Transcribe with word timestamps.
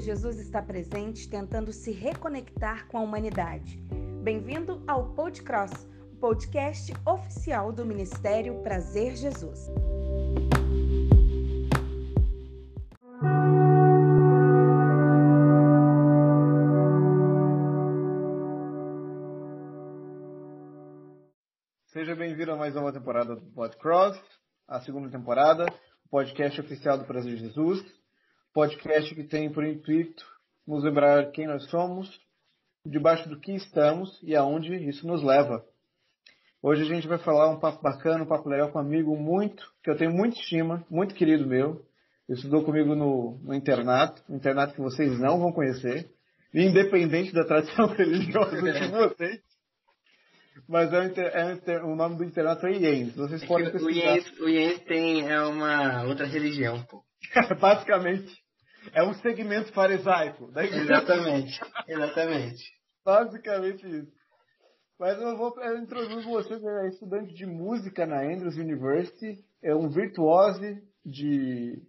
Jesus 0.00 0.38
está 0.38 0.62
presente, 0.62 1.28
tentando 1.28 1.72
se 1.72 1.90
reconectar 1.90 2.86
com 2.88 2.98
a 2.98 3.00
humanidade. 3.00 3.78
Bem-vindo 4.22 4.82
ao 4.86 5.14
Podcross, 5.14 5.72
o 6.12 6.16
podcast 6.16 6.92
oficial 7.06 7.72
do 7.72 7.84
Ministério 7.84 8.62
Prazer 8.62 9.16
Jesus. 9.16 9.70
Seja 21.86 22.14
bem-vindo 22.14 22.52
a 22.52 22.56
mais 22.56 22.76
uma 22.76 22.92
temporada 22.92 23.34
do 23.34 23.50
Podcross, 23.52 24.20
a 24.68 24.80
segunda 24.80 25.10
temporada, 25.10 25.66
o 26.04 26.08
podcast 26.08 26.60
oficial 26.60 26.98
do 26.98 27.04
Prazer 27.04 27.36
Jesus 27.36 27.97
podcast 28.52 29.14
que 29.14 29.24
tem 29.24 29.50
por 29.50 29.64
intuito 29.64 30.24
nos 30.66 30.84
lembrar 30.84 31.30
quem 31.30 31.46
nós 31.46 31.64
somos, 31.70 32.20
debaixo 32.84 33.28
do 33.28 33.38
que 33.38 33.52
estamos 33.52 34.18
e 34.22 34.36
aonde 34.36 34.74
isso 34.88 35.06
nos 35.06 35.22
leva. 35.22 35.64
Hoje 36.60 36.82
a 36.82 36.86
gente 36.86 37.06
vai 37.06 37.18
falar 37.18 37.48
um 37.50 37.60
papo 37.60 37.82
bacana, 37.82 38.24
um 38.24 38.26
papo 38.26 38.48
legal 38.48 38.70
com 38.70 38.78
um 38.78 38.82
amigo 38.82 39.16
muito, 39.16 39.64
que 39.82 39.90
eu 39.90 39.96
tenho 39.96 40.12
muita 40.12 40.38
estima, 40.38 40.84
muito 40.90 41.14
querido 41.14 41.46
meu. 41.46 41.84
Estudou 42.28 42.64
comigo 42.64 42.94
no, 42.94 43.38
no 43.42 43.54
internato, 43.54 44.22
um 44.28 44.36
internato 44.36 44.74
que 44.74 44.80
vocês 44.80 45.18
não 45.18 45.38
vão 45.38 45.52
conhecer, 45.52 46.10
independente 46.52 47.32
da 47.32 47.44
tradição 47.44 47.86
religiosa 47.94 48.60
de 48.60 48.90
vocês. 48.90 49.40
Mas 50.68 50.92
é, 50.92 51.06
é, 51.16 51.72
é, 51.72 51.82
o 51.84 51.94
nome 51.94 52.16
do 52.16 52.24
internato 52.24 52.66
é 52.66 52.72
IENS. 52.72 53.14
Vocês 53.14 53.42
é 53.42 53.46
podem 53.46 53.70
pesquisar. 53.70 53.88
O 53.88 53.90
IENS, 53.90 54.40
o 54.40 54.48
IENS 54.48 54.80
tem 54.80 55.30
é 55.30 55.40
uma 55.42 56.04
outra 56.04 56.26
religião, 56.26 56.82
pô. 56.82 57.07
Basicamente. 57.60 58.34
É 58.92 59.02
um 59.02 59.12
segmento 59.14 59.72
farisaico 59.72 60.50
da 60.52 60.64
igreja. 60.64 60.84
Exatamente, 60.84 61.60
exatamente. 61.86 62.64
Basicamente 63.04 63.86
isso. 63.86 64.18
Mas 64.98 65.20
eu 65.20 65.36
vou 65.36 65.54
eu 65.60 65.78
introduzo 65.78 66.28
você, 66.28 66.54
é 66.54 66.88
estudante 66.88 67.32
de 67.34 67.46
música 67.46 68.04
na 68.04 68.20
Andrews 68.22 68.56
University, 68.56 69.44
é 69.62 69.74
um 69.74 69.88
virtuose 69.88 70.82
de, 71.04 71.80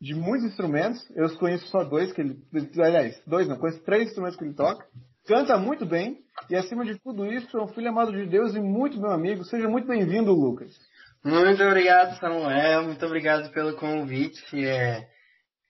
de 0.00 0.14
muitos 0.14 0.48
instrumentos. 0.48 1.08
Eu 1.14 1.28
conheço 1.38 1.66
só 1.68 1.84
dois 1.84 2.12
que 2.12 2.20
ele. 2.20 2.38
Aliás, 2.78 3.20
dois 3.26 3.46
não, 3.46 3.58
conheço 3.58 3.82
três 3.84 4.08
instrumentos 4.08 4.36
que 4.36 4.44
ele 4.44 4.54
toca. 4.54 4.86
Canta 5.26 5.58
muito 5.58 5.84
bem 5.84 6.24
e, 6.48 6.56
acima 6.56 6.84
de 6.84 6.98
tudo 6.98 7.26
isso, 7.26 7.56
é 7.56 7.62
um 7.62 7.68
filho 7.68 7.90
amado 7.90 8.12
de 8.12 8.26
Deus 8.26 8.54
e 8.54 8.60
muito 8.60 8.98
meu 8.98 9.10
amigo. 9.10 9.44
Seja 9.44 9.68
muito 9.68 9.86
bem-vindo, 9.86 10.32
Lucas. 10.32 10.74
Muito 11.24 11.62
obrigado, 11.62 12.18
Samuel. 12.18 12.84
Muito 12.84 13.04
obrigado 13.04 13.50
pelo 13.50 13.74
convite. 13.74 14.64
É, 14.64 15.06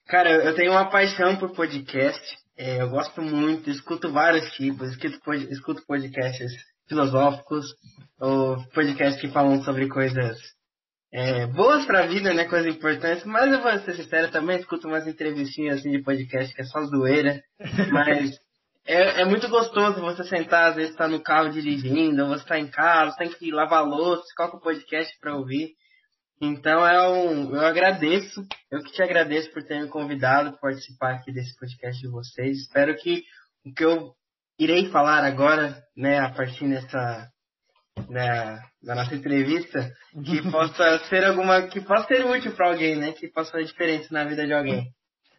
Cara, 0.09 0.31
eu 0.31 0.55
tenho 0.55 0.73
uma 0.73 0.89
paixão 0.89 1.37
por 1.37 1.53
podcast. 1.53 2.19
É, 2.57 2.81
eu 2.81 2.89
gosto 2.89 3.21
muito, 3.21 3.69
escuto 3.69 4.11
vários 4.11 4.51
tipos, 4.53 4.97
escuto, 5.51 5.85
podcasts 5.87 6.51
filosóficos, 6.89 7.67
ou 8.19 8.57
podcasts 8.73 9.21
que 9.21 9.29
falam 9.29 9.63
sobre 9.63 9.87
coisas 9.87 10.39
é, 11.13 11.47
boas 11.47 11.85
pra 11.85 12.07
vida, 12.07 12.33
né? 12.33 12.47
Coisas 12.47 12.75
importantes. 12.75 13.25
Mas 13.27 13.53
eu 13.53 13.61
vou 13.61 13.71
ser 13.81 13.97
sincero, 13.97 14.31
também 14.31 14.59
escuto 14.59 14.89
umas 14.89 15.07
entrevistinhas 15.07 15.81
assim, 15.81 15.91
de 15.91 16.03
podcast 16.03 16.55
que 16.55 16.63
é 16.63 16.65
só 16.65 16.83
zoeira. 16.85 17.43
Mas 17.93 18.35
é, 18.89 19.21
é 19.21 19.25
muito 19.27 19.49
gostoso 19.51 20.01
você 20.01 20.25
sentar, 20.25 20.71
às 20.71 20.77
vezes 20.77 20.97
tá 20.97 21.07
no 21.07 21.23
carro 21.23 21.51
dirigindo, 21.51 22.23
ou 22.23 22.31
você 22.31 22.45
tá 22.45 22.59
em 22.59 22.67
casa, 22.67 23.17
tem 23.17 23.29
que 23.29 23.53
lavar 23.53 23.85
louça, 23.85 24.25
coloca 24.35 24.57
o 24.57 24.61
podcast 24.61 25.15
pra 25.21 25.37
ouvir. 25.37 25.75
Então 26.41 26.87
é 26.87 27.07
um, 27.07 27.55
eu 27.55 27.67
agradeço, 27.67 28.47
eu 28.71 28.83
que 28.83 28.93
te 28.93 29.03
agradeço 29.03 29.53
por 29.53 29.63
ter 29.63 29.83
me 29.83 29.89
convidado 29.89 30.53
para 30.53 30.61
participar 30.61 31.15
aqui 31.17 31.31
desse 31.33 31.55
podcast 31.59 32.01
de 32.01 32.09
vocês. 32.09 32.59
Espero 32.59 32.97
que 32.97 33.25
o 33.67 33.75
que 33.75 33.85
eu 33.85 34.15
irei 34.59 34.89
falar 34.91 35.23
agora, 35.23 35.83
né, 35.95 36.21
a 36.21 36.31
partir 36.31 36.67
dessa 36.67 37.29
né, 38.09 38.59
da 38.83 38.95
nossa 38.95 39.15
entrevista, 39.15 39.93
que 40.25 40.41
possa 40.51 40.99
ser 41.11 41.25
alguma, 41.25 41.69
que 41.69 41.81
possa 41.83 42.07
ser 42.07 42.25
útil 42.25 42.53
para 42.55 42.69
alguém, 42.69 42.97
né, 42.97 43.13
que 43.13 43.29
possa 43.29 43.53
fazer 43.53 43.65
diferença 43.65 44.09
na 44.13 44.25
vida 44.25 44.47
de 44.47 44.55
alguém. 44.55 44.87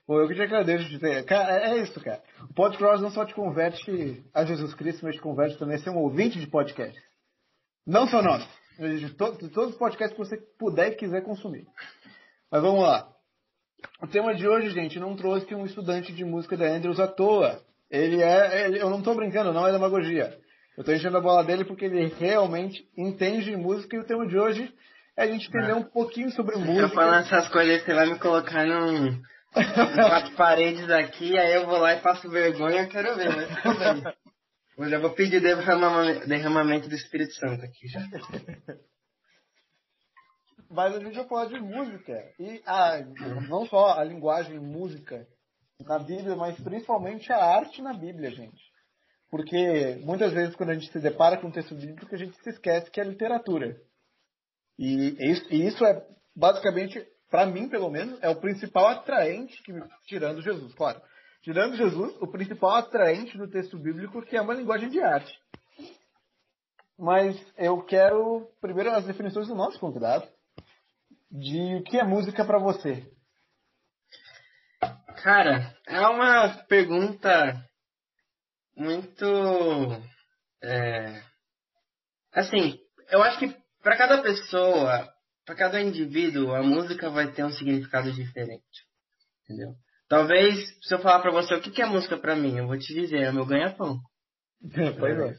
Pô, 0.10 0.20
eu 0.20 0.28
que 0.28 0.34
te 0.34 0.42
agradeço 0.42 0.90
de 0.90 0.98
ter. 0.98 1.24
Cara, 1.24 1.56
é, 1.56 1.70
é 1.70 1.78
isso, 1.84 2.02
cara. 2.02 2.20
O 2.50 2.54
podcast 2.56 3.00
não 3.00 3.12
só 3.12 3.24
te 3.26 3.36
converte 3.36 4.24
a 4.34 4.44
Jesus 4.44 4.74
Cristo, 4.74 5.06
mas 5.06 5.14
te 5.14 5.22
converte 5.22 5.56
também 5.60 5.76
a 5.76 5.80
ser 5.80 5.92
um 5.92 6.00
ouvinte 6.00 6.40
de 6.40 6.48
podcast. 6.48 7.00
Não 7.86 8.08
só 8.08 8.20
nós 8.20 8.44
de, 8.80 9.02
de 9.02 9.14
todos 9.14 9.70
os 9.70 9.78
podcasts 9.78 10.18
que 10.18 10.26
você 10.26 10.36
puder 10.58 10.94
e 10.94 10.96
quiser 10.96 11.22
consumir. 11.22 11.68
Mas 12.52 12.60
vamos 12.60 12.82
lá. 12.82 13.08
O 14.02 14.08
tema 14.08 14.34
de 14.34 14.48
hoje, 14.48 14.72
gente, 14.72 15.00
não 15.00 15.16
trouxe 15.16 15.54
um 15.54 15.64
estudante 15.64 16.12
de 16.12 16.26
música 16.26 16.58
da 16.58 16.66
Andrews 16.66 17.00
à 17.00 17.08
toa. 17.08 17.62
Ele 17.88 18.20
é. 18.20 18.66
Ele, 18.66 18.82
eu 18.82 18.90
não 18.90 18.98
estou 18.98 19.14
brincando, 19.14 19.54
não 19.54 19.68
é 19.68 19.72
demagogia. 19.72 20.36
Eu 20.76 20.82
estou 20.82 20.96
enchendo 20.96 21.18
a 21.18 21.22
bola 21.22 21.44
dele 21.44 21.66
porque 21.66 21.86
ele 21.86 22.08
realmente 22.20 22.84
entende 22.98 23.46
de 23.46 23.56
música 23.56 23.96
e 23.96 24.00
o 24.00 24.06
tema 24.08 24.26
de 24.26 24.40
hoje 24.40 24.74
é 25.16 25.26
a 25.26 25.28
gente 25.28 25.48
entender 25.50 25.74
um 25.74 25.84
pouquinho 25.84 26.32
sobre 26.32 26.56
música. 26.56 26.82
Eu 26.82 26.90
falando 26.90 27.20
essas 27.20 27.48
coisas, 27.50 27.84
você 27.84 27.94
vai 27.94 28.12
me 28.12 28.18
colocar 28.18 28.66
num. 28.66 29.22
Quatro 29.54 30.36
paredes 30.36 30.90
aqui, 30.90 31.38
aí 31.38 31.54
eu 31.54 31.66
vou 31.66 31.78
lá 31.78 31.94
e 31.94 32.02
passo 32.02 32.30
vergonha, 32.30 32.84
eu 32.84 32.90
quero 32.90 33.16
ver, 33.16 33.30
né? 33.30 34.14
Eu 34.78 34.90
já 34.90 35.00
vou 35.00 35.10
pedir 35.12 35.42
derramamento 35.42 36.88
do 36.88 36.96
Espírito 36.96 37.34
Santo 37.34 37.66
aqui 37.66 37.88
já. 37.88 38.00
Mas 40.70 40.96
a 40.96 41.00
gente 41.00 41.16
vai 41.16 41.28
falar 41.28 41.46
de 41.48 41.60
música. 41.60 42.14
E 42.40 42.62
a, 42.66 43.02
não 43.50 43.66
só 43.66 44.00
a 44.00 44.04
linguagem 44.04 44.60
música 44.60 45.28
na 45.82 46.00
Bíblia, 46.00 46.36
mas 46.36 46.60
principalmente 46.62 47.32
a 47.34 47.44
arte 47.44 47.82
na 47.82 47.94
Bíblia, 47.94 48.30
gente. 48.30 48.70
Porque 49.30 50.00
muitas 50.04 50.32
vezes 50.32 50.56
quando 50.56 50.70
a 50.70 50.74
gente 50.76 50.92
se 50.92 51.00
depara 51.00 51.38
com 51.38 51.48
um 51.48 51.52
texto 51.52 51.76
bíblico, 51.76 52.14
a 52.14 52.18
gente 52.18 52.38
se 52.42 52.50
esquece 52.50 52.90
que 52.90 53.02
é 53.02 53.04
literatura. 53.04 53.76
E 54.78 55.18
isso 55.52 55.84
é 55.86 56.06
basicamente, 56.36 57.06
para 57.30 57.46
mim 57.46 57.70
pelo 57.70 57.90
menos, 57.90 58.22
é 58.22 58.30
o 58.30 58.40
principal 58.40 58.88
atraente, 58.88 59.62
que, 59.64 59.74
tirando 60.06 60.42
Jesus, 60.42 60.74
claro 60.74 61.02
tirando 61.42 61.76
Jesus, 61.76 62.16
o 62.22 62.28
principal 62.28 62.76
atraente 62.76 63.38
do 63.38 63.50
texto 63.50 63.78
bíblico, 63.78 64.22
que 64.24 64.36
é 64.36 64.42
uma 64.42 64.54
linguagem 64.54 64.90
de 64.90 65.02
arte. 65.02 65.34
Mas 66.98 67.36
eu 67.58 67.82
quero 67.84 68.50
primeiro 68.60 68.92
as 68.92 69.06
definições 69.06 69.48
do 69.48 69.56
nosso 69.56 69.80
convidado 69.80 70.28
de 71.32 71.76
o 71.76 71.84
que 71.84 71.98
é 71.98 72.04
música 72.04 72.44
para 72.44 72.60
você. 72.60 73.10
Cara, 75.24 75.76
é 75.88 76.02
uma 76.08 76.50
pergunta 76.66 77.66
muito 78.76 79.26
é, 80.62 81.24
assim, 82.34 82.80
eu 83.10 83.22
acho 83.24 83.40
que 83.40 83.56
para 83.82 83.98
cada 83.98 84.22
pessoa, 84.22 85.14
para 85.50 85.56
cada 85.56 85.82
indivíduo, 85.82 86.54
a 86.54 86.62
música 86.62 87.10
vai 87.10 87.32
ter 87.32 87.44
um 87.44 87.52
significado 87.52 88.12
diferente, 88.12 88.86
entendeu? 89.44 89.74
Talvez, 90.08 90.56
se 90.84 90.94
eu 90.94 91.00
falar 91.00 91.22
pra 91.22 91.32
você 91.32 91.56
o 91.56 91.60
que 91.60 91.82
é 91.82 91.88
música 91.88 92.20
pra 92.20 92.36
mim, 92.36 92.60
eu 92.60 92.68
vou 92.68 92.78
te 92.78 92.94
dizer, 92.94 93.24
é 93.24 93.32
meu 93.32 93.48
ganha-pão. 93.48 93.98
pois 95.00 95.20
é. 95.20 95.36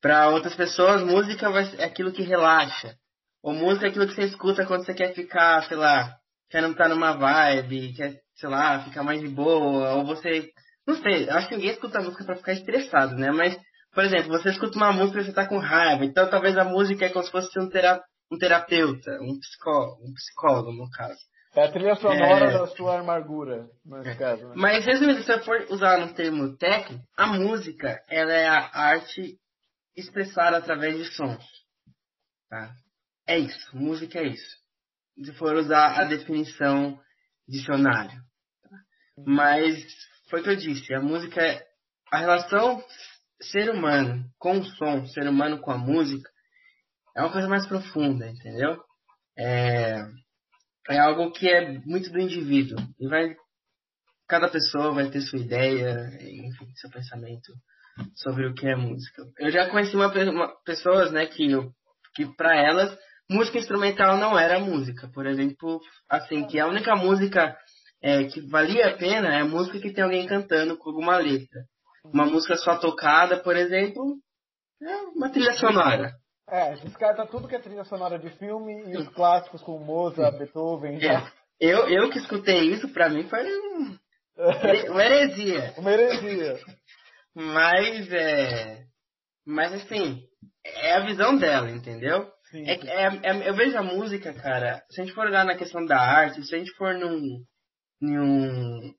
Pra 0.00 0.30
outras 0.30 0.54
pessoas, 0.54 1.02
música 1.02 1.46
é 1.78 1.84
aquilo 1.84 2.10
que 2.10 2.22
relaxa. 2.22 2.94
Ou 3.42 3.52
música 3.52 3.86
é 3.86 3.90
aquilo 3.90 4.06
que 4.06 4.14
você 4.14 4.22
escuta 4.22 4.64
quando 4.64 4.86
você 4.86 4.94
quer 4.94 5.12
ficar, 5.12 5.62
sei 5.68 5.76
lá, 5.76 6.16
quer 6.48 6.62
não 6.62 6.70
estar 6.70 6.88
numa 6.88 7.12
vibe, 7.12 7.92
quer, 7.92 8.18
sei 8.36 8.48
lá, 8.48 8.82
ficar 8.82 9.02
mais 9.02 9.20
de 9.20 9.28
boa, 9.28 9.92
ou 9.92 10.06
você. 10.06 10.48
Não 10.86 10.96
sei, 10.96 11.28
acho 11.28 11.48
que 11.48 11.56
ninguém 11.56 11.72
escuta 11.72 12.00
música 12.00 12.24
pra 12.24 12.36
ficar 12.36 12.54
estressado, 12.54 13.14
né? 13.16 13.30
Mas, 13.30 13.58
por 13.92 14.04
exemplo, 14.04 14.28
você 14.30 14.48
escuta 14.48 14.78
uma 14.78 14.90
música 14.90 15.20
e 15.20 15.24
você 15.24 15.34
tá 15.34 15.46
com 15.46 15.58
raiva, 15.58 16.02
então 16.02 16.30
talvez 16.30 16.56
a 16.56 16.64
música 16.64 17.04
é 17.04 17.10
como 17.10 17.26
se 17.26 17.30
fosse 17.30 17.60
um, 17.60 17.68
tera 17.68 18.02
um 18.32 18.38
terapeuta, 18.38 19.10
um 19.20 19.38
psicólogo, 19.38 20.02
um 20.08 20.14
psicólogo, 20.14 20.72
no 20.72 20.90
caso. 20.90 21.20
É 21.54 21.64
a 21.64 21.70
trilha 21.70 21.94
sonora 21.96 22.46
é... 22.46 22.52
da 22.58 22.66
sua 22.68 23.00
amargura, 23.00 23.68
nesse 23.84 24.08
é. 24.08 24.14
caso. 24.14 24.48
Né? 24.48 24.54
Mas 24.56 24.86
resumindo, 24.86 25.22
se 25.22 25.30
eu 25.30 25.44
for 25.44 25.66
usar 25.68 25.98
no 25.98 26.14
termo 26.14 26.56
técnico, 26.56 27.04
a 27.14 27.26
música 27.26 28.02
ela 28.08 28.32
é 28.32 28.48
a 28.48 28.70
arte 28.74 29.38
expressada 29.94 30.56
através 30.56 30.96
de 30.96 31.14
sons. 31.14 31.44
Tá? 32.48 32.74
É 33.26 33.38
isso, 33.38 33.76
música 33.76 34.18
é 34.18 34.28
isso. 34.28 34.56
Se 35.22 35.32
for 35.34 35.54
usar 35.56 36.00
a 36.00 36.04
definição 36.04 36.98
dicionário. 37.46 38.18
Tá? 38.62 38.76
Mas 39.26 39.84
foi 40.30 40.40
o 40.40 40.42
que 40.42 40.48
eu 40.48 40.56
disse, 40.56 40.94
a 40.94 41.02
música 41.02 41.42
é 41.42 41.62
a 42.10 42.18
relação 42.18 42.82
ser 43.42 43.70
humano 43.70 44.24
com 44.38 44.58
o 44.58 44.64
som, 44.64 45.04
ser 45.06 45.28
humano 45.28 45.60
com 45.60 45.70
a 45.70 45.76
música, 45.76 46.31
é 47.16 47.20
uma 47.20 47.32
coisa 47.32 47.48
mais 47.48 47.66
profunda, 47.66 48.28
entendeu? 48.28 48.78
É, 49.38 50.02
é 50.88 50.98
algo 50.98 51.30
que 51.32 51.48
é 51.48 51.78
muito 51.80 52.10
do 52.10 52.20
indivíduo. 52.20 52.78
E 52.98 53.08
vai. 53.08 53.34
Cada 54.28 54.48
pessoa 54.48 54.94
vai 54.94 55.10
ter 55.10 55.20
sua 55.20 55.38
ideia, 55.38 56.08
enfim, 56.20 56.66
seu 56.76 56.90
pensamento 56.90 57.52
sobre 58.16 58.46
o 58.46 58.54
que 58.54 58.66
é 58.66 58.74
música. 58.74 59.22
Eu 59.38 59.50
já 59.50 59.68
conheci 59.68 59.94
uma, 59.94 60.06
uma 60.30 60.48
pessoas, 60.64 61.12
né, 61.12 61.26
que, 61.26 61.48
que 62.14 62.26
para 62.34 62.56
elas 62.56 62.96
música 63.28 63.58
instrumental 63.58 64.16
não 64.16 64.38
era 64.38 64.58
música. 64.58 65.10
Por 65.12 65.26
exemplo, 65.26 65.80
assim, 66.08 66.46
que 66.46 66.58
a 66.58 66.66
única 66.66 66.94
música 66.94 67.56
é, 68.02 68.24
que 68.24 68.40
valia 68.48 68.88
a 68.88 68.96
pena 68.96 69.34
é 69.34 69.40
a 69.40 69.46
música 69.46 69.78
que 69.78 69.92
tem 69.92 70.04
alguém 70.04 70.26
cantando 70.26 70.76
com 70.76 70.90
alguma 70.90 71.16
letra. 71.18 71.62
Uma 72.04 72.26
música 72.26 72.56
só 72.56 72.76
tocada, 72.78 73.38
por 73.38 73.56
exemplo, 73.56 74.16
é 74.82 74.96
uma 75.14 75.30
trilha 75.30 75.54
sonora. 75.54 76.12
É, 76.48 76.74
descarta 76.74 77.26
tudo 77.26 77.48
que 77.48 77.56
é 77.56 77.58
trilha 77.60 77.84
sonora 77.84 78.18
de 78.18 78.30
filme 78.30 78.90
e 78.90 78.96
os 78.96 79.08
clássicos 79.08 79.62
como 79.62 79.84
Mozart, 79.84 80.36
Beethoven. 80.36 80.98
É. 81.04 81.22
Eu, 81.60 81.88
eu 81.88 82.10
que 82.10 82.18
escutei 82.18 82.72
isso, 82.72 82.92
pra 82.92 83.08
mim 83.08 83.28
foi 83.28 83.44
um, 83.44 83.98
uma 84.90 85.04
heresia. 85.04 85.74
Uma 85.78 85.92
heresia. 85.92 86.58
Mas, 87.34 88.12
é. 88.12 88.84
Mas 89.46 89.72
assim, 89.72 90.22
é 90.64 90.94
a 90.94 91.04
visão 91.06 91.36
dela, 91.36 91.70
entendeu? 91.70 92.30
Sim, 92.50 92.68
É, 92.68 92.74
é, 92.74 93.20
é- 93.22 93.48
eu 93.48 93.54
vejo 93.54 93.76
a 93.78 93.82
música, 93.82 94.32
cara, 94.34 94.82
se 94.90 95.00
a 95.00 95.04
gente 95.04 95.14
for 95.14 95.26
olhar 95.26 95.44
na 95.44 95.56
questão 95.56 95.84
da 95.86 95.98
arte, 95.98 96.42
se 96.44 96.54
a 96.54 96.58
gente 96.58 96.72
for 96.76 96.94
num, 96.94 97.42
num 98.00 98.92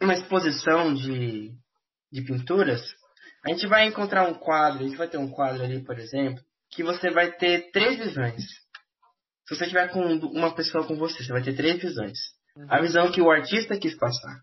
uma 0.00 0.14
exposição 0.14 0.94
de, 0.94 1.50
de 2.12 2.22
pinturas, 2.22 2.80
a 3.44 3.50
gente 3.50 3.66
vai 3.66 3.86
encontrar 3.86 4.28
um 4.28 4.34
quadro, 4.34 4.84
a 4.84 4.86
gente 4.86 4.96
vai 4.96 5.08
ter 5.08 5.18
um 5.18 5.30
quadro 5.30 5.64
ali, 5.64 5.82
por 5.84 5.98
exemplo, 5.98 6.40
que 6.78 6.84
você 6.84 7.10
vai 7.10 7.32
ter 7.32 7.72
três 7.72 7.98
visões. 7.98 8.40
Se 9.48 9.56
você 9.56 9.66
tiver 9.66 9.88
com 9.88 10.00
uma 10.00 10.54
pessoa 10.54 10.86
com 10.86 10.94
você, 10.94 11.24
você 11.24 11.32
vai 11.32 11.42
ter 11.42 11.56
três 11.56 11.82
visões. 11.82 12.16
A 12.68 12.80
visão 12.80 13.10
que 13.10 13.20
o 13.20 13.28
artista 13.28 13.76
quis 13.76 13.96
passar, 13.96 14.42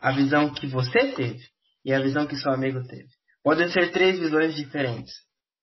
a 0.00 0.10
visão 0.10 0.54
que 0.54 0.66
você 0.66 1.12
teve 1.12 1.42
e 1.84 1.92
a 1.92 2.00
visão 2.00 2.26
que 2.26 2.34
seu 2.34 2.50
amigo 2.50 2.82
teve. 2.86 3.08
Podem 3.44 3.68
ser 3.68 3.92
três 3.92 4.18
visões 4.18 4.54
diferentes. 4.54 5.12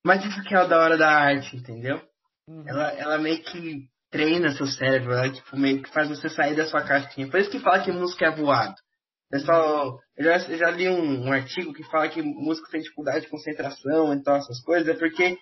Mas 0.06 0.24
isso 0.24 0.44
que 0.44 0.54
é 0.54 0.62
o 0.62 0.68
da 0.68 0.80
hora 0.80 1.00
da 1.00 1.10
arte, 1.10 1.56
entendeu? 1.56 2.00
Uhum. 2.48 2.64
Ela, 2.68 2.92
ela 2.92 3.18
meio 3.18 3.42
que 3.42 3.88
treina 4.12 4.52
seu 4.52 4.68
cérebro, 4.68 5.14
ela 5.14 5.32
tipo, 5.32 5.58
meio 5.58 5.82
que 5.82 5.90
faz 5.90 6.10
você 6.10 6.30
sair 6.30 6.56
da 6.56 6.68
sua 6.68 6.84
caixinha. 6.84 7.28
Por 7.28 7.40
isso 7.40 7.50
que 7.50 7.60
fala 7.60 7.84
que 7.84 7.92
música 7.92 8.28
é 8.28 8.36
voado. 8.36 8.76
Pessoal, 9.32 10.00
eu 10.16 10.26
já, 10.26 10.52
eu 10.52 10.58
já 10.60 10.70
li 10.70 10.90
um, 10.90 11.26
um 11.26 11.32
artigo 11.32 11.74
que 11.74 11.84
fala 11.86 12.08
que 12.08 12.22
músico 12.22 12.70
tem 12.70 12.82
dificuldade 12.82 13.26
de 13.26 13.32
concentração 13.32 14.14
e 14.14 14.22
tal, 14.22 14.36
essas 14.36 14.62
coisas, 14.62 14.88
é 14.88 14.94
porque 14.94 15.36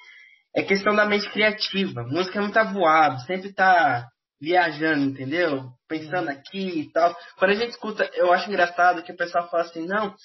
é 0.56 0.64
questão 0.64 0.96
da 0.96 1.06
mente 1.06 1.30
criativa. 1.30 2.04
Música 2.04 2.40
é 2.40 2.42
muito 2.42 2.58
avoado, 2.58 3.20
sempre 3.22 3.54
tá 3.54 4.08
viajando, 4.40 5.06
entendeu? 5.06 5.70
Pensando 5.88 6.30
aqui 6.30 6.82
e 6.82 6.92
tal. 6.92 7.16
Quando 7.38 7.52
a 7.52 7.56
gente 7.56 7.72
escuta, 7.72 8.10
eu 8.14 8.32
acho 8.32 8.50
engraçado 8.50 9.04
que 9.04 9.12
o 9.12 9.18
pessoal 9.18 9.50
fala 9.50 9.64
assim, 9.64 9.86
não, 9.86 10.16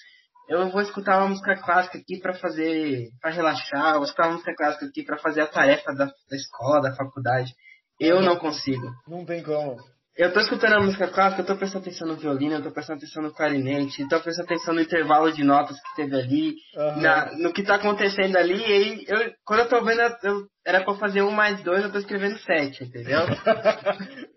eu 0.48 0.70
vou 0.70 0.80
escutar 0.80 1.18
uma 1.18 1.28
música 1.28 1.56
clássica 1.56 1.98
aqui 1.98 2.18
pra 2.20 2.34
fazer, 2.34 3.08
pra 3.20 3.30
relaxar, 3.30 3.94
eu 3.94 3.98
vou 3.98 4.04
escutar 4.04 4.26
uma 4.26 4.32
música 4.32 4.54
clássica 4.56 4.86
aqui 4.86 5.04
pra 5.04 5.18
fazer 5.18 5.40
a 5.42 5.46
tarefa 5.46 5.92
da, 5.94 6.06
da 6.06 6.36
escola, 6.36 6.80
da 6.80 6.94
faculdade. 6.94 7.52
Eu 7.98 8.20
não 8.22 8.36
consigo. 8.36 8.86
Não 9.06 9.24
tem 9.24 9.42
como. 9.42 9.76
Eu 10.16 10.32
tô 10.32 10.40
escutando 10.40 10.74
a 10.74 10.80
música 10.80 11.08
clássica, 11.08 11.40
eu 11.42 11.46
tô 11.46 11.56
prestando 11.56 11.84
atenção 11.86 12.06
no 12.08 12.16
violino, 12.16 12.54
eu 12.56 12.62
tô 12.62 12.70
prestando 12.72 12.98
atenção 12.98 13.22
no 13.22 13.32
clarinete, 13.32 14.02
eu 14.02 14.08
tô 14.08 14.20
prestando 14.20 14.46
atenção 14.52 14.74
no 14.74 14.80
intervalo 14.80 15.32
de 15.32 15.42
notas 15.44 15.80
que 15.80 15.96
teve 15.96 16.14
ali, 16.14 16.54
Aham. 16.76 17.00
na- 17.00 17.32
no 17.38 17.52
que 17.52 17.62
tá 17.62 17.76
acontecendo 17.76 18.36
ali, 18.36 18.58
e 18.60 18.64
aí, 18.64 19.04
eu, 19.08 19.32
quando 19.44 19.60
eu 19.60 19.68
tô 19.68 19.82
vendo, 19.82 20.00
eu, 20.24 20.46
era 20.66 20.84
pra 20.84 20.94
fazer 20.96 21.22
um 21.22 21.30
mais 21.30 21.62
dois, 21.62 21.84
eu 21.84 21.92
tô 21.92 21.98
escrevendo 21.98 22.38
sete, 22.40 22.84
entendeu? 22.84 23.20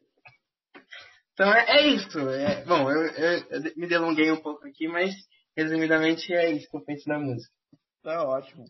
então 1.34 1.52
é, 1.54 1.66
é 1.80 1.88
isso. 1.88 2.20
É, 2.30 2.64
bom, 2.66 2.90
eu, 2.90 3.02
eu- 3.08 3.46
eu 3.50 3.62
me 3.76 3.88
delonguei 3.88 4.32
um 4.32 4.42
pouco 4.42 4.66
aqui, 4.68 4.88
mas 4.88 5.12
resumidamente 5.58 6.32
é 6.34 6.52
isso 6.52 6.70
que 6.70 6.78
eu 6.78 6.86
penso 6.86 7.06
da 7.08 7.20
música. 7.20 7.52
Tá 8.04 8.24
ótimo. 8.24 8.64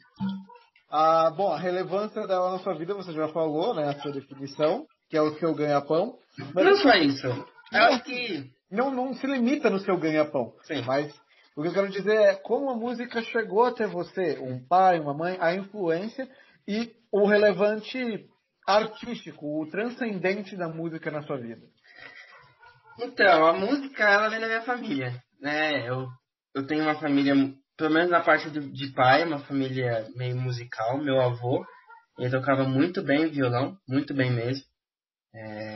Ah, 0.89 1.31
bom, 1.35 1.51
a 1.51 1.57
relevância 1.57 2.25
dela 2.27 2.51
na 2.51 2.59
sua 2.59 2.75
vida 2.75 2.93
você 2.93 3.11
já 3.13 3.27
falou, 3.29 3.73
né? 3.73 3.89
A 3.89 3.99
sua 4.01 4.11
definição, 4.11 4.85
que 5.09 5.17
é 5.17 5.21
o 5.21 5.37
seu 5.39 5.53
ganha-pão. 5.53 6.17
Mas 6.53 6.65
Não 6.65 6.75
só 6.77 6.93
isso. 6.95 7.27
Eu 7.27 7.81
acho 7.85 8.03
que. 8.03 8.51
não, 8.71 8.91
não 8.91 9.13
se 9.13 9.25
limita 9.27 9.69
no 9.69 9.79
seu 9.79 9.97
ganha-pão. 9.97 10.53
Sim. 10.63 10.81
Mas 10.85 11.13
o 11.55 11.61
que 11.61 11.67
eu 11.67 11.73
quero 11.73 11.89
dizer 11.89 12.15
é 12.15 12.35
como 12.35 12.69
a 12.69 12.75
música 12.75 13.21
chegou 13.21 13.65
até 13.65 13.85
você, 13.85 14.39
um 14.39 14.65
pai, 14.65 14.99
uma 14.99 15.13
mãe, 15.13 15.37
a 15.39 15.53
influência 15.53 16.27
e 16.67 16.91
o 17.11 17.27
relevante 17.27 18.27
artístico, 18.67 19.61
o 19.61 19.69
transcendente 19.69 20.55
da 20.55 20.67
música 20.67 21.11
na 21.11 21.21
sua 21.23 21.37
vida. 21.37 21.61
Então, 22.99 23.45
a 23.45 23.53
música, 23.53 24.03
ela 24.03 24.29
vem 24.29 24.39
da 24.39 24.47
minha 24.47 24.61
família, 24.61 25.21
né? 25.41 25.87
Eu, 25.87 26.07
eu 26.55 26.65
tenho 26.65 26.83
uma 26.83 26.95
família, 26.95 27.33
pelo 27.77 27.93
menos 27.93 28.09
na 28.09 28.21
parte 28.21 28.49
do, 28.49 28.61
de 28.71 28.91
pai, 28.93 29.23
uma 29.23 29.39
família 29.39 30.07
meio 30.15 30.35
musical. 30.35 30.97
Meu 30.97 31.19
avô, 31.19 31.65
ele 32.17 32.29
tocava 32.29 32.63
muito 32.63 33.03
bem 33.03 33.29
violão, 33.29 33.77
muito 33.87 34.13
bem 34.13 34.31
mesmo. 34.31 34.63
É, 35.35 35.75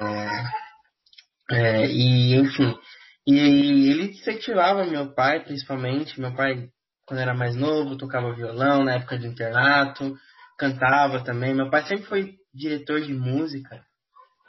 é, 1.51 1.85
e, 1.87 2.35
enfim, 2.35 2.77
e 3.25 3.89
ele 3.89 4.11
incentivava 4.11 4.85
meu 4.85 5.13
pai, 5.13 5.43
principalmente. 5.43 6.19
Meu 6.19 6.33
pai, 6.35 6.69
quando 7.05 7.19
era 7.19 7.33
mais 7.33 7.55
novo, 7.55 7.97
tocava 7.97 8.33
violão 8.33 8.83
na 8.83 8.95
época 8.95 9.17
de 9.17 9.27
internato, 9.27 10.15
cantava 10.57 11.23
também. 11.23 11.53
Meu 11.53 11.69
pai 11.69 11.85
sempre 11.87 12.05
foi 12.05 12.35
diretor 12.53 13.01
de 13.01 13.13
música 13.13 13.83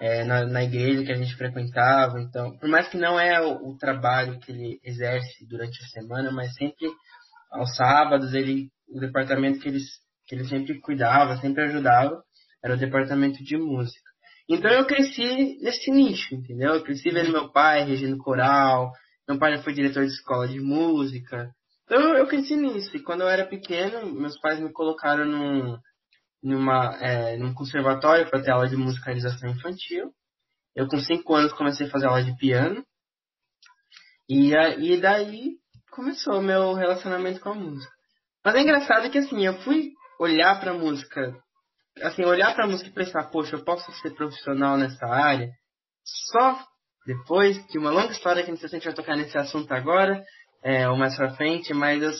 é, 0.00 0.24
na, 0.24 0.46
na 0.46 0.62
igreja 0.62 1.04
que 1.04 1.12
a 1.12 1.16
gente 1.16 1.34
frequentava. 1.36 2.20
Então, 2.20 2.56
por 2.58 2.68
mais 2.68 2.88
que 2.88 2.96
não 2.96 3.18
é 3.18 3.40
o, 3.40 3.70
o 3.70 3.76
trabalho 3.76 4.38
que 4.40 4.52
ele 4.52 4.80
exerce 4.84 5.46
durante 5.46 5.82
a 5.82 5.86
semana, 5.88 6.30
mas 6.30 6.54
sempre 6.54 6.88
aos 7.50 7.74
sábados 7.76 8.34
ele, 8.34 8.70
o 8.88 9.00
departamento 9.00 9.58
que 9.58 9.68
ele, 9.68 9.80
que 10.26 10.34
ele 10.34 10.44
sempre 10.44 10.80
cuidava, 10.80 11.36
sempre 11.38 11.64
ajudava, 11.64 12.22
era 12.62 12.74
o 12.74 12.78
departamento 12.78 13.42
de 13.42 13.56
música. 13.56 14.07
Então 14.48 14.70
eu 14.70 14.86
cresci 14.86 15.58
nesse 15.60 15.90
nicho, 15.90 16.34
entendeu? 16.34 16.74
Eu 16.74 16.82
cresci 16.82 17.10
vendo 17.10 17.32
meu 17.32 17.52
pai 17.52 17.84
regendo 17.84 18.16
coral, 18.16 18.92
meu 19.28 19.38
pai 19.38 19.58
foi 19.62 19.74
diretor 19.74 20.04
de 20.04 20.12
escola 20.12 20.48
de 20.48 20.58
música. 20.58 21.50
Então 21.84 22.14
eu 22.16 22.26
cresci 22.26 22.56
nisso. 22.56 22.96
E 22.96 23.02
quando 23.02 23.20
eu 23.22 23.28
era 23.28 23.46
pequeno, 23.46 24.10
meus 24.10 24.38
pais 24.40 24.58
me 24.58 24.72
colocaram 24.72 25.26
num, 25.26 25.78
numa, 26.42 26.96
é, 26.96 27.36
num 27.36 27.52
conservatório 27.52 28.28
para 28.30 28.42
ter 28.42 28.50
aula 28.50 28.68
de 28.68 28.76
musicalização 28.76 29.50
infantil. 29.50 30.12
Eu 30.74 30.86
com 30.86 30.98
cinco 30.98 31.34
anos 31.34 31.52
comecei 31.52 31.86
a 31.86 31.90
fazer 31.90 32.06
aula 32.06 32.22
de 32.22 32.36
piano. 32.36 32.82
E, 34.28 34.52
e 34.52 35.00
daí 35.00 35.56
começou 35.90 36.38
o 36.38 36.42
meu 36.42 36.72
relacionamento 36.74 37.40
com 37.40 37.50
a 37.50 37.54
música. 37.54 37.92
Mas 38.44 38.54
é 38.54 38.60
engraçado 38.60 39.10
que 39.10 39.18
assim, 39.18 39.44
eu 39.44 39.54
fui 39.60 39.92
olhar 40.18 40.58
pra 40.60 40.72
música, 40.72 41.36
assim, 42.02 42.24
olhar 42.24 42.54
pra 42.54 42.66
música 42.66 42.88
e 42.88 42.92
pensar, 42.92 43.24
poxa, 43.30 43.56
eu 43.56 43.64
posso 43.64 43.90
ser 44.00 44.14
profissional 44.14 44.76
nessa 44.76 45.06
área 45.06 45.50
só 46.04 46.64
depois 47.06 47.64
de 47.68 47.78
uma 47.78 47.90
longa 47.90 48.12
história 48.12 48.42
que 48.42 48.50
não 48.50 48.58
sei 48.58 48.68
se 48.68 48.76
a 48.76 48.78
gente 48.78 48.86
vai 48.86 48.94
tocar 48.94 49.16
nesse 49.16 49.36
assunto 49.38 49.72
agora, 49.72 50.22
é, 50.62 50.88
ou 50.88 50.96
mais 50.96 51.16
pra 51.16 51.34
frente, 51.34 51.72
mas 51.72 52.02
eu- 52.02 52.12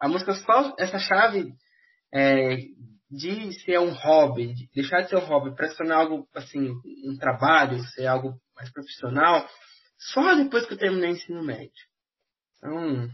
a 0.00 0.08
música 0.08 0.34
só, 0.34 0.74
essa 0.78 0.98
chave 0.98 1.52
é, 2.12 2.56
de 3.10 3.52
ser 3.64 3.78
um 3.78 3.92
hobby, 3.92 4.54
de 4.54 4.68
deixar 4.74 5.02
de 5.02 5.10
ser 5.10 5.16
um 5.16 5.26
hobby 5.26 5.54
para 5.54 5.68
se 5.68 5.76
tornar 5.76 5.96
algo 5.96 6.28
assim, 6.34 6.70
um 7.04 7.16
trabalho, 7.18 7.82
ser 7.94 8.06
algo 8.06 8.34
mais 8.54 8.70
profissional, 8.72 9.48
só 10.12 10.34
depois 10.34 10.66
que 10.66 10.74
eu 10.74 10.78
terminei 10.78 11.10
o 11.10 11.12
ensino 11.14 11.42
médio. 11.42 11.72
Então, 12.58 13.08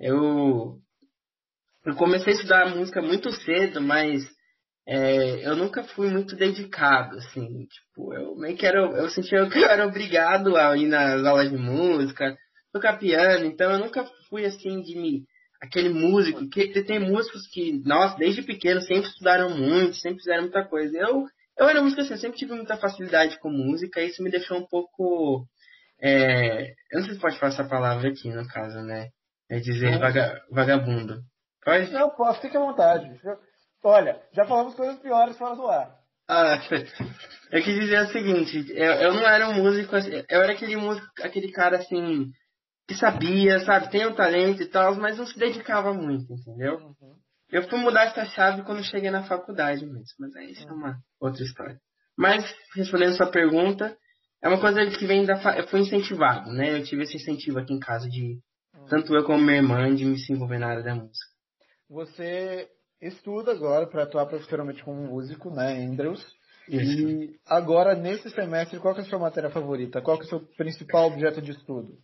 eu, 0.00 0.78
eu 1.84 1.94
comecei 1.96 2.32
a 2.32 2.36
estudar 2.36 2.74
música 2.74 3.02
muito 3.02 3.30
cedo, 3.32 3.80
mas 3.80 4.22
é, 4.86 5.46
eu 5.46 5.56
nunca 5.56 5.82
fui 5.82 6.10
muito 6.10 6.36
dedicado, 6.36 7.16
assim, 7.16 7.66
tipo, 7.66 8.12
eu 8.12 8.36
meio 8.36 8.56
que 8.56 8.66
era, 8.66 8.80
eu 8.80 9.08
sentia 9.08 9.48
que 9.48 9.58
eu 9.58 9.64
era 9.68 9.86
obrigado 9.86 10.56
a 10.56 10.76
ir 10.76 10.86
nas 10.86 11.24
aulas 11.24 11.50
de 11.50 11.56
música, 11.56 12.36
tocar 12.72 12.98
piano, 12.98 13.46
então 13.46 13.70
eu 13.72 13.78
nunca 13.78 14.04
fui 14.28 14.44
assim 14.44 14.82
de 14.82 14.96
me 14.98 15.24
aquele 15.64 15.88
músico, 15.88 16.46
que 16.48 16.82
tem 16.84 16.98
músicos 16.98 17.46
que, 17.46 17.80
nossa, 17.86 18.18
desde 18.18 18.42
pequeno 18.42 18.82
sempre 18.82 19.08
estudaram 19.08 19.48
muito, 19.56 19.96
sempre 19.96 20.18
fizeram 20.18 20.42
muita 20.42 20.62
coisa. 20.64 20.94
Eu, 20.98 21.24
eu 21.58 21.68
era 21.68 21.80
músico 21.80 22.02
assim, 22.02 22.12
eu 22.12 22.18
sempre 22.18 22.38
tive 22.38 22.52
muita 22.52 22.76
facilidade 22.76 23.38
com 23.38 23.48
música, 23.48 24.00
e 24.00 24.08
isso 24.08 24.22
me 24.22 24.30
deixou 24.30 24.58
um 24.58 24.66
pouco. 24.66 25.46
é, 26.00 26.72
eu 26.92 27.00
não 27.00 27.04
sei 27.06 27.14
se 27.14 27.20
pode 27.20 27.38
falar 27.38 27.52
essa 27.52 27.64
palavra 27.64 28.10
aqui, 28.10 28.28
no 28.28 28.46
caso, 28.46 28.78
né? 28.82 29.08
É 29.48 29.58
dizer 29.58 29.98
vaga, 29.98 30.42
vagabundo. 30.50 31.22
Pode? 31.64 31.90
Não, 31.92 32.10
posso, 32.10 32.42
fique 32.42 32.56
à 32.56 32.60
vontade. 32.60 33.08
Olha, 33.84 34.20
já 34.32 34.46
falamos 34.46 34.74
coisas 34.74 34.98
piores 35.00 35.36
fora 35.36 35.54
do 35.54 35.66
ar. 35.68 35.94
Ah, 36.26 36.56
eu 37.52 37.62
quis 37.62 37.74
dizer 37.80 38.00
o 38.00 38.12
seguinte, 38.12 38.64
eu, 38.70 38.92
eu 38.94 39.12
não 39.14 39.28
era 39.28 39.48
um 39.50 39.62
músico, 39.62 39.94
assim, 39.94 40.10
eu 40.28 40.42
era 40.42 40.52
aquele 40.52 40.74
músico, 40.76 41.06
aquele 41.22 41.52
cara 41.52 41.76
assim, 41.76 42.30
que 42.88 42.94
sabia, 42.94 43.60
sabe, 43.60 43.90
tem 43.90 44.06
um 44.06 44.14
talento 44.14 44.62
e 44.62 44.66
tal, 44.66 44.94
mas 44.96 45.18
não 45.18 45.26
se 45.26 45.38
dedicava 45.38 45.92
muito, 45.92 46.32
entendeu? 46.32 46.78
Eu 47.50 47.68
fui 47.68 47.78
mudar 47.78 48.04
essa 48.06 48.24
chave 48.24 48.62
quando 48.62 48.82
cheguei 48.82 49.10
na 49.10 49.24
faculdade 49.24 49.84
mesmo, 49.84 50.14
mas 50.18 50.34
aí 50.34 50.52
isso 50.52 50.66
é 50.66 50.72
uma 50.72 50.96
outra 51.20 51.42
história. 51.42 51.78
Mas, 52.16 52.42
respondendo 52.74 53.16
sua 53.16 53.30
pergunta, 53.30 53.94
é 54.42 54.48
uma 54.48 54.60
coisa 54.60 54.84
que 54.86 55.06
vem 55.06 55.26
da. 55.26 55.36
fa- 55.36 55.56
Eu 55.58 55.66
fui 55.68 55.80
incentivado, 55.80 56.50
né? 56.52 56.78
Eu 56.78 56.84
tive 56.84 57.02
esse 57.02 57.16
incentivo 57.16 57.58
aqui 57.58 57.72
em 57.74 57.78
casa 57.80 58.08
de. 58.08 58.38
Tanto 58.88 59.14
eu 59.14 59.24
como 59.24 59.42
minha 59.44 59.56
irmã 59.58 59.94
de 59.94 60.04
me 60.04 60.18
se 60.18 60.32
envolver 60.32 60.58
na 60.58 60.68
área 60.68 60.82
da 60.82 60.94
música. 60.94 61.26
Você 61.88 62.68
estuda 63.00 63.52
agora 63.52 63.86
para 63.86 64.04
atuar 64.04 64.26
profissionalmente 64.26 64.82
como 64.82 65.06
músico, 65.06 65.50
né, 65.50 65.84
Andrews. 65.84 66.24
Isso. 66.68 67.08
E 67.08 67.38
agora, 67.46 67.94
nesse 67.94 68.30
semestre, 68.30 68.78
qual 68.78 68.96
é 68.96 69.00
a 69.00 69.04
sua 69.04 69.18
matéria 69.18 69.50
favorita? 69.50 70.00
Qual 70.00 70.18
é 70.18 70.20
o 70.20 70.26
seu 70.26 70.40
principal 70.56 71.06
objeto 71.06 71.42
de 71.42 71.50
estudo? 71.50 71.98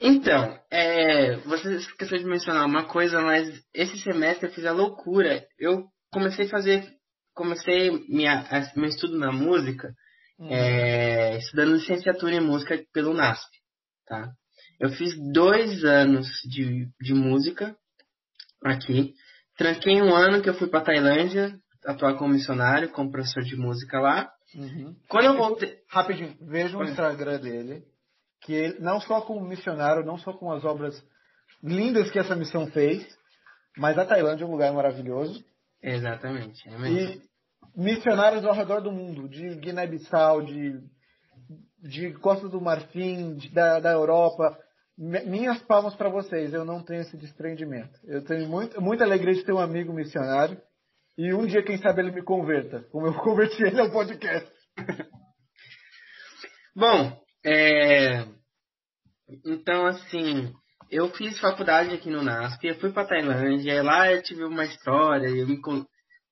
Então, 0.00 0.58
é, 0.70 1.36
você 1.38 1.76
esqueceu 1.76 2.18
de 2.18 2.24
mencionar 2.24 2.64
uma 2.64 2.86
coisa, 2.86 3.20
mas 3.20 3.48
esse 3.74 3.98
semestre 3.98 4.48
eu 4.48 4.52
fiz 4.52 4.64
a 4.64 4.72
loucura. 4.72 5.44
Eu 5.58 5.84
comecei 6.10 6.46
a 6.46 6.50
fazer, 6.50 6.88
comecei 7.34 7.90
minha, 8.08 8.48
meu 8.76 8.88
estudo 8.88 9.18
na 9.18 9.30
música, 9.30 9.92
uhum. 10.38 10.48
é, 10.50 11.36
estudando 11.36 11.74
licenciatura 11.74 12.34
em 12.34 12.40
música 12.40 12.82
pelo 12.94 13.12
NASP, 13.12 13.50
tá? 14.06 14.32
Eu 14.78 14.88
fiz 14.90 15.14
dois 15.32 15.84
anos 15.84 16.26
de, 16.48 16.88
de 16.98 17.12
música 17.12 17.76
aqui. 18.64 19.14
Tranquei 19.56 20.00
um 20.00 20.14
ano 20.14 20.42
que 20.42 20.48
eu 20.48 20.54
fui 20.54 20.68
para 20.68 20.84
Tailândia, 20.84 21.54
atuar 21.84 22.16
como 22.16 22.34
missionário, 22.34 22.90
como 22.90 23.10
professor 23.10 23.42
de 23.42 23.56
música 23.56 24.00
lá. 24.00 24.30
Uhum. 24.54 24.96
Quando 25.08 25.24
eu 25.26 25.36
voltei. 25.36 25.78
Rapidinho, 25.88 26.36
veja 26.40 26.76
o 26.76 26.84
Instagram 26.84 27.40
dele 27.40 27.84
que 28.40 28.52
ele, 28.52 28.78
não 28.80 29.00
só 29.00 29.20
como 29.20 29.46
missionário, 29.46 30.04
não 30.04 30.18
só 30.18 30.32
com 30.32 30.50
as 30.50 30.64
obras 30.64 30.94
lindas 31.62 32.10
que 32.10 32.18
essa 32.18 32.34
missão 32.34 32.66
fez, 32.68 33.06
mas 33.76 33.98
a 33.98 34.04
Tailândia 34.04 34.44
é 34.44 34.46
um 34.46 34.50
lugar 34.50 34.72
maravilhoso. 34.72 35.44
Exatamente. 35.82 36.68
É 36.68 36.90
e 36.90 37.22
missionários 37.76 38.44
ao 38.44 38.54
redor 38.54 38.80
do 38.80 38.90
mundo, 38.90 39.28
de 39.28 39.56
Guiné-Bissau, 39.56 40.42
de, 40.42 40.80
de 41.82 42.12
Costa 42.14 42.48
do 42.48 42.60
Marfim, 42.60 43.36
de, 43.36 43.50
da, 43.50 43.80
da 43.80 43.92
Europa. 43.92 44.58
Minhas 45.00 45.62
palmas 45.62 45.94
para 45.94 46.10
vocês, 46.10 46.52
eu 46.52 46.62
não 46.62 46.82
tenho 46.84 47.00
esse 47.00 47.16
desprendimento. 47.16 47.98
Eu 48.04 48.22
tenho 48.22 48.46
muito, 48.46 48.78
muita 48.82 49.02
alegria 49.02 49.32
de 49.32 49.42
ter 49.42 49.52
um 49.52 49.58
amigo 49.58 49.94
missionário 49.94 50.60
e 51.16 51.32
um 51.32 51.46
dia, 51.46 51.62
quem 51.62 51.78
sabe, 51.78 52.02
ele 52.02 52.12
me 52.12 52.22
converta, 52.22 52.82
como 52.92 53.06
eu 53.06 53.14
converti 53.24 53.62
ele 53.62 53.80
ao 53.80 53.90
podcast. 53.90 54.52
Bom, 56.76 57.18
é... 57.46 58.26
Então, 59.46 59.86
assim, 59.86 60.52
eu 60.90 61.08
fiz 61.14 61.40
faculdade 61.40 61.94
aqui 61.94 62.10
no 62.10 62.22
NASP, 62.22 62.66
eu 62.66 62.78
fui 62.78 62.92
pra 62.92 63.06
Tailândia, 63.06 63.82
lá 63.82 64.12
eu 64.12 64.22
tive 64.22 64.44
uma 64.44 64.66
história, 64.66 65.28
eu 65.28 65.48
me... 65.48 65.58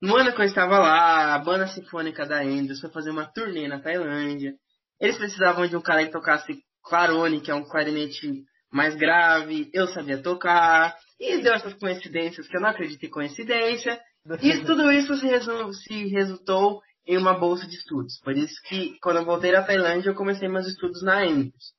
No 0.03 0.15
ano 0.15 0.35
que 0.35 0.43
eu 0.43 0.47
estava 0.47 0.79
lá, 0.79 1.35
a 1.35 1.39
banda 1.39 1.67
sinfônica 1.69 2.27
da 2.27 2.45
Enders 2.45 2.81
foi 2.81 2.91
fazer 2.91 3.11
uma 3.11 3.25
turnê 3.33 3.67
na 3.67 3.81
Tailândia. 3.81 4.53
Eles 5.01 5.17
precisavam 5.17 5.67
de 5.67 5.75
um 5.75 5.81
cara 5.81 6.05
que 6.05 6.13
tocasse 6.13 6.53
clarone, 6.85 7.41
que 7.41 7.51
é 7.51 7.55
um 7.55 7.65
clarinete 7.65 8.45
mais 8.71 8.95
grave, 8.95 9.71
eu 9.73 9.87
sabia 9.89 10.23
tocar, 10.23 10.97
e 11.19 11.43
deu 11.43 11.55
essas 11.55 11.75
coincidências 11.75 12.47
que 12.47 12.57
eu 12.57 12.61
não 12.61 12.69
acredito 12.69 13.05
em 13.05 13.11
coincidência. 13.11 14.01
E 14.43 14.61
tudo 14.65 14.93
isso 14.93 15.17
se, 15.17 15.27
resu 15.27 15.73
se 15.73 16.07
resultou 16.09 16.81
em 17.07 17.17
uma 17.17 17.39
bolsa 17.39 17.67
de 17.67 17.75
estudos. 17.75 18.21
Por 18.21 18.37
isso 18.37 18.61
que, 18.69 18.99
quando 19.01 19.19
eu 19.19 19.25
voltei 19.25 19.51
da 19.51 19.63
Tailândia, 19.63 20.11
eu 20.11 20.15
comecei 20.15 20.49
meus 20.49 20.67
estudos 20.67 21.03
na 21.03 21.23
Andrews. 21.23 21.73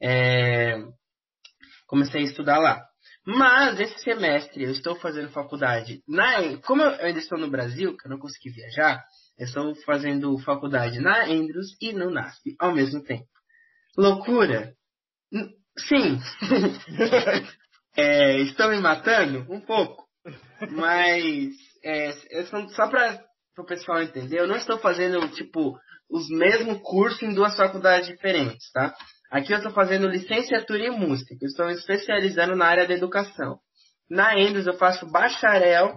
É... 0.00 0.76
Comecei 1.86 2.20
a 2.20 2.24
estudar 2.24 2.58
lá. 2.58 2.80
Mas, 3.26 3.78
esse 3.80 3.98
semestre, 4.02 4.64
eu 4.64 4.70
estou 4.70 4.94
fazendo 4.96 5.30
faculdade 5.30 6.02
na... 6.08 6.56
Como 6.58 6.82
eu 6.82 7.04
ainda 7.04 7.18
estou 7.18 7.38
no 7.38 7.50
Brasil, 7.50 7.96
que 7.96 8.06
eu 8.06 8.10
não 8.10 8.18
consegui 8.18 8.50
viajar, 8.50 9.04
eu 9.36 9.44
estou 9.44 9.74
fazendo 9.84 10.38
faculdade 10.38 11.00
na 11.00 11.24
Andrews 11.24 11.76
e 11.80 11.92
no 11.92 12.10
NASP 12.10 12.54
ao 12.58 12.72
mesmo 12.72 13.02
tempo. 13.02 13.26
Loucura? 13.96 14.72
Sim. 15.78 16.18
é, 17.96 18.38
estou 18.40 18.68
me 18.70 18.80
matando? 18.80 19.46
Um 19.52 19.60
pouco. 19.60 20.04
Mas, 20.70 21.54
é, 21.84 22.12
só 22.74 22.88
para 22.88 23.24
o 23.58 23.64
pessoal 23.64 24.02
entender, 24.02 24.40
eu 24.40 24.48
não 24.48 24.56
estou 24.56 24.78
fazendo, 24.78 25.26
tipo, 25.30 25.78
os 26.10 26.28
mesmos 26.28 26.80
cursos 26.82 27.22
em 27.22 27.34
duas 27.34 27.56
faculdades 27.56 28.08
diferentes, 28.08 28.70
tá? 28.72 28.94
Aqui 29.30 29.52
eu 29.52 29.58
estou 29.58 29.72
fazendo 29.72 30.08
licenciatura 30.08 30.86
em 30.86 30.90
música, 30.90 31.34
eu 31.40 31.46
estou 31.46 31.66
me 31.66 31.74
especializando 31.74 32.56
na 32.56 32.66
área 32.66 32.86
da 32.86 32.94
educação. 32.94 33.58
Na 34.10 34.36
Endos 34.36 34.66
eu 34.66 34.74
faço 34.74 35.06
bacharel 35.06 35.96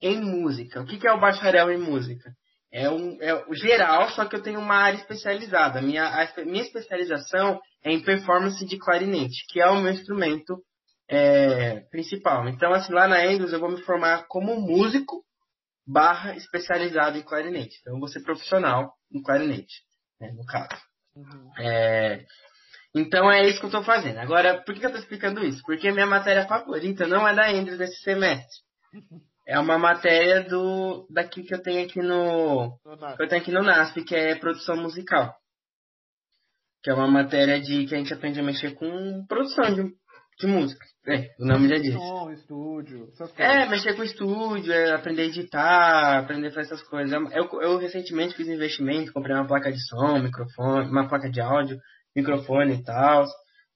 em 0.00 0.20
música. 0.20 0.80
O 0.80 0.86
que, 0.86 0.96
que 0.96 1.08
é 1.08 1.12
o 1.12 1.20
bacharel 1.20 1.72
em 1.72 1.78
música? 1.78 2.30
É, 2.72 2.88
um, 2.88 3.18
é 3.20 3.34
o 3.48 3.54
geral, 3.54 4.10
só 4.10 4.26
que 4.26 4.36
eu 4.36 4.42
tenho 4.42 4.60
uma 4.60 4.76
área 4.76 4.96
especializada. 4.96 5.82
Minha, 5.82 6.04
a 6.06 6.44
minha 6.44 6.62
especialização 6.62 7.58
em 7.84 8.02
performance 8.02 8.64
de 8.66 8.78
clarinete, 8.78 9.44
que 9.48 9.60
é 9.60 9.68
o 9.68 9.80
meu 9.80 9.92
instrumento 9.92 10.62
é, 11.08 11.80
principal. 11.90 12.48
Então, 12.48 12.72
assim, 12.72 12.92
lá 12.92 13.08
na 13.08 13.24
Endos 13.24 13.52
eu 13.52 13.60
vou 13.60 13.70
me 13.70 13.80
formar 13.82 14.26
como 14.28 14.60
músico 14.60 15.24
barra 15.86 16.36
especializado 16.36 17.16
em 17.16 17.22
clarinete. 17.22 17.78
Então, 17.80 17.94
eu 17.94 18.00
vou 18.00 18.08
ser 18.08 18.20
profissional 18.20 18.92
em 19.12 19.22
clarinete, 19.22 19.82
né, 20.20 20.32
no 20.32 20.44
caso. 20.44 20.82
Uhum. 21.16 21.50
É, 21.58 22.24
então, 22.94 23.30
é 23.30 23.46
isso 23.46 23.58
que 23.58 23.66
eu 23.66 23.68
estou 23.68 23.82
fazendo. 23.82 24.18
Agora, 24.18 24.62
por 24.62 24.74
que 24.74 24.84
eu 24.84 24.88
estou 24.88 25.00
explicando 25.00 25.44
isso? 25.44 25.62
Porque 25.64 25.90
minha 25.90 26.06
matéria 26.06 26.46
favorita 26.46 27.06
não 27.06 27.26
é 27.26 27.34
da 27.34 27.52
Endres 27.52 27.78
desse 27.78 28.02
semestre. 28.02 28.62
É 29.46 29.58
uma 29.58 29.78
matéria 29.78 30.42
do 30.44 31.06
daqui 31.10 31.42
que 31.42 31.54
eu 31.54 31.62
tenho 31.62 31.84
aqui 31.84 32.00
no, 32.02 32.78
que 33.16 33.22
eu 33.22 33.28
tenho 33.28 33.40
aqui 33.40 33.50
no 33.50 33.62
NASP, 33.62 34.04
que 34.04 34.14
é 34.14 34.34
produção 34.34 34.76
musical. 34.76 35.34
Que 36.82 36.90
é 36.90 36.94
uma 36.94 37.08
matéria 37.08 37.60
de 37.60 37.86
que 37.86 37.94
a 37.94 37.98
gente 37.98 38.12
aprende 38.12 38.40
a 38.40 38.42
mexer 38.42 38.74
com 38.74 39.24
produção 39.26 39.74
de, 39.74 39.92
de 40.38 40.46
música. 40.46 40.84
É, 41.08 41.30
o 41.40 41.46
nome 41.46 41.68
já 41.68 41.78
diz. 41.78 41.94
Som, 41.94 42.30
estúdio. 42.30 43.08
É, 43.38 43.66
mexer 43.66 43.96
com 43.96 44.04
estúdio, 44.04 44.72
é, 44.72 44.92
aprender 44.92 45.22
a 45.22 45.26
editar, 45.26 46.18
aprender 46.18 46.48
a 46.48 46.50
fazer 46.52 46.74
essas 46.74 46.82
coisas. 46.82 47.12
Eu, 47.32 47.48
eu 47.62 47.78
recentemente 47.78 48.36
fiz 48.36 48.46
investimento, 48.46 49.12
comprei 49.12 49.34
uma 49.34 49.46
placa 49.46 49.72
de 49.72 49.80
som, 49.88 50.18
microfone, 50.18 50.90
uma 50.90 51.08
placa 51.08 51.30
de 51.30 51.40
áudio, 51.40 51.78
microfone 52.14 52.74
e 52.74 52.84
tal, 52.84 53.24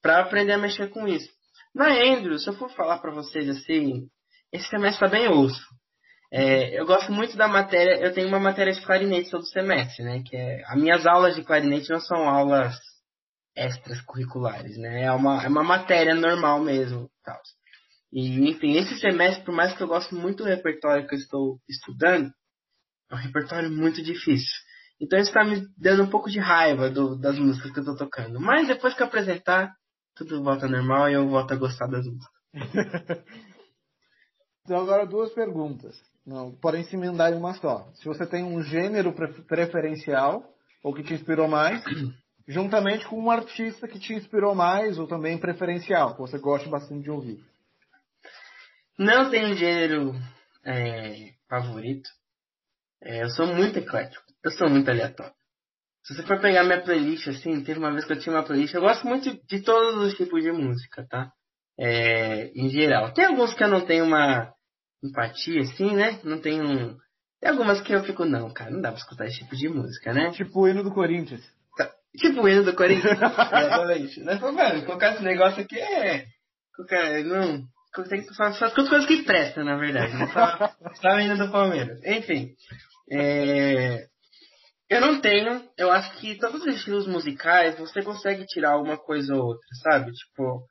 para 0.02 0.20
aprender 0.20 0.52
a 0.52 0.58
mexer 0.58 0.88
com 0.88 1.08
isso. 1.08 1.28
Na 1.74 1.88
Andrew, 1.88 2.38
se 2.38 2.50
eu 2.50 2.54
for 2.54 2.68
falar 2.70 2.98
para 2.98 3.14
vocês 3.14 3.48
assim, 3.48 4.08
esse 4.52 4.68
semestre 4.68 5.00
tá 5.00 5.08
bem 5.08 5.28
osso. 5.28 5.62
É, 6.30 6.78
eu 6.78 6.84
gosto 6.86 7.10
muito 7.12 7.36
da 7.36 7.48
matéria, 7.48 8.04
eu 8.04 8.12
tenho 8.12 8.28
uma 8.28 8.40
matéria 8.40 8.72
de 8.72 8.80
clarinete 8.82 9.30
todo 9.30 9.46
semestre, 9.46 10.04
né? 10.04 10.22
Que 10.26 10.36
é, 10.36 10.62
as 10.66 10.78
minhas 10.78 11.06
aulas 11.06 11.34
de 11.34 11.42
clarinete 11.42 11.90
não 11.90 12.00
são 12.00 12.28
aulas 12.28 12.74
extras 13.56 14.00
curriculares, 14.02 14.76
né? 14.78 15.04
É 15.04 15.12
uma, 15.12 15.42
é 15.44 15.48
uma 15.48 15.62
matéria 15.62 16.14
normal 16.14 16.60
mesmo. 16.60 17.10
Tal. 17.24 17.40
E, 18.12 18.48
enfim, 18.50 18.76
esse 18.76 18.98
semestre, 18.98 19.44
por 19.44 19.54
mais 19.54 19.74
que 19.74 19.82
eu 19.82 19.88
goste 19.88 20.14
muito 20.14 20.42
do 20.42 20.48
repertório 20.48 21.06
que 21.06 21.14
eu 21.14 21.18
estou 21.18 21.58
estudando, 21.68 22.30
é 23.10 23.14
um 23.14 23.18
repertório 23.18 23.70
muito 23.70 24.02
difícil. 24.02 24.52
Então 25.00 25.18
isso 25.18 25.30
está 25.30 25.44
me 25.44 25.66
dando 25.76 26.04
um 26.04 26.10
pouco 26.10 26.30
de 26.30 26.38
raiva 26.38 26.88
do, 26.88 27.18
das 27.18 27.38
músicas 27.38 27.72
que 27.72 27.78
eu 27.78 27.82
estou 27.82 27.96
tocando. 27.96 28.40
Mas 28.40 28.68
depois 28.68 28.94
que 28.94 29.02
eu 29.02 29.06
apresentar, 29.06 29.72
tudo 30.14 30.42
volta 30.42 30.68
normal 30.68 31.08
e 31.08 31.14
eu 31.14 31.28
volto 31.28 31.52
a 31.52 31.56
gostar 31.56 31.86
das 31.88 32.06
músicas. 32.06 32.42
então 34.62 34.78
agora 34.78 35.06
duas 35.06 35.32
perguntas. 35.32 35.96
Não, 36.24 36.52
porém 36.52 36.84
se 36.84 36.94
emendar 36.94 37.32
em 37.32 37.36
uma 37.36 37.54
só. 37.54 37.90
Se 37.94 38.04
você 38.04 38.24
tem 38.26 38.44
um 38.44 38.62
gênero 38.62 39.12
preferencial, 39.48 40.44
ou 40.84 40.94
que 40.94 41.02
te 41.02 41.14
inspirou 41.14 41.48
mais, 41.48 41.82
juntamente 42.46 43.06
com 43.06 43.20
um 43.20 43.30
artista 43.30 43.86
que 43.88 43.98
te 43.98 44.14
inspirou 44.14 44.54
mais 44.54 44.98
ou 44.98 45.06
também 45.06 45.38
preferencial, 45.38 46.14
que 46.14 46.20
você 46.20 46.38
gosta 46.38 46.68
bastante 46.68 47.04
de 47.04 47.10
ouvir? 47.10 47.44
Não 48.98 49.30
tenho 49.30 49.54
gênero 49.54 50.14
é, 50.64 51.32
favorito. 51.48 52.08
É, 53.02 53.22
eu 53.22 53.30
sou 53.30 53.46
muito 53.46 53.78
eclético. 53.78 54.22
Eu 54.44 54.50
sou 54.52 54.68
muito 54.68 54.90
aleatório. 54.90 55.34
Se 56.04 56.14
você 56.14 56.22
for 56.24 56.40
pegar 56.40 56.64
minha 56.64 56.82
playlist, 56.82 57.28
assim, 57.28 57.62
teve 57.62 57.78
uma 57.78 57.92
vez 57.92 58.04
que 58.04 58.12
eu 58.12 58.18
tinha 58.18 58.34
uma 58.34 58.42
playlist, 58.42 58.74
eu 58.74 58.80
gosto 58.80 59.06
muito 59.06 59.38
de 59.46 59.62
todos 59.62 60.02
os 60.02 60.14
tipos 60.14 60.42
de 60.42 60.50
música, 60.50 61.06
tá? 61.08 61.32
É, 61.78 62.50
em 62.54 62.68
geral. 62.68 63.12
Tem 63.12 63.24
alguns 63.24 63.54
que 63.54 63.62
eu 63.62 63.68
não 63.68 63.86
tenho 63.86 64.04
uma 64.04 64.52
empatia, 65.02 65.62
assim, 65.62 65.94
né? 65.94 66.20
Não 66.24 66.40
tenho. 66.40 66.96
Tem 67.40 67.50
algumas 67.50 67.80
que 67.80 67.92
eu 67.92 68.02
fico, 68.04 68.24
não, 68.24 68.52
cara, 68.52 68.70
não 68.70 68.80
dá 68.80 68.90
pra 68.90 69.00
escutar 69.00 69.26
esse 69.26 69.38
tipo 69.38 69.56
de 69.56 69.68
música, 69.68 70.12
né? 70.12 70.30
Tipo 70.32 70.60
o 70.60 70.68
hino 70.68 70.82
do 70.82 70.92
Corinthians. 70.92 71.42
Tipo 72.18 72.42
o 72.42 72.48
hino 72.48 72.64
do 72.64 72.74
Corinthians. 72.74 73.18
Né? 74.24 74.38
Mano, 74.40 74.84
colocar 74.84 75.14
esse 75.14 75.22
negócio 75.22 75.62
aqui 75.62 75.78
é. 75.78 76.26
Colocar, 76.76 77.24
não. 77.24 77.62
Tem 78.08 78.22
que 78.22 78.34
só, 78.34 78.52
só 78.52 78.70
coisas 78.70 79.06
que 79.06 79.22
prestam, 79.22 79.64
na 79.64 79.76
verdade. 79.76 80.14
Não 80.14 80.28
só, 80.28 80.72
só 81.00 81.20
hino 81.20 81.36
do 81.36 81.50
Palmeiras. 81.50 82.00
Enfim. 82.04 82.54
É... 83.10 84.06
Eu 84.88 85.00
não 85.00 85.20
tenho. 85.20 85.62
Eu 85.76 85.90
acho 85.90 86.12
que 86.18 86.36
todos 86.36 86.62
os 86.62 86.74
estilos 86.74 87.06
musicais 87.06 87.78
você 87.78 88.02
consegue 88.02 88.44
tirar 88.46 88.78
uma 88.78 88.98
coisa 88.98 89.34
ou 89.34 89.42
outra, 89.42 89.66
sabe? 89.82 90.12
Tipo. 90.12 90.66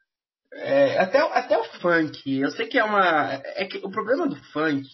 É, 0.53 0.99
até, 0.99 1.19
até 1.19 1.57
o 1.57 1.63
funk. 1.79 2.39
Eu 2.39 2.51
sei 2.51 2.67
que 2.67 2.77
é 2.77 2.83
uma. 2.83 3.41
É 3.55 3.65
que 3.65 3.77
o 3.79 3.89
problema 3.89 4.27
do 4.27 4.35
funk 4.51 4.87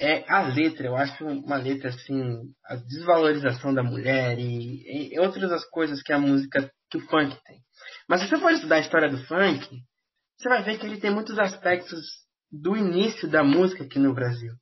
é 0.00 0.24
a 0.30 0.42
letra, 0.42 0.86
eu 0.86 0.96
acho 0.96 1.24
uma 1.24 1.56
letra 1.56 1.90
assim, 1.90 2.52
a 2.64 2.76
desvalorização 2.76 3.72
da 3.72 3.82
mulher 3.82 4.38
e, 4.38 5.12
e 5.14 5.20
outras 5.20 5.64
coisas 5.70 6.02
que 6.02 6.12
a 6.12 6.18
música, 6.18 6.70
que 6.90 6.98
o 6.98 7.06
funk 7.08 7.36
tem. 7.44 7.60
Mas 8.08 8.20
se 8.20 8.28
você 8.28 8.38
for 8.38 8.50
estudar 8.50 8.76
a 8.76 8.80
história 8.80 9.08
do 9.08 9.24
funk, 9.26 9.66
você 10.38 10.48
vai 10.48 10.62
ver 10.62 10.78
que 10.78 10.86
ele 10.86 11.00
tem 11.00 11.10
muitos 11.10 11.38
aspectos 11.38 12.00
do 12.50 12.76
início 12.76 13.28
da 13.28 13.44
música 13.44 13.84
aqui 13.84 13.98
no 13.98 14.14
Brasil. 14.14 14.52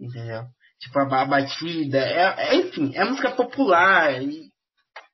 Entendeu? 0.00 0.46
tipo 0.82 0.98
a, 0.98 1.22
a 1.22 1.24
batida, 1.24 1.98
é, 1.98 2.50
é, 2.50 2.56
enfim, 2.56 2.92
é 2.94 3.04
música 3.04 3.30
popular. 3.30 4.20
E 4.20 4.50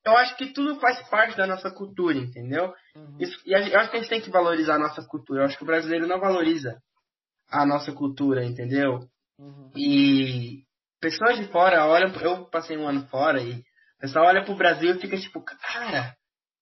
eu 0.04 0.16
acho 0.16 0.36
que 0.36 0.52
tudo 0.52 0.80
faz 0.80 1.06
parte 1.08 1.36
da 1.36 1.46
nossa 1.46 1.70
cultura, 1.70 2.16
entendeu? 2.16 2.72
Uhum. 2.96 3.16
Isso, 3.20 3.38
e 3.44 3.52
eu 3.52 3.78
acho 3.78 3.90
que 3.90 3.96
a 3.96 4.00
gente 4.00 4.08
tem 4.08 4.20
que 4.20 4.30
valorizar 4.30 4.76
a 4.76 4.78
nossa 4.78 5.02
cultura. 5.06 5.42
Eu 5.42 5.44
acho 5.44 5.58
que 5.58 5.62
o 5.62 5.66
brasileiro 5.66 6.06
não 6.06 6.18
valoriza 6.18 6.80
a 7.50 7.66
nossa 7.66 7.92
cultura, 7.92 8.44
entendeu? 8.44 9.00
Uhum. 9.38 9.70
E 9.76 10.64
pessoas 11.00 11.38
de 11.38 11.44
fora 11.48 11.86
olham, 11.86 12.12
eu 12.20 12.44
passei 12.46 12.76
um 12.76 12.88
ano 12.88 13.06
fora 13.08 13.40
e 13.40 13.52
o 13.52 14.00
pessoal 14.00 14.26
olha 14.26 14.44
pro 14.44 14.56
Brasil 14.56 14.94
e 14.94 15.00
fica 15.00 15.16
tipo, 15.16 15.42
cara, 15.42 16.14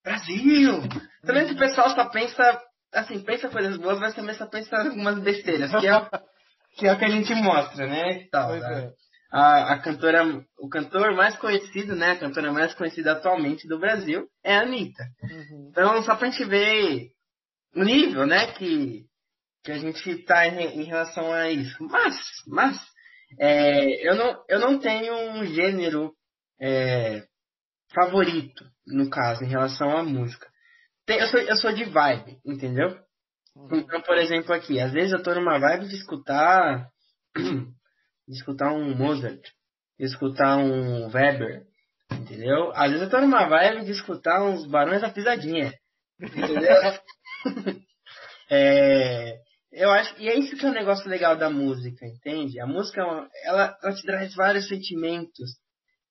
Brasil! 0.05 0.83
Também 1.25 1.47
que 1.47 1.55
o 1.55 1.59
pessoal 1.59 1.91
só 1.91 2.09
pensa, 2.09 2.61
assim, 2.95 3.19
pensa 3.23 3.49
coisas 3.49 3.77
boas, 3.77 3.99
mas 3.99 4.15
também 4.15 4.35
só 4.37 4.47
pensa 4.47 4.77
algumas 4.77 5.19
besteiras, 5.19 5.71
que 5.73 5.87
é, 5.87 5.93
que 6.79 6.87
é 6.87 6.93
o 6.93 6.99
que 6.99 7.05
a 7.05 7.11
gente 7.11 7.35
mostra, 7.35 7.87
né? 7.87 8.23
E 8.23 8.31
tal, 8.31 8.55
né? 8.55 8.93
A, 9.33 9.75
a 9.75 9.79
cantora, 9.81 10.23
o 10.61 10.69
cantor 10.69 11.15
mais 11.15 11.37
conhecido, 11.37 11.97
né? 11.97 12.13
A 12.13 12.19
cantora 12.19 12.53
mais 12.53 12.73
conhecida 12.75 13.13
atualmente 13.13 13.67
do 13.67 13.81
Brasil 13.81 14.29
é 14.45 14.57
a 14.57 14.61
Anitta. 14.61 15.03
Uhum. 15.23 15.69
Então, 15.71 16.03
só 16.03 16.15
pra 16.15 16.31
gente 16.31 16.45
ver 16.45 17.11
o 17.75 17.83
nível, 17.83 18.27
né, 18.27 18.53
que, 18.53 19.05
que 19.67 19.73
a 19.73 19.79
gente 19.79 20.17
tá 20.19 20.47
em, 20.47 20.81
em 20.81 20.85
relação 20.85 21.33
a 21.33 21.51
isso. 21.51 21.77
Mas, 21.83 22.17
mas, 22.47 22.81
é, 23.39 24.09
eu, 24.09 24.15
não, 24.15 24.45
eu 24.49 24.61
não 24.61 24.79
tenho 24.79 25.13
um 25.33 25.45
gênero 25.45 26.13
é, 26.61 27.25
favorito, 27.93 28.65
no 28.87 29.11
caso, 29.11 29.43
em 29.43 29.49
relação 29.49 29.91
à 29.91 30.05
música. 30.05 30.49
Tem, 31.05 31.19
eu, 31.19 31.27
sou, 31.27 31.41
eu 31.41 31.57
sou 31.57 31.73
de 31.73 31.85
vibe, 31.85 32.39
entendeu? 32.47 32.97
Uhum. 33.57 33.79
Então, 33.79 34.01
por 34.03 34.17
exemplo, 34.17 34.55
aqui, 34.55 34.79
às 34.79 34.93
vezes 34.93 35.13
eu 35.13 35.23
tô 35.23 35.35
numa 35.35 35.59
vibe 35.59 35.89
de 35.89 35.97
escutar. 35.97 36.89
de 37.35 38.35
escutar 38.37 38.73
um 38.73 38.95
Mozart, 38.95 39.43
de 39.99 40.07
escutar 40.07 40.59
um 40.59 41.09
Weber, 41.09 41.65
entendeu? 42.13 42.71
Às 42.73 42.93
vezes 42.93 43.03
eu 43.03 43.11
tô 43.11 43.21
numa 43.21 43.49
vibe 43.49 43.85
de 43.85 43.91
escutar 43.91 44.45
uns 44.45 44.65
Barões 44.69 45.01
da 45.01 45.11
Pisadinha, 45.11 45.73
entendeu? 46.21 46.77
é, 48.51 49.46
eu 49.77 49.91
acho, 49.91 50.15
e 50.19 50.27
é 50.27 50.39
isso 50.39 50.57
que 50.57 50.65
é 50.65 50.69
o 50.69 50.71
um 50.71 50.75
negócio 50.75 51.09
legal 51.09 51.37
da 51.37 51.51
música, 51.51 52.07
entende? 52.07 52.59
A 52.59 52.67
música, 52.67 53.03
ela, 53.45 53.77
ela 53.83 53.95
te 53.95 54.03
traz 54.03 54.35
vários 54.35 54.69
sentimentos. 54.69 55.51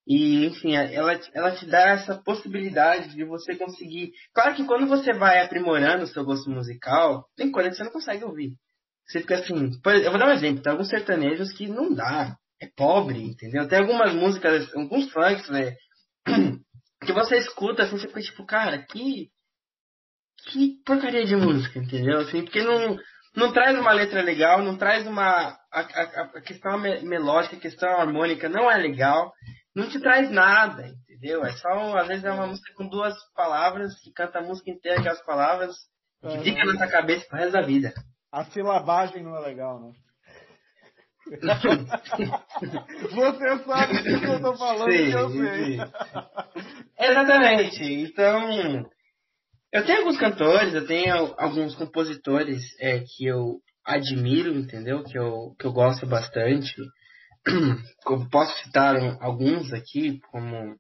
E, 0.08 0.46
enfim, 0.46 0.76
ela, 0.76 1.20
ela 1.34 1.52
te 1.52 1.66
dá 1.66 1.90
essa 1.90 2.16
possibilidade 2.16 3.16
de 3.16 3.24
você 3.24 3.56
conseguir. 3.56 4.12
Claro 4.36 4.54
que 4.54 4.66
quando 4.66 4.88
você 4.88 5.14
vai 5.14 5.42
aprimorando 5.42 6.04
o 6.04 6.08
seu 6.08 6.24
gosto 6.24 6.48
musical, 6.48 7.26
tem 7.36 7.52
coisa 7.52 7.72
que 7.72 7.76
você 7.76 7.84
não 7.84 7.92
consegue 7.92 8.24
ouvir. 8.24 8.52
Você 9.08 9.22
fica 9.22 9.34
assim. 9.34 9.72
Eu 9.84 10.12
vou 10.12 10.20
dar 10.20 10.28
um 10.28 10.34
exemplo: 10.34 10.62
tem 10.62 10.72
alguns 10.72 10.90
sertanejos 10.90 11.52
que 11.54 11.68
não 11.68 11.92
dá. 11.92 12.38
É 12.62 12.68
pobre, 12.78 13.20
entendeu? 13.20 13.68
Tem 13.68 13.80
algumas 13.80 14.14
músicas, 14.14 14.72
alguns 14.76 15.12
funks, 15.12 15.50
né? 15.50 15.76
Que 17.04 17.14
você 17.14 17.38
escuta 17.38 17.84
assim, 17.84 17.98
você 17.98 18.08
fica 18.08 18.22
tipo, 18.22 18.46
cara, 18.46 18.84
que. 18.84 19.30
Que 20.48 20.82
porcaria 20.86 21.26
de 21.26 21.36
música, 21.36 21.78
entendeu? 21.78 22.20
Assim, 22.20 22.44
porque 22.44 22.64
não 22.64 22.98
não 23.36 23.52
traz 23.52 23.78
uma 23.78 23.92
letra 23.92 24.22
legal, 24.22 24.62
não 24.64 24.78
traz 24.78 25.06
uma. 25.06 25.58
A, 25.72 25.82
a, 25.82 26.22
a 26.36 26.42
questão 26.42 26.78
melódica, 26.78 27.58
a 27.58 27.60
questão 27.60 27.90
harmônica 28.00 28.48
não 28.48 28.72
é 28.72 28.78
legal, 28.78 29.34
não 29.76 29.90
te 29.90 30.00
traz 30.00 30.32
nada, 30.32 30.88
entendeu? 31.10 31.46
É 31.46 31.52
só, 31.54 31.98
às 31.98 32.08
vezes 32.08 32.24
é 32.24 32.32
uma 32.32 32.48
música 32.48 32.74
com 32.76 32.88
duas 32.88 33.14
palavras, 33.36 34.00
que 34.00 34.12
canta 34.14 34.40
a 34.40 34.44
música 34.44 34.72
inteira 34.72 35.04
com 35.04 35.10
as 35.10 35.26
palavras, 35.26 35.76
que 36.22 36.28
uhum. 36.28 36.44
fica 36.44 36.66
na 36.66 36.78
tua 36.78 36.88
cabeça 36.88 37.26
pro 37.28 37.38
resto 37.38 37.54
da 37.54 37.62
vida. 37.62 37.94
A 38.32 38.46
silabagem 38.46 39.22
não 39.24 39.36
é 39.36 39.40
legal, 39.42 39.82
né? 39.82 39.92
Você 43.12 43.64
sabe 43.64 43.98
do 43.98 44.20
que 44.20 44.26
eu 44.28 44.42
tô 44.42 44.56
falando, 44.56 44.92
sim, 44.92 45.06
que 45.06 45.12
eu 45.12 45.30
sei. 45.32 45.80
Exatamente. 47.00 47.84
Então, 47.84 48.86
eu 49.76 49.86
tenho 49.86 50.00
alguns 50.00 50.18
cantores, 50.18 50.74
eu 50.74 50.88
tenho 50.88 51.36
alguns 51.38 51.76
compositores 51.76 52.64
é, 52.80 53.00
que 53.00 53.26
eu 53.26 53.60
admiro, 53.84 54.56
entendeu? 54.56 55.04
Que 55.04 55.20
eu, 55.20 55.54
que 55.60 55.66
eu 55.66 55.74
gosto 55.74 56.08
bastante. 56.08 56.74
Posso 58.32 58.64
citar 58.64 58.96
alguns 59.22 59.74
aqui, 59.74 60.22
como 60.32 60.78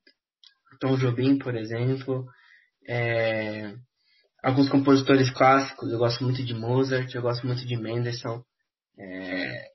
Tom 0.79 0.95
Jobim, 0.95 1.38
por 1.38 1.58
exemplo. 1.58 2.23
É, 2.88 3.73
alguns 4.41 4.69
compositores 4.69 5.29
clássicos, 5.29 5.91
eu 5.91 5.97
gosto 5.97 6.23
muito 6.23 6.41
de 6.41 6.53
Mozart, 6.53 7.13
eu 7.13 7.21
gosto 7.21 7.45
muito 7.45 7.67
de 7.67 7.75
Mendelssohn. 7.75 8.39
É, 8.97 9.65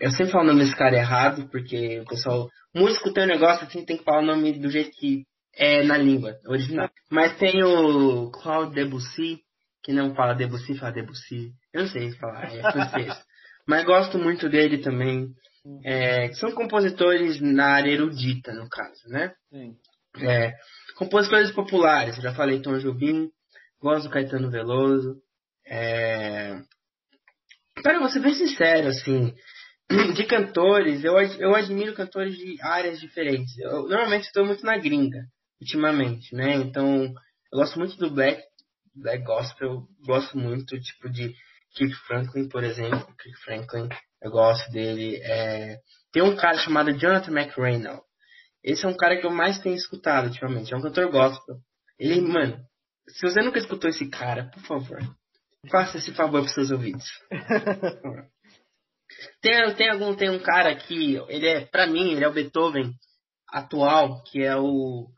eu 0.00 0.10
sempre 0.10 0.32
falo 0.32 0.42
o 0.42 0.46
nome 0.48 0.64
desse 0.64 0.76
cara 0.76 0.96
errado, 0.96 1.48
porque 1.48 2.00
o 2.00 2.06
pessoal. 2.06 2.48
Músico 2.74 3.12
tem 3.12 3.22
um 3.22 3.28
negócio 3.28 3.68
assim, 3.68 3.84
tem 3.84 3.98
que 3.98 4.04
falar 4.04 4.18
o 4.18 4.26
nome 4.26 4.58
do 4.58 4.68
jeito 4.68 4.90
que 4.98 5.27
é 5.58 5.82
na 5.82 5.98
língua 5.98 6.38
original. 6.46 6.88
Mas 7.10 7.36
tem 7.36 7.62
o 7.64 8.30
Claude 8.30 8.74
Debussy, 8.74 9.40
que 9.82 9.92
não 9.92 10.14
fala 10.14 10.34
Debussy, 10.34 10.78
fala 10.78 10.92
Debussy. 10.92 11.52
Eu 11.74 11.82
não 11.82 11.88
sei 11.88 12.12
falar, 12.12 12.44
é 12.44 12.62
francês. 12.72 13.12
Mas 13.66 13.84
gosto 13.84 14.18
muito 14.18 14.48
dele 14.48 14.78
também. 14.78 15.28
É, 15.84 16.32
são 16.34 16.52
compositores 16.52 17.40
na 17.40 17.74
área 17.74 17.90
erudita, 17.90 18.54
no 18.54 18.68
caso, 18.68 19.06
né? 19.08 19.34
Sim. 19.50 19.76
É, 20.20 20.54
compositores 20.96 21.50
populares, 21.50 22.16
já 22.16 22.32
falei 22.32 22.62
Tom 22.62 22.78
Jobim, 22.78 23.28
gosto 23.80 24.04
do 24.04 24.10
Caetano 24.10 24.50
Veloso. 24.50 25.16
É... 25.66 26.58
Para 27.82 28.00
você 28.00 28.18
bem 28.18 28.32
sincero, 28.32 28.88
assim, 28.88 29.34
de 30.14 30.24
cantores, 30.24 31.04
eu, 31.04 31.18
eu 31.38 31.54
admiro 31.54 31.94
cantores 31.94 32.36
de 32.36 32.56
áreas 32.62 32.98
diferentes. 32.98 33.58
Eu 33.58 33.82
normalmente 33.82 34.24
estou 34.24 34.46
muito 34.46 34.64
na 34.64 34.78
gringa 34.78 35.18
ultimamente, 35.60 36.34
né? 36.34 36.54
Então, 36.54 37.04
eu 37.52 37.58
gosto 37.58 37.78
muito 37.78 37.96
do 37.96 38.10
black, 38.10 38.42
black 38.94 39.24
gospel, 39.24 39.86
gosto 40.04 40.36
muito, 40.36 40.78
tipo, 40.80 41.08
de 41.08 41.34
Kirk 41.74 41.94
Franklin, 42.06 42.48
por 42.48 42.64
exemplo. 42.64 43.14
Kirk 43.16 43.38
Franklin, 43.44 43.88
eu 44.22 44.30
gosto 44.30 44.70
dele. 44.70 45.16
É... 45.22 45.78
Tem 46.12 46.22
um 46.22 46.36
cara 46.36 46.58
chamado 46.58 46.96
Jonathan 46.98 47.32
McReynolds. 47.32 48.02
Esse 48.62 48.84
é 48.84 48.88
um 48.88 48.96
cara 48.96 49.18
que 49.20 49.26
eu 49.26 49.30
mais 49.30 49.58
tenho 49.60 49.76
escutado 49.76 50.26
ultimamente. 50.26 50.72
É 50.72 50.76
um 50.76 50.82
cantor 50.82 51.10
gospel. 51.10 51.56
Ele, 51.98 52.20
mano, 52.20 52.58
se 53.08 53.22
você 53.22 53.40
nunca 53.40 53.58
escutou 53.58 53.88
esse 53.88 54.08
cara, 54.08 54.50
por 54.52 54.62
favor, 54.62 54.98
faça 55.70 55.98
esse 55.98 56.12
favor 56.12 56.42
para 56.42 56.52
seus 56.52 56.70
ouvidos. 56.70 57.04
tem, 59.40 59.74
tem 59.74 59.90
algum 59.90 60.14
tem 60.14 60.30
um 60.30 60.38
cara 60.38 60.74
que 60.76 61.16
ele 61.28 61.46
é, 61.46 61.64
para 61.66 61.86
mim, 61.86 62.12
ele 62.12 62.24
é 62.24 62.28
o 62.28 62.32
Beethoven 62.32 62.92
atual, 63.48 64.22
que 64.24 64.42
é 64.42 64.56
o 64.56 65.08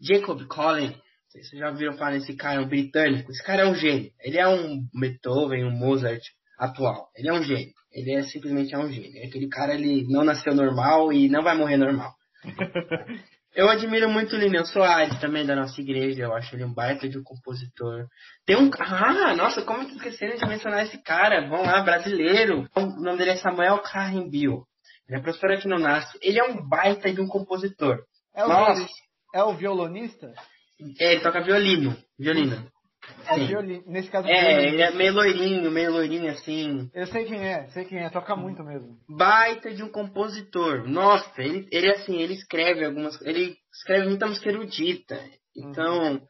Jacob 0.00 0.46
Collin, 0.46 0.94
vocês 1.28 1.48
já 1.50 1.70
viram 1.70 1.92
falar 1.94 2.12
nesse 2.12 2.34
cara, 2.34 2.60
é 2.60 2.64
um 2.64 2.68
britânico. 2.68 3.30
Esse 3.30 3.44
cara 3.44 3.62
é 3.62 3.66
um 3.66 3.74
gênio. 3.74 4.10
Ele 4.20 4.38
é 4.38 4.48
um 4.48 4.80
Beethoven, 4.98 5.64
um 5.64 5.70
Mozart 5.70 6.22
atual. 6.58 7.08
Ele 7.14 7.28
é 7.28 7.32
um 7.32 7.42
gênio. 7.42 7.74
Ele 7.92 8.12
é 8.14 8.22
simplesmente 8.22 8.74
é 8.74 8.78
um 8.78 8.90
gênio. 8.90 9.26
Aquele 9.26 9.48
cara, 9.48 9.74
ele 9.74 10.06
não 10.08 10.24
nasceu 10.24 10.54
normal 10.54 11.12
e 11.12 11.28
não 11.28 11.42
vai 11.42 11.56
morrer 11.56 11.76
normal. 11.76 12.12
eu 13.54 13.68
admiro 13.68 14.08
muito 14.08 14.36
o 14.36 14.38
Lineu 14.38 14.64
Soares 14.64 15.20
também, 15.20 15.44
da 15.44 15.54
nossa 15.54 15.80
igreja. 15.80 16.22
Eu 16.22 16.34
acho 16.34 16.54
ele 16.54 16.64
um 16.64 16.72
baita 16.72 17.08
de 17.08 17.18
um 17.18 17.22
compositor. 17.22 18.06
Tem 18.46 18.56
um... 18.56 18.70
Ah, 18.78 19.34
nossa, 19.34 19.62
como 19.62 19.82
eu 19.82 19.88
tô 19.88 19.96
esquecendo 19.96 20.36
de 20.36 20.46
mencionar 20.46 20.84
esse 20.84 21.02
cara? 21.02 21.48
Vamos 21.48 21.66
lá, 21.66 21.82
brasileiro. 21.82 22.68
O 22.74 22.80
nome 22.80 23.18
dele 23.18 23.30
é 23.30 23.36
Samuel 23.36 23.78
Carrimbil. 23.80 24.64
Ele 25.08 25.18
é 25.18 25.22
professor 25.22 25.50
aqui 25.52 25.68
no 25.68 25.78
NASP. 25.78 26.18
Ele 26.22 26.38
é 26.38 26.44
um 26.44 26.66
baita 26.66 27.12
de 27.12 27.20
um 27.20 27.26
compositor. 27.26 28.02
É 28.34 28.44
o 28.44 28.48
nossa. 28.48 28.86
É 29.34 29.42
o 29.42 29.54
violonista? 29.54 30.32
É, 31.00 31.12
ele 31.12 31.20
toca 31.20 31.42
violino. 31.42 31.96
Violino. 32.18 32.70
É 33.26 33.38
violino. 33.38 33.84
Nesse 33.86 34.10
caso, 34.10 34.28
é, 34.28 34.40
violino. 34.40 34.74
ele 34.74 34.82
é 34.82 34.90
meio 34.92 35.12
loirinho, 35.12 35.70
meio 35.70 35.92
loirinho 35.92 36.30
assim. 36.30 36.90
Eu 36.94 37.06
sei 37.06 37.24
quem 37.24 37.46
é, 37.46 37.66
sei 37.68 37.84
quem 37.84 37.98
é, 37.98 38.10
toca 38.10 38.36
muito 38.36 38.62
mesmo. 38.62 38.96
Baita 39.08 39.74
de 39.74 39.82
um 39.82 39.90
compositor. 39.90 40.88
Nossa, 40.88 41.40
ele, 41.40 41.66
ele 41.70 41.90
assim, 41.90 42.16
ele 42.16 42.34
escreve 42.34 42.84
algumas. 42.84 43.20
Ele 43.22 43.56
escreve 43.72 44.08
muita 44.08 44.26
música 44.26 44.48
erudita. 44.48 45.20
Então, 45.56 46.12
uhum. 46.12 46.26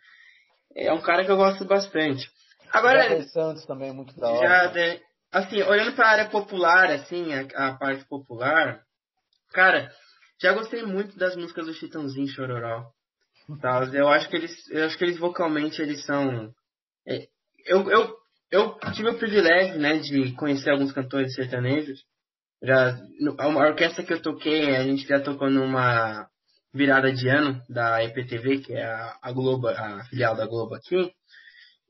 é 0.74 0.92
um 0.92 1.00
cara 1.00 1.24
que 1.24 1.30
eu 1.30 1.36
gosto 1.36 1.64
bastante. 1.64 2.28
Agora. 2.72 3.22
Santos 3.28 3.64
também 3.66 3.90
é 3.90 3.92
muito 3.92 4.18
da 4.18 4.30
hora. 4.30 4.72
Já, 4.72 4.98
assim, 5.32 5.62
olhando 5.62 5.94
para 5.94 6.06
a 6.06 6.10
área 6.10 6.28
popular, 6.30 6.90
assim, 6.90 7.32
a, 7.32 7.68
a 7.68 7.74
parte 7.74 8.04
popular, 8.06 8.80
cara, 9.52 9.90
já 10.40 10.52
gostei 10.52 10.82
muito 10.82 11.16
das 11.18 11.36
músicas 11.36 11.66
do 11.66 11.74
Chitãozinho 11.74 12.28
Chororó. 12.28 12.90
Tá? 13.60 13.84
Eu 13.92 14.08
acho 14.08 14.28
que 14.28 14.36
eles, 14.36 14.70
eu 14.70 14.84
acho 14.84 14.96
que 14.96 15.04
eles 15.04 15.18
vocalmente 15.18 15.80
eles 15.80 16.04
são. 16.04 16.52
É, 17.06 17.26
eu, 17.66 17.90
eu, 17.90 18.16
eu 18.50 18.78
tive 18.94 19.10
o 19.10 19.18
privilégio, 19.18 19.78
né, 19.78 19.98
de 19.98 20.32
conhecer 20.32 20.70
alguns 20.70 20.92
cantores 20.92 21.34
sertanejos. 21.34 22.00
Já, 22.62 22.98
a 23.38 23.48
orquestra 23.48 24.04
que 24.04 24.12
eu 24.12 24.20
toquei, 24.20 24.76
a 24.76 24.82
gente 24.82 25.06
já 25.06 25.20
tocou 25.20 25.48
numa 25.48 26.28
virada 26.74 27.12
de 27.12 27.28
ano 27.28 27.62
da 27.68 28.04
EPTV, 28.04 28.58
que 28.58 28.72
é 28.74 28.84
a, 28.84 29.18
a 29.22 29.32
Globo, 29.32 29.68
a 29.68 30.04
filial 30.04 30.36
da 30.36 30.46
Globo 30.46 30.74
aqui. 30.74 31.12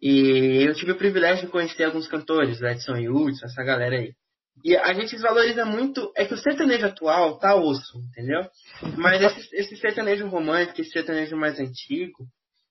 E 0.01 0.65
eu 0.65 0.75
tive 0.75 0.93
o 0.93 0.99
privilégio 0.99 1.47
de 1.47 1.53
conhecer 1.53 1.85
alguns 1.85 2.07
cantores, 2.07 2.63
Edson 2.63 2.99
Hudson, 3.11 3.47
essa 3.47 3.65
galera 3.65 3.97
aí 3.97 4.15
E 4.65 4.77
a 4.77 4.93
gente 4.93 5.13
desvaloriza 5.13 5.65
muito. 5.65 6.13
É 6.17 6.25
que 6.25 6.35
o 6.35 6.39
sertanejo 6.39 6.87
atual 6.87 7.39
tá 7.39 7.55
osso, 7.55 7.99
entendeu? 8.11 8.49
Mas 8.97 9.23
esse, 9.23 9.57
esse 9.57 9.77
sertanejo 9.77 10.27
romântico, 10.29 10.81
esse 10.81 10.91
sertanejo 10.91 11.37
mais 11.37 11.59
antigo, 11.59 12.27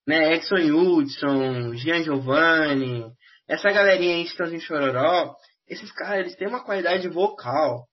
né? 0.06 0.36
Edson 0.36 0.56
Hudson, 0.56 1.76
Gian 1.76 2.04
Giovanni, 2.04 3.06
essa 3.47 3.71
galerinha 3.71 4.15
aí, 4.15 4.23
Estãozinho 4.23 4.62
Chororó, 4.62 5.36
esses 5.67 5.91
caras, 5.91 6.19
eles 6.19 6.36
têm 6.36 6.47
uma 6.47 6.63
qualidade 6.63 7.08
vocal 7.08 7.86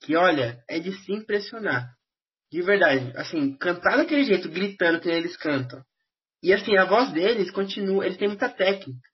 que, 0.00 0.16
olha, 0.16 0.58
é 0.68 0.78
de 0.78 0.92
se 0.92 1.12
impressionar. 1.12 1.88
De 2.50 2.60
verdade, 2.60 3.12
assim, 3.16 3.56
cantar 3.56 3.96
daquele 3.96 4.24
jeito, 4.24 4.48
gritando 4.48 5.00
que 5.00 5.08
eles 5.08 5.36
cantam. 5.36 5.82
E 6.42 6.52
assim, 6.52 6.76
a 6.76 6.84
voz 6.84 7.12
deles 7.12 7.50
continua, 7.50 8.04
eles 8.04 8.18
têm 8.18 8.28
muita 8.28 8.48
técnica. 8.48 9.08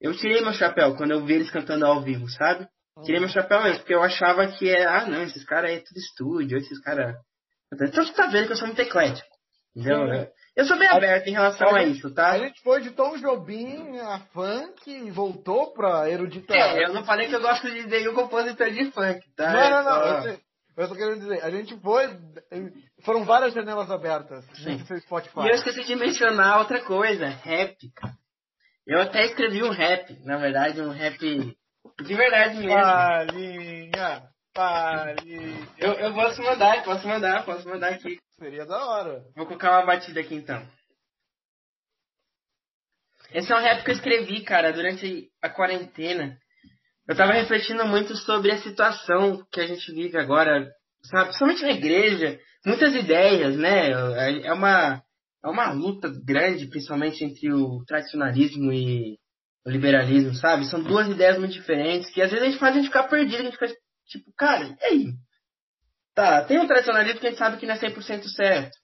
Eu 0.00 0.14
tirei 0.16 0.42
meu 0.42 0.52
chapéu 0.52 0.94
quando 0.96 1.12
eu 1.12 1.24
vi 1.24 1.34
eles 1.34 1.50
cantando 1.50 1.86
ao 1.86 2.02
vivo, 2.02 2.28
sabe? 2.28 2.66
Tirei 3.04 3.20
meu 3.20 3.28
chapéu 3.28 3.62
mesmo, 3.62 3.78
porque 3.80 3.94
eu 3.94 4.02
achava 4.02 4.46
que 4.46 4.68
era, 4.68 5.02
ah 5.02 5.06
não, 5.06 5.22
esses 5.22 5.44
caras 5.44 5.70
é 5.70 5.80
tudo 5.80 5.98
estúdio, 5.98 6.58
esses 6.58 6.80
caras. 6.80 7.14
Então 7.72 8.04
você 8.04 8.12
tá 8.12 8.26
vendo 8.28 8.46
que 8.46 8.52
eu 8.52 8.56
sou 8.56 8.66
muito 8.66 8.80
eclético. 8.80 9.36
Entendeu? 9.74 10.24
Sim. 10.24 10.30
Eu 10.56 10.64
sou 10.64 10.78
bem 10.78 10.88
aberto 10.88 11.26
em 11.26 11.32
relação 11.32 11.68
a, 11.68 11.80
a 11.80 11.82
isso, 11.82 12.10
tá? 12.14 12.30
A 12.30 12.38
gente 12.38 12.62
foi 12.62 12.80
de 12.80 12.90
Tom 12.92 13.18
Jobim 13.18 13.98
a 13.98 14.20
funk 14.32 14.90
e 14.90 15.10
voltou 15.10 15.74
pra 15.74 16.08
erudita. 16.08 16.54
É, 16.54 16.86
eu 16.86 16.94
não 16.94 17.04
falei 17.04 17.28
que 17.28 17.36
eu 17.36 17.42
gosto 17.42 17.70
de 17.70 17.86
nenhum 17.86 18.14
compositor 18.14 18.70
de 18.70 18.90
funk, 18.90 19.20
tá? 19.36 19.52
Não, 19.52 19.70
não, 19.70 19.84
não. 19.84 20.06
Eu, 20.06 20.22
sei, 20.22 20.40
eu 20.78 20.88
tô 20.88 20.94
querendo 20.94 21.20
dizer, 21.20 21.44
a 21.44 21.50
gente 21.50 21.78
foi. 21.80 22.08
Foram 23.04 23.26
várias 23.26 23.52
janelas 23.52 23.90
abertas. 23.90 24.46
Sim. 24.54 24.78
Fez 24.86 25.02
Spotify. 25.02 25.40
E 25.40 25.48
eu 25.48 25.54
esqueci 25.56 25.84
de 25.84 25.94
mencionar 25.94 26.58
outra 26.58 26.82
coisa, 26.82 27.26
rap, 27.26 27.76
cara. 27.94 28.14
Eu 28.86 29.00
até 29.00 29.26
escrevi 29.26 29.62
um 29.62 29.70
rap, 29.70 30.18
na 30.24 30.38
verdade, 30.38 30.80
um 30.80 30.90
rap 30.90 31.18
de 32.02 32.14
verdade 32.14 32.56
mesmo. 32.56 32.74
Palinha, 32.74 34.22
palinha. 34.54 35.68
Eu, 35.78 35.92
eu 35.92 36.14
posso 36.14 36.42
mandar, 36.42 36.82
posso 36.84 37.06
mandar, 37.06 37.44
posso 37.44 37.68
mandar 37.68 37.92
aqui. 37.92 38.18
Seria 38.38 38.66
da 38.66 38.84
hora. 38.86 39.24
Vou 39.34 39.46
colocar 39.46 39.70
uma 39.72 39.86
batida 39.86 40.20
aqui 40.20 40.34
então. 40.34 40.66
Esse 43.32 43.52
é 43.52 43.56
um 43.56 43.60
rap 43.60 43.84
que 43.84 43.90
eu 43.90 43.94
escrevi, 43.94 44.42
cara, 44.44 44.72
durante 44.72 45.28
a 45.42 45.48
quarentena. 45.48 46.38
Eu 47.08 47.16
tava 47.16 47.32
refletindo 47.32 47.84
muito 47.86 48.16
sobre 48.16 48.50
a 48.52 48.58
situação 48.58 49.44
que 49.52 49.60
a 49.60 49.66
gente 49.66 49.92
vive 49.92 50.18
agora, 50.18 50.70
sabe? 51.02 51.26
Principalmente 51.26 51.62
na 51.62 51.72
igreja. 51.72 52.38
Muitas 52.64 52.94
ideias, 52.94 53.56
né? 53.56 53.90
É 54.44 54.52
uma, 54.52 55.02
é 55.44 55.48
uma 55.48 55.72
luta 55.72 56.10
grande, 56.24 56.66
principalmente 56.66 57.24
entre 57.24 57.52
o 57.52 57.84
tradicionalismo 57.84 58.72
e 58.72 59.18
o 59.66 59.70
liberalismo, 59.70 60.32
sabe? 60.34 60.64
São 60.66 60.80
duas 60.80 61.08
ideias 61.08 61.36
muito 61.38 61.52
diferentes 61.52 62.08
que 62.10 62.22
às 62.22 62.30
vezes 62.30 62.46
a 62.46 62.48
gente 62.48 62.60
faz 62.60 62.72
a 62.72 62.76
gente 62.78 62.86
ficar 62.86 63.08
perdido, 63.08 63.40
a 63.40 63.44
gente 63.44 63.58
fica 63.58 63.74
tipo, 64.06 64.32
cara, 64.36 64.76
e 64.80 64.84
aí? 64.84 65.06
Tá, 66.14 66.44
tem 66.44 66.60
um 66.60 66.68
tradicionalismo 66.68 67.20
que 67.20 67.26
a 67.26 67.30
gente 67.30 67.38
sabe 67.38 67.56
que 67.56 67.66
não 67.66 67.74
é 67.74 67.78
100% 67.78 68.22
certo. 68.28 68.78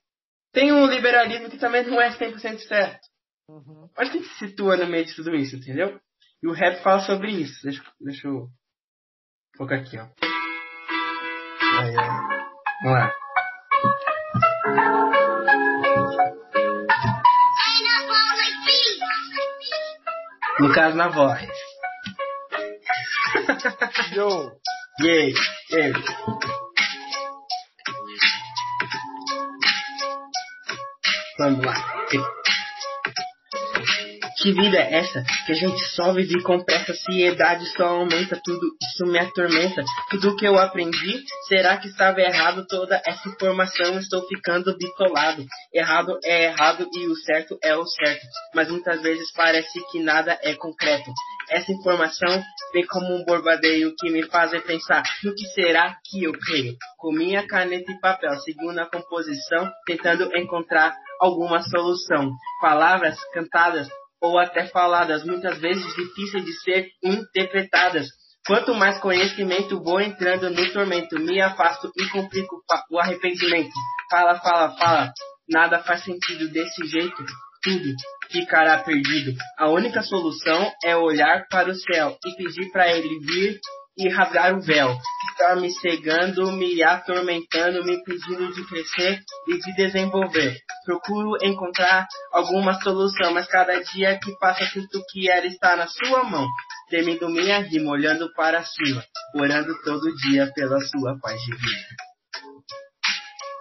Tem 0.53 0.73
um 0.73 0.85
liberalismo 0.87 1.49
que 1.49 1.57
também 1.57 1.87
não 1.87 2.01
é 2.01 2.11
100% 2.11 2.59
certo. 2.59 3.01
Uhum. 3.49 3.89
Mas 3.97 4.11
que 4.11 4.25
se 4.25 4.39
situa 4.41 4.77
no 4.77 4.87
meio 4.87 5.07
de 5.07 5.15
tudo 5.15 5.33
isso, 5.35 5.57
entendeu? 5.57 5.99
E 6.43 6.49
o 6.49 6.53
rap 6.53 6.83
fala 6.83 7.01
sobre 7.01 7.31
isso. 7.31 7.63
Deixa, 7.63 7.83
deixa 8.01 8.27
eu 8.27 8.49
focar 9.57 9.81
aqui, 9.81 9.97
ó. 9.99 10.09
Aí, 11.79 11.95
ó. 11.97 12.03
Vamos 12.83 12.99
lá. 12.99 13.13
No 20.61 20.73
caso, 20.73 20.97
na 20.97 21.09
voz. 21.09 21.41
Yo! 24.15 24.53
Yeah! 25.01 25.33
Yeah! 25.71 25.93
Vamos 31.39 31.65
lá. 31.65 31.75
Que 34.43 34.51
vida 34.51 34.77
é 34.77 34.95
essa? 34.99 35.23
Que 35.47 35.53
a 35.53 35.55
gente 35.55 35.79
só 35.95 36.13
vive 36.13 36.43
com 36.43 36.59
pressa, 36.65 36.93
se 36.93 37.13
idade 37.13 37.65
só 37.77 37.85
aumenta, 37.85 38.41
tudo 38.43 38.77
isso 38.83 39.07
me 39.07 39.17
atormenta. 39.17 39.85
Tudo 40.11 40.35
que 40.35 40.45
eu 40.45 40.59
aprendi, 40.59 41.23
será 41.47 41.77
que 41.77 41.87
estava 41.87 42.21
errado? 42.21 42.67
Toda 42.67 43.01
essa 43.07 43.29
informação, 43.29 43.97
estou 44.01 44.27
ficando 44.27 44.77
bitolado. 44.77 45.47
Errado 45.73 46.19
é 46.25 46.47
errado 46.47 46.89
e 46.93 47.07
o 47.07 47.15
certo 47.15 47.57
é 47.63 47.77
o 47.77 47.87
certo. 47.87 48.27
Mas 48.53 48.69
muitas 48.69 49.01
vezes 49.01 49.33
parece 49.33 49.79
que 49.93 50.01
nada 50.01 50.37
é 50.43 50.55
concreto. 50.57 51.13
Essa 51.49 51.71
informação 51.71 52.43
vem 52.73 52.85
como 52.89 53.15
um 53.15 53.25
borbadeio 53.25 53.95
que 53.97 54.11
me 54.11 54.25
faz 54.25 54.51
pensar 54.65 55.05
no 55.23 55.37
que 55.37 55.47
será 55.55 55.97
que 56.05 56.25
eu 56.25 56.33
creio. 56.33 56.75
Com 56.99 57.13
minha 57.13 57.47
caneta 57.47 57.93
e 57.93 58.01
papel, 58.01 58.35
seguindo 58.41 58.79
a 58.81 58.91
composição, 58.91 59.71
tentando 59.87 60.37
encontrar 60.37 60.97
alguma 61.21 61.63
solução. 61.63 62.33
Palavras 62.61 63.17
cantadas 63.33 63.89
ou 64.23 64.39
até 64.39 64.67
faladas, 64.69 65.25
muitas 65.25 65.59
vezes 65.59 65.85
difíceis 65.97 66.45
de 66.45 66.53
ser 66.63 66.87
interpretadas. 67.03 68.07
Quanto 68.47 68.75
mais 68.75 68.99
conhecimento 68.99 69.83
vou 69.83 70.01
entrando 70.01 70.51
no 70.51 70.73
tormento, 70.73 71.19
me 71.19 71.41
afasto 71.41 71.91
e 71.97 72.09
complico 72.09 72.63
o 72.91 72.99
arrependimento. 72.99 73.73
Fala, 74.11 74.39
fala, 74.41 74.77
fala, 74.77 75.13
nada 75.49 75.81
faz 75.81 76.05
sentido 76.05 76.49
desse 76.51 76.87
jeito, 76.87 77.25
tudo 77.63 77.95
ficará 78.31 78.79
perdido. 78.79 79.33
A 79.59 79.69
única 79.69 80.03
solução 80.03 80.73
é 80.85 80.97
olhar 80.97 81.47
para 81.49 81.71
o 81.71 81.75
céu 81.75 82.17
e 82.25 82.37
pedir 82.37 82.71
para 82.73 82.91
ele 82.91 83.19
vir 83.21 83.61
e 83.97 84.09
rasgar 84.09 84.57
o 84.57 84.61
véu. 84.61 84.97
Está 85.43 85.57
me 85.57 85.73
cegando, 85.73 86.53
me 86.53 86.81
atormentando, 86.85 87.85
me 87.85 87.97
impedindo 87.97 88.53
de 88.53 88.65
crescer 88.65 89.21
e 89.49 89.59
de 89.59 89.75
desenvolver. 89.75 90.57
Procuro 90.85 91.37
encontrar 91.43 92.07
alguma 92.33 92.75
solução, 92.81 93.35
mas 93.35 93.49
cada 93.49 93.77
dia 93.83 94.21
que 94.21 94.39
passa 94.39 94.65
sinto 94.67 95.03
que 95.11 95.29
ela 95.29 95.45
está 95.45 95.75
na 95.75 95.89
sua 95.89 96.23
mão. 96.23 96.47
Termino 96.89 97.29
minha 97.29 97.59
rima, 97.59 97.91
olhando 97.91 98.33
para 98.35 98.63
cima, 98.63 99.05
orando 99.35 99.75
todo 99.83 100.15
dia 100.15 100.49
pela 100.55 100.79
sua 100.81 101.19
paz. 101.21 101.41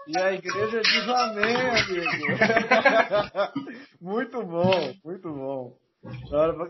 E 0.07 0.19
a 0.19 0.33
igreja 0.33 0.81
diz 0.81 1.09
amém, 1.09 1.55
amigo. 1.55 2.27
muito 3.99 4.43
bom, 4.43 4.93
muito 5.03 5.33
bom. 5.33 5.75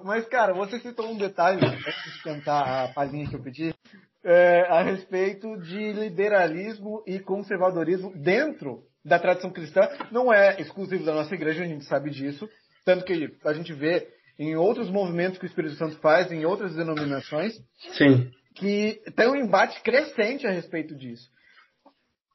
Mas, 0.06 0.26
cara, 0.30 0.54
você 0.54 0.80
citou 0.80 1.12
um 1.12 1.18
detalhe, 1.18 1.60
antes 1.66 2.14
de 2.14 2.24
cantar 2.24 2.86
a 2.86 2.94
palhinha 2.94 3.28
que 3.28 3.36
eu 3.36 3.44
pedi, 3.44 3.74
é, 4.24 4.62
a 4.70 4.84
respeito 4.84 5.58
de 5.58 5.94
liberalismo 5.94 7.04
e 7.08 7.20
conservadorismo 7.20 8.14
dentro 8.16 8.84
da 9.04 9.20
tradição 9.20 9.52
cristã. 9.52 9.82
Não 10.12 10.32
é 10.34 10.60
exclusivo 10.62 11.04
da 11.04 11.14
nossa 11.14 11.34
igreja, 11.34 11.64
a 11.64 11.68
gente 11.68 11.86
sabe 11.86 12.10
disso. 12.10 12.48
Tanto 12.86 13.06
que 13.06 13.38
a 13.44 13.54
gente 13.54 13.74
vê 13.74 14.08
em 14.38 14.56
outros 14.56 14.90
movimentos 14.90 15.38
que 15.38 15.46
o 15.46 15.48
Espírito 15.48 15.76
Santo 15.76 15.98
faz, 16.00 16.32
em 16.32 16.46
outras 16.46 16.76
denominações, 16.76 17.54
Sim. 17.94 18.32
que 18.56 19.02
tem 19.16 19.28
um 19.28 19.36
embate 19.36 19.82
crescente 19.82 20.48
a 20.48 20.52
respeito 20.52 20.96
disso. 20.96 21.30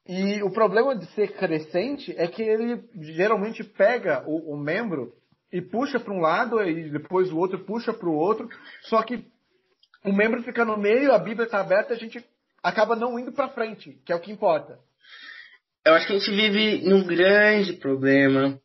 E 0.07 0.41
o 0.41 0.49
problema 0.49 0.95
de 0.95 1.05
ser 1.07 1.33
crescente 1.33 2.13
é 2.17 2.27
que 2.27 2.41
ele 2.41 2.81
geralmente 3.13 3.61
pega 3.63 4.23
o, 4.25 4.53
o 4.53 4.57
membro 4.57 5.11
e 5.51 5.61
puxa 5.61 5.99
para 5.99 6.13
um 6.13 6.19
lado 6.19 6.61
e 6.63 6.89
depois 6.89 7.31
o 7.31 7.37
outro 7.37 7.59
puxa 7.65 7.93
para 7.93 8.07
o 8.07 8.15
outro. 8.15 8.47
Só 8.83 9.01
que 9.03 9.25
o 10.07 10.13
membro 10.13 10.41
fica 10.43 10.63
no 10.63 10.77
meio, 10.77 11.11
a 11.11 11.19
Bíblia 11.19 11.45
está 11.45 11.59
aberta, 11.59 11.93
a 11.93 11.97
gente 11.97 12.23
acaba 12.63 12.95
não 12.95 13.19
indo 13.19 13.31
para 13.31 13.49
frente, 13.49 14.01
que 14.05 14.11
é 14.11 14.15
o 14.15 14.19
que 14.19 14.31
importa. 14.31 14.79
Eu 15.85 15.93
acho 15.93 16.07
que 16.07 16.13
a 16.13 16.19
gente 16.19 16.31
vive 16.31 16.89
num 16.89 17.05
grande 17.05 17.73
problema, 17.73 18.59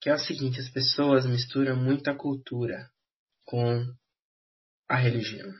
que 0.00 0.10
é 0.10 0.14
o 0.14 0.18
seguinte: 0.18 0.60
as 0.60 0.68
pessoas 0.68 1.26
misturam 1.26 1.76
muita 1.76 2.14
cultura 2.14 2.88
com 3.46 3.84
a 4.88 4.96
religião. 4.96 5.50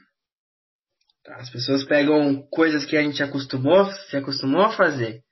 Tá? 1.24 1.36
As 1.36 1.50
pessoas 1.50 1.84
pegam 1.84 2.46
coisas 2.50 2.84
que 2.84 2.96
a 2.96 3.02
gente 3.02 3.22
acostumou, 3.22 3.86
se 3.86 4.16
acostumou 4.16 4.62
a 4.62 4.72
fazer 4.72 5.22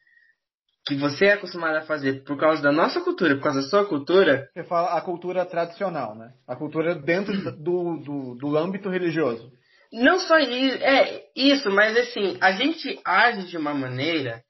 que 0.87 0.97
você 0.97 1.27
é 1.27 1.33
acostumado 1.35 1.77
a 1.77 1.83
fazer 1.83 2.25
por 2.25 2.39
causa 2.39 2.63
da 2.63 2.73
nossa 2.73 3.01
cultura, 3.01 3.37
por 3.37 3.45
causa 3.45 3.61
da 3.61 3.69
sua 3.69 3.87
cultura. 3.87 4.49
Você 4.53 4.65
fala 4.65 4.97
a 4.97 5.01
cultura 5.01 5.45
tradicional, 5.45 6.17
né? 6.17 6.33
A 6.47 6.57
cultura 6.57 6.95
dentro 6.95 7.33
do, 7.57 7.97
do, 7.99 8.35
do 8.35 8.57
âmbito 8.57 8.89
religioso. 8.89 9.53
Não 9.93 10.21
só 10.21 10.39
isso, 10.39 10.77
é 10.83 11.25
isso, 11.35 11.71
mas 11.71 11.97
assim, 11.97 12.37
a 12.41 12.53
gente 12.53 12.99
age 13.05 13.49
de 13.49 13.57
uma 13.57 13.75
maneira 13.75 14.43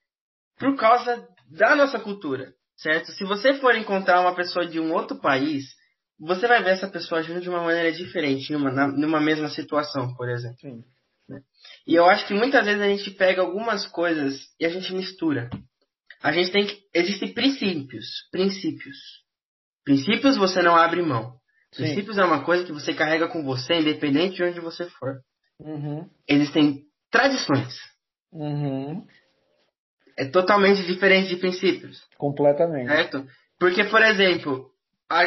por 0.58 0.76
causa 0.76 1.26
da 1.50 1.74
nossa 1.74 1.98
cultura, 1.98 2.52
certo? 2.76 3.10
Se 3.12 3.24
você 3.24 3.54
for 3.54 3.74
encontrar 3.74 4.20
uma 4.20 4.34
pessoa 4.34 4.66
de 4.66 4.78
um 4.78 4.92
outro 4.92 5.18
país, 5.18 5.64
você 6.18 6.46
vai 6.46 6.62
ver 6.62 6.70
essa 6.70 6.88
pessoa 6.88 7.20
agindo 7.20 7.40
de 7.40 7.48
uma 7.48 7.62
maneira 7.62 7.90
diferente, 7.90 8.52
numa, 8.52 8.86
numa 8.88 9.20
mesma 9.20 9.48
situação, 9.48 10.14
por 10.14 10.28
exemplo. 10.28 10.58
Sim. 10.60 10.84
E 11.86 11.94
eu 11.94 12.04
acho 12.06 12.26
que 12.26 12.34
muitas 12.34 12.64
vezes 12.64 12.82
a 12.82 12.88
gente 12.88 13.10
pega 13.12 13.40
algumas 13.40 13.86
coisas 13.86 14.40
e 14.58 14.66
a 14.66 14.68
gente 14.68 14.92
mistura. 14.92 15.48
A 16.22 16.32
gente 16.32 16.50
tem 16.50 16.66
que. 16.66 16.78
Existem 16.94 17.32
princípios. 17.32 18.06
Princípios. 18.30 18.96
Princípios 19.84 20.36
você 20.36 20.60
não 20.60 20.76
abre 20.76 21.02
mão. 21.02 21.39
Sim. 21.72 21.84
Princípios 21.84 22.18
é 22.18 22.24
uma 22.24 22.44
coisa 22.44 22.64
que 22.64 22.72
você 22.72 22.92
carrega 22.92 23.28
com 23.28 23.44
você, 23.44 23.74
independente 23.74 24.36
de 24.36 24.44
onde 24.44 24.60
você 24.60 24.88
for. 24.90 25.20
Uhum. 25.60 26.08
Existem 26.26 26.82
tradições. 27.10 27.74
Uhum. 28.32 29.06
É 30.16 30.24
totalmente 30.26 30.84
diferente 30.84 31.28
de 31.28 31.36
princípios. 31.36 32.02
Completamente. 32.18 32.88
Certo? 32.88 33.24
Porque, 33.58 33.84
por 33.84 34.02
exemplo, 34.02 34.70
a, 35.08 35.24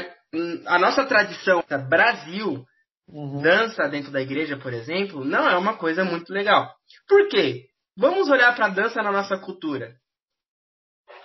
a 0.67 0.79
nossa 0.79 1.05
tradição 1.05 1.63
Brasil, 1.89 2.65
Uhum. 3.07 3.41
dança 3.41 3.87
dentro 3.89 4.11
da 4.11 4.21
igreja, 4.21 4.57
por 4.57 4.73
exemplo, 4.73 5.25
não 5.25 5.47
é 5.49 5.57
uma 5.57 5.75
coisa 5.75 6.05
muito 6.05 6.31
legal. 6.31 6.73
Por 7.07 7.27
quê? 7.27 7.65
Vamos 7.97 8.29
olhar 8.29 8.55
para 8.55 8.67
a 8.67 8.69
dança 8.69 9.03
na 9.03 9.11
nossa 9.11 9.37
cultura. 9.37 9.95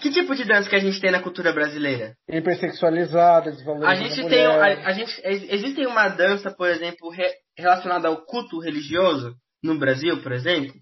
Que 0.01 0.11
tipo 0.11 0.35
de 0.35 0.45
dança 0.45 0.69
que 0.71 0.77
a 0.77 0.81
gente 0.81 1.01
tem 1.01 1.11
na 1.11 1.21
cultura 1.23 1.53
brasileira? 1.53 2.15
Hipersexualizada, 2.29 3.51
A 3.51 3.53
desvalorizando 3.53 4.09
gente 4.09 4.21
a 4.27 4.29
tem, 4.29 4.47
a, 4.47 4.89
a 4.89 4.93
gente, 4.93 5.21
ex- 5.25 5.51
existe 5.51 5.85
uma 5.87 6.09
dança, 6.09 6.51
por 6.53 6.69
exemplo, 6.69 7.11
re- 7.11 7.35
relacionada 7.57 8.07
ao 8.09 8.25
culto 8.25 8.61
religioso 8.61 9.35
no 9.63 9.77
Brasil, 9.79 10.23
por 10.23 10.33
exemplo. 10.33 10.75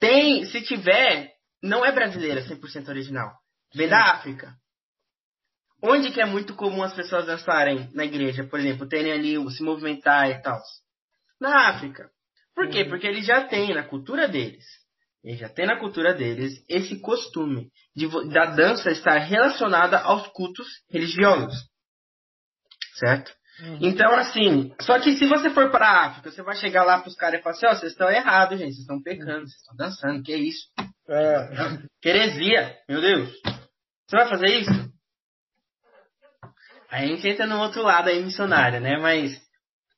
Tem, 0.00 0.44
se 0.46 0.60
tiver, 0.62 1.30
não 1.62 1.84
é 1.84 1.92
brasileira, 1.92 2.42
100% 2.42 2.88
original. 2.88 3.30
Vem 3.74 3.88
da 3.88 4.02
África. 4.12 4.52
Onde 5.82 6.10
que 6.10 6.20
é 6.20 6.24
muito 6.26 6.54
comum 6.54 6.82
as 6.82 6.94
pessoas 6.94 7.26
dançarem 7.26 7.90
na 7.94 8.04
igreja, 8.04 8.42
por 8.44 8.58
exemplo, 8.58 8.88
terem 8.88 9.12
ali, 9.12 9.38
o- 9.38 9.50
se 9.50 9.62
movimentar 9.62 10.28
e 10.30 10.40
tal? 10.42 10.58
Na 11.40 11.68
África. 11.70 12.10
Por 12.54 12.68
quê? 12.68 12.82
Uhum. 12.82 12.88
Porque 12.88 13.06
eles 13.06 13.26
já 13.26 13.44
têm 13.46 13.74
na 13.74 13.82
cultura 13.82 14.26
deles, 14.28 14.64
eles 15.24 15.40
já 15.40 15.48
têm 15.48 15.66
na 15.66 15.78
cultura 15.78 16.12
deles 16.12 16.62
esse 16.68 17.00
costume 17.00 17.70
de, 17.96 18.06
da 18.30 18.46
dança 18.46 18.90
estar 18.90 19.16
relacionada 19.18 19.98
aos 19.98 20.26
cultos 20.28 20.66
religiosos. 20.90 21.54
Certo? 22.96 23.32
Uhum. 23.60 23.78
Então, 23.80 24.12
assim, 24.14 24.74
só 24.80 24.98
que 24.98 25.16
se 25.16 25.26
você 25.26 25.48
for 25.50 25.70
para 25.70 25.86
a 25.86 26.06
África, 26.06 26.30
você 26.30 26.42
vai 26.42 26.56
chegar 26.56 26.84
lá 26.84 27.00
pros 27.00 27.14
caras 27.14 27.40
e 27.40 27.42
falar 27.42 27.54
assim, 27.54 27.66
ó, 27.66 27.74
vocês 27.74 27.92
estão 27.92 28.10
errados, 28.10 28.58
gente, 28.58 28.72
vocês 28.72 28.80
estão 28.80 29.02
pecando, 29.02 29.46
vocês 29.46 29.60
estão 29.60 29.76
dançando, 29.76 30.22
que 30.22 30.36
isso? 30.36 30.68
É. 31.08 31.48
Que 32.02 32.08
heresia, 32.08 32.76
meu 32.88 33.00
Deus. 33.00 33.30
Você 34.06 34.16
vai 34.16 34.28
fazer 34.28 34.58
isso? 34.58 34.94
Aí 36.90 37.04
a 37.04 37.06
gente 37.06 37.26
entra 37.26 37.46
no 37.46 37.60
outro 37.60 37.82
lado 37.82 38.08
aí, 38.08 38.22
missionário, 38.22 38.80
né? 38.80 38.98
Mas, 38.98 39.40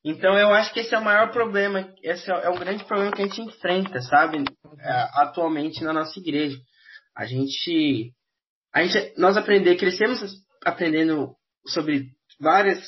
então 0.03 0.37
eu 0.37 0.53
acho 0.53 0.73
que 0.73 0.79
esse 0.79 0.95
é 0.95 0.97
o 0.97 1.03
maior 1.03 1.31
problema, 1.31 1.93
esse 2.01 2.29
é 2.31 2.49
um 2.49 2.57
grande 2.57 2.83
problema 2.85 3.11
que 3.11 3.21
a 3.21 3.25
gente 3.25 3.41
enfrenta, 3.41 4.01
sabe? 4.01 4.43
É, 4.79 5.09
atualmente 5.21 5.83
na 5.83 5.93
nossa 5.93 6.19
igreja. 6.19 6.57
A 7.15 7.25
gente, 7.25 8.11
a 8.73 8.83
gente, 8.83 9.13
nós 9.17 9.37
aprender, 9.37 9.77
crescemos 9.77 10.19
aprendendo 10.63 11.35
sobre 11.65 12.07
várias 12.39 12.79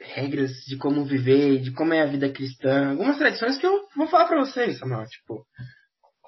regras 0.00 0.52
de 0.66 0.76
como 0.76 1.04
viver, 1.04 1.60
de 1.60 1.72
como 1.72 1.92
é 1.92 2.02
a 2.02 2.06
vida 2.06 2.30
cristã, 2.30 2.90
algumas 2.90 3.18
tradições 3.18 3.58
que 3.58 3.66
eu 3.66 3.88
vou 3.96 4.06
falar 4.06 4.26
pra 4.26 4.40
vocês, 4.40 4.78
Samuel, 4.78 5.06
tipo, 5.06 5.44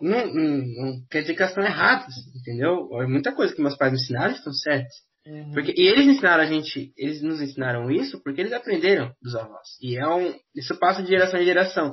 não, 0.00 0.26
não, 0.26 0.56
não 0.56 1.06
quer 1.10 1.20
dizer 1.20 1.34
que 1.34 1.42
elas 1.42 1.52
estão 1.52 1.64
erradas, 1.64 2.14
entendeu? 2.34 2.88
Muita 3.06 3.32
coisa 3.32 3.54
que 3.54 3.62
meus 3.62 3.76
pais 3.76 3.92
me 3.92 3.98
ensinaram 3.98 4.32
estão 4.34 4.52
certas. 4.52 4.94
Uhum. 5.26 5.52
Porque, 5.52 5.74
e 5.76 5.86
eles 5.86 6.06
ensinaram 6.06 6.42
a 6.42 6.46
gente, 6.46 6.92
eles 6.96 7.20
nos 7.22 7.40
ensinaram 7.40 7.90
isso 7.90 8.20
porque 8.22 8.40
eles 8.40 8.52
aprenderam 8.52 9.12
dos 9.22 9.34
avós. 9.34 9.68
E 9.80 9.96
é 9.96 10.06
um, 10.06 10.34
isso 10.54 10.74
passa 10.78 11.02
de 11.02 11.08
geração 11.08 11.38
em 11.38 11.44
geração. 11.44 11.92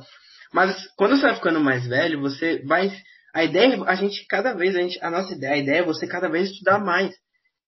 Mas 0.53 0.87
quando 0.95 1.15
você 1.17 1.23
vai 1.23 1.35
ficando 1.35 1.59
mais 1.59 1.85
velho, 1.87 2.21
você 2.21 2.63
vai, 2.65 2.91
a 3.33 3.43
ideia, 3.43 3.81
a 3.85 3.95
gente 3.95 4.25
cada 4.27 4.53
vez, 4.53 4.75
a, 4.75 4.81
gente, 4.81 4.99
a 5.03 5.09
nossa 5.11 5.33
ideia, 5.33 5.53
a 5.53 5.57
ideia 5.57 5.79
é 5.79 5.85
você 5.85 6.07
cada 6.07 6.29
vez 6.29 6.49
estudar 6.49 6.79
mais. 6.79 7.13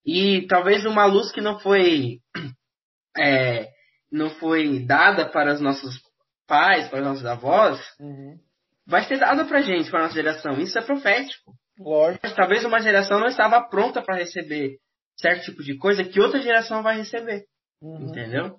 E 0.06 0.48
talvez 0.48 0.86
uma 0.86 1.06
luz 1.06 1.32
que 1.32 1.42
não 1.42 1.60
foi, 1.60 2.20
é, 3.18 3.68
não 4.12 4.30
foi 4.30 4.80
dada 4.86 5.26
para 5.30 5.54
os 5.54 5.62
nossos 5.62 6.00
pais, 6.48 6.88
para 6.88 7.00
os 7.00 7.06
nossos 7.06 7.26
avós, 7.26 7.80
Uhum. 8.00 8.38
vai 8.88 9.04
ser 9.04 9.20
dada 9.20 9.46
pra 9.46 9.62
gente, 9.62 9.92
para 9.92 10.04
nossa 10.04 10.16
geração. 10.16 10.60
Isso 10.60 10.78
é 10.80 10.82
profético. 10.82 11.54
Lógico. 11.78 12.20
Mas 12.24 12.34
talvez 12.36 12.66
uma 12.66 12.80
geração 12.82 13.20
não 13.20 13.28
estava 13.28 13.62
pronta 13.62 14.02
para 14.02 14.16
receber 14.18 14.78
certo 15.18 15.46
tipo 15.46 15.64
de 15.64 15.78
coisa 15.78 16.04
que 16.04 16.20
outra 16.20 16.42
geração 16.42 16.82
vai 16.82 16.98
receber. 16.98 17.44
Uhum. 17.82 18.10
Entendeu? 18.10 18.56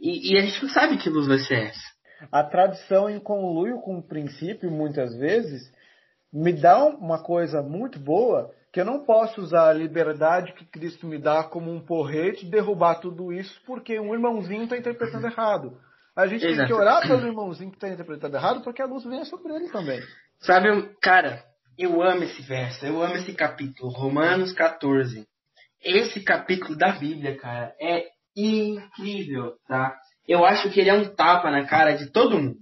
E, 0.00 0.32
e 0.34 0.38
a 0.38 0.42
gente 0.42 0.62
não 0.62 0.70
sabe 0.70 0.96
que 0.98 1.08
luz 1.08 1.26
vai 1.28 1.38
ser 1.38 1.68
essa. 1.68 1.91
A 2.30 2.42
tradição 2.42 3.08
em 3.08 3.18
conluio 3.18 3.80
com 3.80 3.98
o 3.98 4.02
princípio, 4.02 4.70
muitas 4.70 5.16
vezes, 5.16 5.62
me 6.32 6.52
dá 6.52 6.84
uma 6.84 7.22
coisa 7.22 7.62
muito 7.62 7.98
boa 7.98 8.50
que 8.72 8.80
eu 8.80 8.84
não 8.84 9.04
posso 9.04 9.40
usar 9.40 9.68
a 9.68 9.72
liberdade 9.72 10.54
que 10.54 10.64
Cristo 10.64 11.06
me 11.06 11.18
dá 11.18 11.44
como 11.44 11.70
um 11.70 11.84
porrete 11.84 12.46
e 12.46 12.50
derrubar 12.50 13.00
tudo 13.00 13.30
isso 13.32 13.60
porque 13.66 14.00
um 14.00 14.14
irmãozinho 14.14 14.64
está 14.64 14.78
interpretando 14.78 15.26
errado. 15.26 15.78
A 16.16 16.26
gente 16.26 16.40
tem 16.40 16.54
que 16.54 16.62
Exato. 16.62 16.74
orar 16.74 17.02
pelo 17.06 17.26
irmãozinho 17.26 17.70
que 17.70 17.76
está 17.76 17.88
interpretando 17.88 18.34
errado 18.34 18.62
para 18.62 18.72
que 18.72 18.82
a 18.82 18.86
luz 18.86 19.04
venha 19.04 19.24
sobre 19.24 19.54
ele 19.54 19.68
também. 19.70 20.00
Sabe, 20.40 20.68
cara, 21.02 21.42
eu 21.78 22.02
amo 22.02 22.22
esse 22.24 22.42
verso, 22.42 22.84
eu 22.86 23.02
amo 23.02 23.16
esse 23.16 23.34
capítulo, 23.34 23.90
Romanos 23.90 24.52
14. 24.52 25.26
Esse 25.82 26.22
capítulo 26.22 26.76
da 26.76 26.92
Bíblia, 26.92 27.36
cara, 27.38 27.74
é 27.80 28.06
incrível, 28.36 29.54
tá? 29.66 29.98
Eu 30.26 30.44
acho 30.44 30.70
que 30.70 30.80
ele 30.80 30.90
é 30.90 30.94
um 30.94 31.14
tapa 31.14 31.50
na 31.50 31.66
cara 31.66 31.92
de 31.92 32.10
todo 32.10 32.38
mundo. 32.38 32.56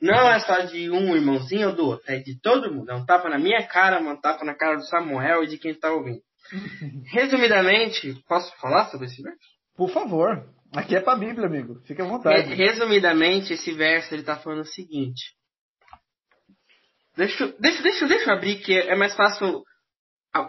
Não 0.00 0.28
é 0.30 0.38
só 0.40 0.58
de 0.60 0.90
um 0.90 1.14
irmãozinho 1.14 1.68
ou 1.70 1.74
do 1.74 1.86
outro, 1.86 2.04
é 2.12 2.18
de 2.18 2.38
todo 2.40 2.72
mundo. 2.72 2.90
É 2.90 2.94
um 2.94 3.04
tapa 3.06 3.28
na 3.28 3.38
minha 3.38 3.66
cara, 3.66 4.00
um 4.00 4.20
tapa 4.20 4.44
na 4.44 4.54
cara 4.54 4.76
do 4.76 4.84
Samuel 4.86 5.44
e 5.44 5.46
de 5.48 5.58
quem 5.58 5.74
tá 5.74 5.92
ouvindo. 5.92 6.20
Resumidamente, 7.12 8.14
posso 8.28 8.54
falar 8.58 8.86
sobre 8.90 9.06
esse 9.06 9.22
verso? 9.22 9.38
Por 9.76 9.90
favor. 9.90 10.44
Aqui 10.74 10.96
é 10.96 11.00
para 11.00 11.12
a 11.14 11.18
Bíblia, 11.18 11.46
amigo. 11.46 11.80
Fique 11.86 12.00
à 12.02 12.04
vontade. 12.04 12.54
Resumidamente, 12.54 13.52
esse 13.52 13.72
verso 13.72 14.14
ele 14.14 14.22
tá 14.22 14.36
falando 14.36 14.60
o 14.60 14.64
seguinte. 14.66 15.22
Deixa, 17.16 17.44
eu- 17.44 17.54
deixa, 17.60 17.82
deixa, 17.82 18.06
deixa 18.06 18.30
eu 18.30 18.34
abrir 18.36 18.56
que 18.60 18.74
é 18.76 18.96
mais 18.96 19.14
fácil 19.14 19.62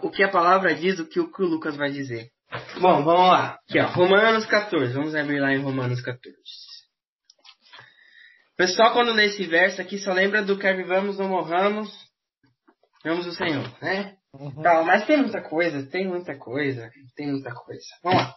o 0.02 0.10
que 0.10 0.22
a 0.22 0.30
palavra 0.30 0.74
diz 0.74 0.96
do 0.96 1.06
que 1.06 1.20
o 1.20 1.30
que 1.30 1.42
o 1.42 1.46
Lucas 1.46 1.76
vai 1.76 1.90
dizer. 1.90 2.28
Bom, 2.80 3.02
vamos 3.04 3.28
lá. 3.28 3.58
Aqui, 3.68 3.80
ó, 3.80 3.86
Romanos 3.88 4.46
14. 4.46 4.92
Vamos 4.92 5.14
abrir 5.14 5.40
lá 5.40 5.52
em 5.52 5.60
Romanos 5.62 6.00
14. 6.00 6.36
Pessoal, 8.56 8.92
quando 8.92 9.12
lê 9.12 9.26
esse 9.26 9.44
verso 9.46 9.80
aqui, 9.80 9.98
só 9.98 10.12
lembra 10.12 10.42
do 10.42 10.58
quer 10.58 10.76
vivamos 10.76 11.18
ou 11.18 11.28
morramos, 11.28 11.90
vamos 13.04 13.26
o 13.26 13.32
Senhor, 13.32 13.68
né? 13.82 14.16
Uhum. 14.32 14.62
Tá, 14.62 14.82
mas 14.84 15.04
tem 15.06 15.16
muita 15.16 15.40
coisa, 15.42 15.84
tem 15.90 16.06
muita 16.06 16.36
coisa, 16.36 16.88
tem 17.16 17.26
muita 17.32 17.52
coisa. 17.52 17.84
Vamos 18.02 18.22
lá. 18.22 18.34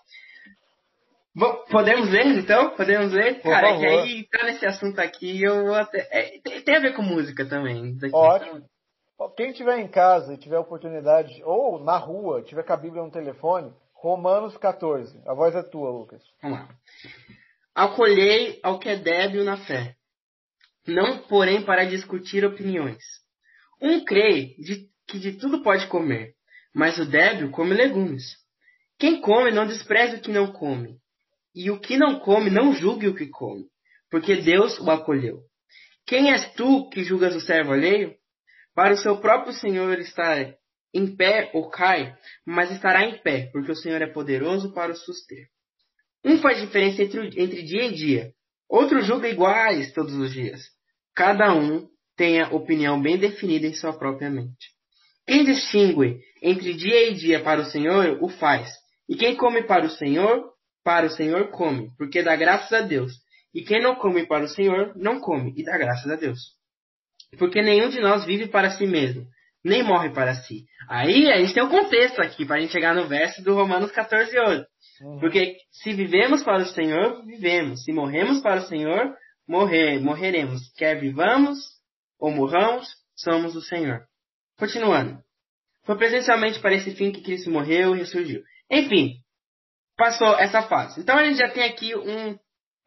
Bom, 1.35 1.65
podemos 1.69 2.09
ler, 2.09 2.25
então? 2.39 2.71
Podemos 2.71 3.13
ler? 3.13 3.41
Por 3.41 3.51
Cara, 3.51 3.67
é 3.67 3.71
favor. 3.73 3.81
que 3.81 3.87
aí 3.87 4.27
tá 4.27 4.43
nesse 4.45 4.65
assunto 4.65 4.99
aqui, 4.99 5.43
eu 5.43 5.65
vou 5.65 5.75
até. 5.75 6.07
é, 6.11 6.39
tem, 6.43 6.61
tem 6.63 6.75
a 6.77 6.79
ver 6.79 6.95
com 6.95 7.03
música 7.03 7.45
também. 7.45 7.95
daqui. 7.97 8.15
Ótimo. 8.15 8.63
Quem 9.35 9.51
tiver 9.53 9.79
em 9.79 9.87
casa 9.87 10.33
e 10.33 10.37
tiver 10.37 10.57
oportunidade, 10.57 11.43
ou 11.43 11.83
na 11.83 11.97
rua, 11.97 12.41
tiver 12.43 12.63
com 12.63 12.73
a 12.73 12.77
Bíblia 12.77 13.03
no 13.03 13.11
telefone, 13.11 13.71
Romanos 13.99 14.55
14. 14.57 15.21
A 15.27 15.33
voz 15.33 15.55
é 15.55 15.63
tua, 15.63 15.89
Lucas. 15.89 16.21
Vamos 16.41 16.59
lá. 16.59 16.69
Acolhei 17.75 18.59
ao 18.63 18.79
que 18.79 18.89
é 18.89 18.95
débil 18.95 19.43
na 19.43 19.57
fé, 19.57 19.95
não 20.87 21.19
porém 21.27 21.63
para 21.63 21.85
discutir 21.85 22.45
opiniões. 22.45 23.03
Um 23.81 24.03
crê 24.03 24.55
de- 24.57 24.87
que 25.07 25.19
de 25.19 25.33
tudo 25.33 25.61
pode 25.61 25.87
comer, 25.87 26.33
mas 26.73 26.97
o 26.97 27.05
débil 27.05 27.51
come 27.51 27.73
legumes. 27.75 28.23
Quem 28.99 29.21
come 29.21 29.51
não 29.51 29.67
despreze 29.67 30.15
o 30.15 30.21
que 30.21 30.31
não 30.31 30.51
come, 30.51 30.97
e 31.53 31.69
o 31.69 31.79
que 31.79 31.97
não 31.97 32.19
come 32.19 32.49
não 32.49 32.73
julgue 32.73 33.07
o 33.07 33.15
que 33.15 33.27
come, 33.27 33.65
porque 34.09 34.35
Deus 34.37 34.79
o 34.79 34.89
acolheu. 34.89 35.41
Quem 36.05 36.31
és 36.31 36.51
tu 36.53 36.89
que 36.89 37.03
julgas 37.03 37.35
o 37.35 37.41
servo 37.41 37.73
alheio? 37.73 38.15
Para 38.73 38.93
o 38.93 38.97
seu 38.97 39.17
próprio 39.19 39.53
Senhor 39.53 39.99
estar 39.99 40.55
em 40.97 41.15
pé 41.15 41.51
ou 41.53 41.69
cai, 41.69 42.15
mas 42.45 42.71
estará 42.71 43.05
em 43.05 43.21
pé, 43.21 43.49
porque 43.53 43.71
o 43.71 43.75
Senhor 43.75 44.01
é 44.01 44.07
poderoso 44.07 44.73
para 44.73 44.91
o 44.91 44.95
suster. 44.95 45.45
Um 46.25 46.39
faz 46.39 46.59
diferença 46.59 47.03
entre, 47.03 47.27
entre 47.41 47.61
dia 47.61 47.85
e 47.85 47.93
dia, 47.93 48.31
outro 48.67 49.01
julga 49.01 49.29
iguais 49.29 49.93
todos 49.93 50.15
os 50.15 50.33
dias. 50.33 50.61
Cada 51.15 51.53
um 51.53 51.87
tem 52.15 52.41
a 52.41 52.49
opinião 52.49 52.99
bem 52.99 53.17
definida 53.17 53.67
em 53.67 53.73
sua 53.73 53.93
própria 53.93 54.29
mente. 54.29 54.75
Quem 55.27 55.45
distingue 55.45 56.19
entre 56.41 56.73
dia 56.73 57.09
e 57.09 57.13
dia 57.13 57.43
para 57.43 57.61
o 57.61 57.65
Senhor, 57.65 58.17
o 58.21 58.29
faz. 58.29 58.69
E 59.07 59.15
quem 59.15 59.35
come 59.35 59.63
para 59.63 59.85
o 59.85 59.89
Senhor, 59.89 60.51
para 60.83 61.05
o 61.05 61.11
Senhor 61.11 61.49
come, 61.51 61.91
porque 61.97 62.23
dá 62.23 62.35
graças 62.35 62.71
a 62.73 62.81
Deus. 62.81 63.13
E 63.53 63.61
quem 63.61 63.81
não 63.81 63.95
come 63.95 64.25
para 64.25 64.45
o 64.45 64.47
Senhor, 64.47 64.93
não 64.95 65.19
come, 65.19 65.53
e 65.55 65.63
dá 65.63 65.77
graças 65.77 66.09
a 66.11 66.15
Deus. 66.15 66.39
Porque 67.37 67.61
nenhum 67.61 67.89
de 67.89 67.99
nós 67.99 68.25
vive 68.25 68.47
para 68.47 68.71
si 68.71 68.87
mesmo, 68.87 69.27
nem 69.67 69.83
morre 69.83 70.09
para 70.09 70.33
si. 70.33 70.65
Aí 70.89 71.31
a 71.31 71.37
gente 71.37 71.53
tem 71.53 71.63
um 71.63 71.69
contexto 71.69 72.21
aqui, 72.21 72.45
para 72.45 72.57
a 72.57 72.59
gente 72.59 72.71
chegar 72.71 72.95
no 72.95 73.07
verso 73.07 73.43
do 73.43 73.53
Romanos 73.53 73.91
14, 73.91 74.37
8. 74.37 74.65
Porque 75.19 75.57
se 75.71 75.93
vivemos 75.93 76.43
para 76.43 76.63
o 76.63 76.65
Senhor, 76.65 77.25
vivemos. 77.25 77.83
Se 77.83 77.91
morremos 77.91 78.41
para 78.41 78.61
o 78.61 78.65
Senhor, 78.65 79.13
morrer, 79.47 79.99
morreremos. 79.99 80.71
Quer 80.75 80.99
vivamos 80.99 81.59
ou 82.19 82.31
morramos, 82.31 82.87
somos 83.15 83.55
o 83.55 83.61
Senhor. 83.61 84.01
Continuando. 84.57 85.19
Foi 85.85 85.97
presencialmente 85.97 86.59
para 86.59 86.73
esse 86.73 86.95
fim 86.95 87.11
que 87.11 87.21
Cristo 87.21 87.51
morreu 87.51 87.95
e 87.95 87.99
ressurgiu. 87.99 88.41
Enfim, 88.69 89.15
passou 89.95 90.37
essa 90.39 90.63
fase. 90.63 90.99
Então 90.99 91.17
a 91.17 91.23
gente 91.23 91.37
já 91.37 91.49
tem 91.49 91.63
aqui 91.63 91.95
um, 91.95 92.37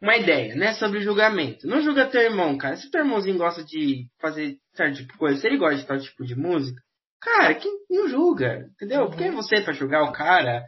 uma 0.01 0.17
ideia, 0.17 0.55
né, 0.55 0.73
sobre 0.75 1.01
julgamento. 1.01 1.67
Não 1.67 1.83
julga 1.83 2.09
teu 2.09 2.23
irmão, 2.23 2.57
cara. 2.57 2.77
Se 2.77 2.91
teu 2.91 3.03
irmãozinho 3.03 3.37
gosta 3.37 3.63
de 3.63 4.07
fazer 4.21 4.57
certo 4.75 4.97
tipo 4.97 5.13
de 5.13 5.19
coisa, 5.19 5.41
se 5.41 5.47
ele 5.47 5.59
gosta 5.59 5.77
de 5.77 5.87
tal 5.87 5.99
tipo 5.99 6.25
de 6.25 6.35
música, 6.35 6.81
cara, 7.21 7.55
que 7.55 7.69
não 7.91 8.09
julga, 8.09 8.67
entendeu? 8.75 9.07
Porque 9.09 9.25
é 9.25 9.31
você 9.31 9.61
pra 9.61 9.75
julgar 9.75 10.03
o 10.05 10.13
cara. 10.13 10.65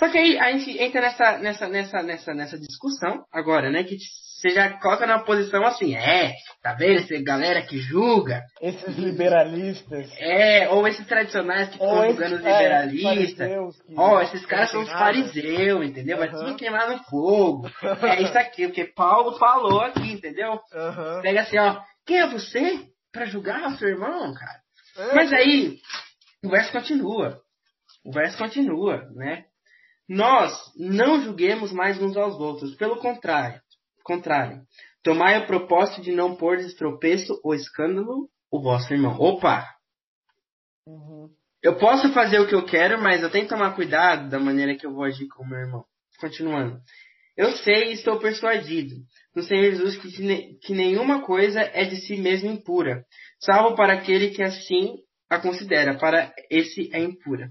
Só 0.00 0.08
que 0.08 0.16
aí 0.16 0.38
a 0.38 0.50
gente 0.52 0.82
entra 0.82 1.02
nessa, 1.02 1.38
nessa, 1.38 1.68
nessa, 1.68 2.02
nessa, 2.02 2.34
nessa 2.34 2.58
discussão 2.58 3.22
agora, 3.30 3.70
né? 3.70 3.84
Que 3.84 3.98
você 3.98 4.48
já 4.48 4.70
coloca 4.78 5.06
na 5.06 5.18
posição 5.18 5.62
assim, 5.66 5.94
é, 5.94 6.32
tá 6.62 6.72
vendo 6.72 7.00
essa 7.00 7.22
galera 7.22 7.60
que 7.60 7.76
julga? 7.76 8.42
Esses 8.62 8.96
liberalistas. 8.96 10.10
É, 10.18 10.70
ou 10.70 10.88
esses 10.88 11.06
tradicionais 11.06 11.68
que 11.68 11.74
ficam 11.74 12.06
julgando 12.06 12.36
os 12.36 12.44
é, 12.46 12.50
liberalistas. 12.50 13.50
Ó, 13.94 14.16
oh, 14.16 14.20
esses 14.22 14.46
caras 14.46 14.70
são 14.70 14.80
os 14.80 14.90
fariseus, 14.90 15.84
entendeu? 15.86 16.16
Vai 16.16 16.30
tudo 16.30 16.56
queimar 16.56 16.88
no 16.88 17.04
fogo. 17.04 17.68
É 18.02 18.22
isso 18.22 18.38
aqui, 18.38 18.68
porque 18.68 18.86
Paulo 18.86 19.36
falou 19.36 19.82
aqui, 19.82 20.12
entendeu? 20.12 20.52
Uhum. 20.52 21.20
Pega 21.20 21.42
assim, 21.42 21.58
ó, 21.58 21.78
quem 22.06 22.20
é 22.20 22.26
você 22.26 22.86
pra 23.12 23.26
julgar 23.26 23.66
o 23.66 23.76
seu 23.76 23.88
irmão, 23.90 24.32
cara? 24.32 25.10
É. 25.10 25.14
Mas 25.14 25.30
aí, 25.30 25.78
o 26.42 26.48
verso 26.48 26.72
continua. 26.72 27.38
O 28.02 28.10
verso 28.10 28.38
continua, 28.38 29.06
né? 29.14 29.44
Nós 30.10 30.52
não 30.76 31.22
julguemos 31.22 31.72
mais 31.72 32.02
uns 32.02 32.16
aos 32.16 32.34
outros, 32.34 32.74
pelo 32.74 32.96
contrário 32.96 33.60
contrário. 34.10 34.62
Tomai 35.02 35.38
o 35.38 35.46
propósito 35.46 36.02
de 36.02 36.10
não 36.10 36.34
pôr 36.34 36.56
de 36.56 36.74
tropeço 36.74 37.40
ou 37.44 37.54
escândalo 37.54 38.28
o 38.50 38.60
vosso 38.60 38.92
irmão. 38.92 39.16
Opa! 39.18 39.66
Uhum. 40.86 41.30
Eu 41.62 41.76
posso 41.76 42.12
fazer 42.12 42.40
o 42.40 42.48
que 42.48 42.54
eu 42.54 42.64
quero, 42.64 43.00
mas 43.00 43.22
eu 43.22 43.30
tenho 43.30 43.44
que 43.44 43.50
tomar 43.50 43.74
cuidado 43.74 44.28
da 44.28 44.40
maneira 44.40 44.74
que 44.76 44.84
eu 44.84 44.92
vou 44.92 45.04
agir 45.04 45.28
com 45.28 45.44
o 45.44 45.48
meu 45.48 45.58
irmão. 45.58 45.84
Continuando. 46.18 46.80
Eu 47.36 47.52
sei 47.58 47.90
e 47.90 47.92
estou 47.92 48.18
persuadido 48.18 48.96
no 49.34 49.42
Senhor 49.42 49.70
Jesus 49.70 49.96
que, 49.96 50.58
que 50.60 50.74
nenhuma 50.74 51.22
coisa 51.22 51.60
é 51.60 51.84
de 51.84 51.96
si 51.96 52.16
mesmo 52.16 52.50
impura, 52.50 53.04
salvo 53.38 53.76
para 53.76 53.94
aquele 53.94 54.30
que 54.30 54.42
assim 54.42 54.96
a 55.30 55.38
considera, 55.38 55.96
para 55.96 56.34
esse 56.50 56.90
é 56.92 56.98
impura. 56.98 57.48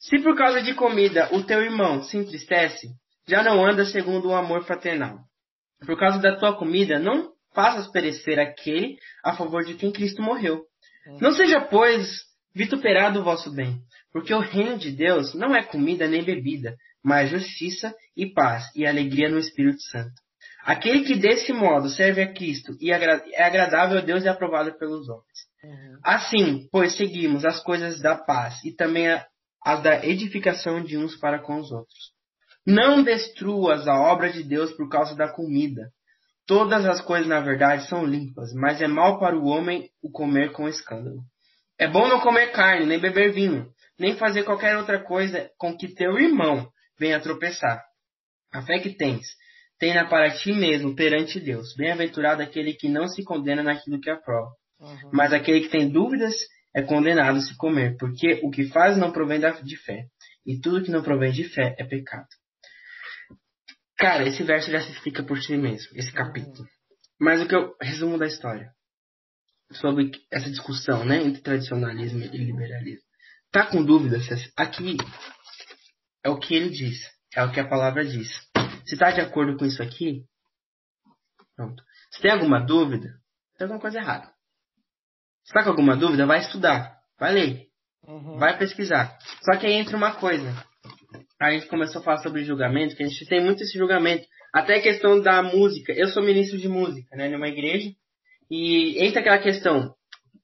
Se 0.00 0.18
por 0.18 0.34
causa 0.34 0.62
de 0.62 0.74
comida 0.74 1.28
o 1.32 1.42
teu 1.44 1.62
irmão 1.62 2.02
se 2.02 2.16
entristece, 2.16 2.88
já 3.28 3.42
não 3.42 3.64
anda 3.64 3.84
segundo 3.84 4.28
o 4.28 4.34
amor 4.34 4.64
fraternal. 4.64 5.18
Por 5.84 5.98
causa 5.98 6.18
da 6.18 6.36
tua 6.36 6.56
comida, 6.56 6.98
não 6.98 7.30
faças 7.54 7.86
perecer 7.90 8.38
aquele 8.38 8.96
a 9.22 9.36
favor 9.36 9.62
de 9.62 9.74
quem 9.74 9.92
Cristo 9.92 10.22
morreu. 10.22 10.62
Não 11.20 11.32
seja, 11.32 11.60
pois, 11.60 12.08
vituperado 12.54 13.20
o 13.20 13.24
vosso 13.24 13.54
bem, 13.54 13.78
porque 14.12 14.32
o 14.32 14.40
reino 14.40 14.78
de 14.78 14.90
Deus 14.90 15.34
não 15.34 15.54
é 15.54 15.62
comida 15.62 16.08
nem 16.08 16.24
bebida, 16.24 16.76
mas 17.04 17.30
justiça 17.30 17.94
e 18.16 18.26
paz 18.32 18.64
e 18.74 18.86
alegria 18.86 19.28
no 19.28 19.38
Espírito 19.38 19.82
Santo. 19.82 20.14
Aquele 20.64 21.04
que 21.04 21.16
desse 21.16 21.52
modo 21.52 21.88
serve 21.88 22.22
a 22.22 22.32
Cristo 22.32 22.72
e 22.80 22.90
é 22.90 23.44
agradável 23.44 23.98
a 23.98 24.02
Deus 24.02 24.24
e 24.24 24.28
aprovado 24.28 24.76
pelos 24.78 25.08
homens. 25.08 25.50
Uhum. 25.62 25.98
Assim, 26.04 26.68
pois 26.70 26.96
seguimos 26.96 27.44
as 27.44 27.62
coisas 27.62 28.00
da 28.00 28.16
paz 28.16 28.62
e 28.64 28.74
também 28.74 29.08
as 29.64 29.82
da 29.82 30.04
edificação 30.04 30.82
de 30.82 30.96
uns 30.96 31.16
para 31.16 31.38
com 31.38 31.58
os 31.58 31.70
outros. 31.70 32.12
Não 32.66 33.02
destruas 33.02 33.86
a 33.88 34.00
obra 34.00 34.30
de 34.30 34.42
Deus 34.42 34.72
por 34.72 34.88
causa 34.88 35.14
da 35.14 35.28
comida. 35.28 35.90
Todas 36.46 36.84
as 36.84 37.00
coisas, 37.00 37.28
na 37.28 37.40
verdade, 37.40 37.88
são 37.88 38.04
limpas, 38.04 38.52
mas 38.54 38.80
é 38.80 38.88
mal 38.88 39.18
para 39.18 39.38
o 39.38 39.46
homem 39.46 39.88
o 40.02 40.10
comer 40.10 40.52
com 40.52 40.68
escândalo. 40.68 41.20
É 41.78 41.88
bom 41.88 42.08
não 42.08 42.20
comer 42.20 42.52
carne, 42.52 42.86
nem 42.86 42.98
beber 42.98 43.32
vinho, 43.32 43.70
nem 43.98 44.16
fazer 44.16 44.42
qualquer 44.42 44.76
outra 44.76 45.02
coisa 45.02 45.50
com 45.56 45.76
que 45.76 45.94
teu 45.94 46.18
irmão 46.18 46.68
venha 46.98 47.20
tropeçar. 47.20 47.82
A 48.52 48.62
fé 48.62 48.78
que 48.78 48.90
tens, 48.90 49.26
tenha 49.78 50.06
para 50.06 50.30
ti 50.30 50.52
mesmo 50.52 50.94
perante 50.94 51.40
Deus. 51.40 51.74
Bem-aventurado 51.76 52.42
aquele 52.42 52.74
que 52.74 52.88
não 52.88 53.08
se 53.08 53.24
condena 53.24 53.62
naquilo 53.62 54.00
que 54.00 54.10
aprova. 54.10 54.50
Uhum. 54.78 55.10
Mas 55.12 55.32
aquele 55.32 55.60
que 55.60 55.70
tem 55.70 55.88
dúvidas 55.88 56.34
é 56.74 56.82
condenado 56.82 57.40
se 57.40 57.56
comer, 57.56 57.96
porque 57.96 58.40
o 58.42 58.50
que 58.50 58.68
faz 58.68 58.96
não 58.96 59.12
provém 59.12 59.40
de 59.62 59.76
fé, 59.76 60.06
e 60.46 60.60
tudo 60.60 60.82
que 60.84 60.90
não 60.90 61.02
provém 61.02 61.32
de 61.32 61.44
fé 61.44 61.74
é 61.78 61.84
pecado. 61.84 62.28
Cara, 63.96 64.26
esse 64.26 64.42
verso 64.42 64.70
já 64.70 64.80
se 64.80 64.92
explica 64.92 65.22
por 65.22 65.40
si 65.42 65.56
mesmo, 65.56 65.90
esse 65.94 66.12
capítulo. 66.12 66.66
Mas 67.20 67.40
o 67.42 67.46
que 67.46 67.54
eu 67.54 67.76
resumo 67.80 68.16
da 68.16 68.26
história 68.26 68.72
sobre 69.72 70.10
essa 70.30 70.50
discussão, 70.50 71.04
né, 71.04 71.22
entre 71.22 71.42
tradicionalismo 71.42 72.20
e 72.20 72.38
liberalismo. 72.38 73.04
Tá 73.52 73.66
com 73.66 73.84
dúvidas? 73.84 74.26
Aqui 74.56 74.96
é 76.24 76.30
o 76.30 76.38
que 76.38 76.54
ele 76.54 76.70
diz, 76.70 76.98
é 77.34 77.44
o 77.44 77.52
que 77.52 77.60
a 77.60 77.68
palavra 77.68 78.04
diz. 78.04 78.28
Se 78.86 78.96
tá 78.96 79.10
de 79.10 79.20
acordo 79.20 79.56
com 79.56 79.64
isso 79.64 79.82
aqui, 79.82 80.24
pronto. 81.54 81.82
Se 82.10 82.20
tem 82.20 82.30
alguma 82.30 82.60
dúvida, 82.60 83.08
tem 83.56 83.64
alguma 83.64 83.80
coisa 83.80 83.98
errada. 83.98 84.32
Tá 85.52 85.62
com 85.62 85.70
alguma 85.70 85.96
dúvida, 85.96 86.26
vai 86.26 86.38
estudar, 86.38 86.96
vai 87.18 87.32
ler, 87.32 87.66
uhum. 88.06 88.38
vai 88.38 88.56
pesquisar. 88.56 89.16
Só 89.42 89.58
que 89.58 89.66
aí 89.66 89.72
entra 89.72 89.96
uma 89.96 90.12
coisa 90.12 90.54
a 91.40 91.50
gente 91.52 91.66
começou 91.68 92.00
a 92.00 92.04
falar 92.04 92.18
sobre 92.18 92.44
julgamento, 92.44 92.94
que 92.94 93.02
a 93.02 93.06
gente 93.06 93.26
tem 93.26 93.42
muito 93.42 93.62
esse 93.62 93.76
julgamento. 93.78 94.26
Até 94.52 94.76
a 94.76 94.82
questão 94.82 95.20
da 95.20 95.42
música. 95.42 95.92
Eu 95.92 96.08
sou 96.08 96.22
ministro 96.22 96.58
de 96.58 96.68
música, 96.68 97.16
né, 97.16 97.28
numa 97.28 97.48
igreja. 97.48 97.90
E 98.50 99.02
entra 99.02 99.20
aquela 99.20 99.38
questão: 99.38 99.94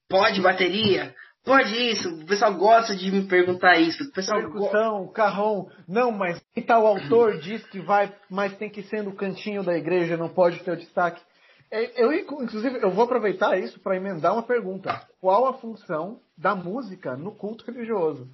pode 0.09 0.41
bateria? 0.41 1.13
Pode 1.45 1.75
isso? 1.75 2.09
O 2.09 2.25
pessoal 2.25 2.53
gosta 2.55 2.95
de 2.95 3.11
me 3.11 3.27
perguntar 3.27 3.77
isso. 3.79 4.03
O 4.03 4.11
pessoal 4.11 4.41
Percussão, 4.41 5.05
go... 5.05 5.11
carrão. 5.11 5.67
Não, 5.87 6.11
mas 6.11 6.41
que 6.53 6.61
tal 6.61 6.85
autor 6.85 7.39
diz 7.39 7.63
que 7.67 7.79
vai, 7.79 8.13
mas 8.29 8.57
tem 8.57 8.69
que 8.69 8.81
ser 8.83 9.03
no 9.03 9.15
cantinho 9.15 9.63
da 9.63 9.77
igreja, 9.77 10.17
não 10.17 10.29
pode 10.29 10.59
ter 10.59 10.71
o 10.71 10.77
destaque. 10.77 11.21
É, 11.69 12.03
eu, 12.03 12.13
inclusive, 12.13 12.79
eu 12.81 12.91
vou 12.91 13.03
aproveitar 13.05 13.57
isso 13.59 13.79
para 13.79 13.97
emendar 13.97 14.33
uma 14.33 14.43
pergunta. 14.43 15.05
Qual 15.19 15.47
a 15.47 15.53
função 15.53 16.19
da 16.37 16.55
música 16.55 17.17
no 17.17 17.35
culto 17.35 17.65
religioso? 17.65 18.29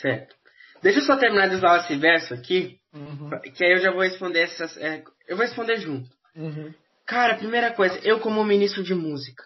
Certo. 0.00 0.36
Deixa 0.82 1.00
eu 1.00 1.04
só 1.04 1.16
terminar 1.16 1.48
de 1.48 1.56
usar 1.56 1.78
esse 1.78 1.96
verso 1.96 2.34
aqui, 2.34 2.78
uhum. 2.94 3.30
que 3.54 3.64
aí 3.64 3.72
eu 3.72 3.78
já 3.78 3.90
vou 3.90 4.02
responder 4.02 4.40
essas. 4.40 4.76
É, 4.76 5.02
eu 5.26 5.36
vou 5.36 5.44
responder 5.44 5.78
junto. 5.78 6.08
Uhum. 6.34 6.72
Cara, 7.06 7.36
primeira 7.36 7.72
coisa, 7.72 7.98
eu 8.04 8.20
como 8.20 8.44
ministro 8.44 8.82
de 8.82 8.94
música, 8.94 9.44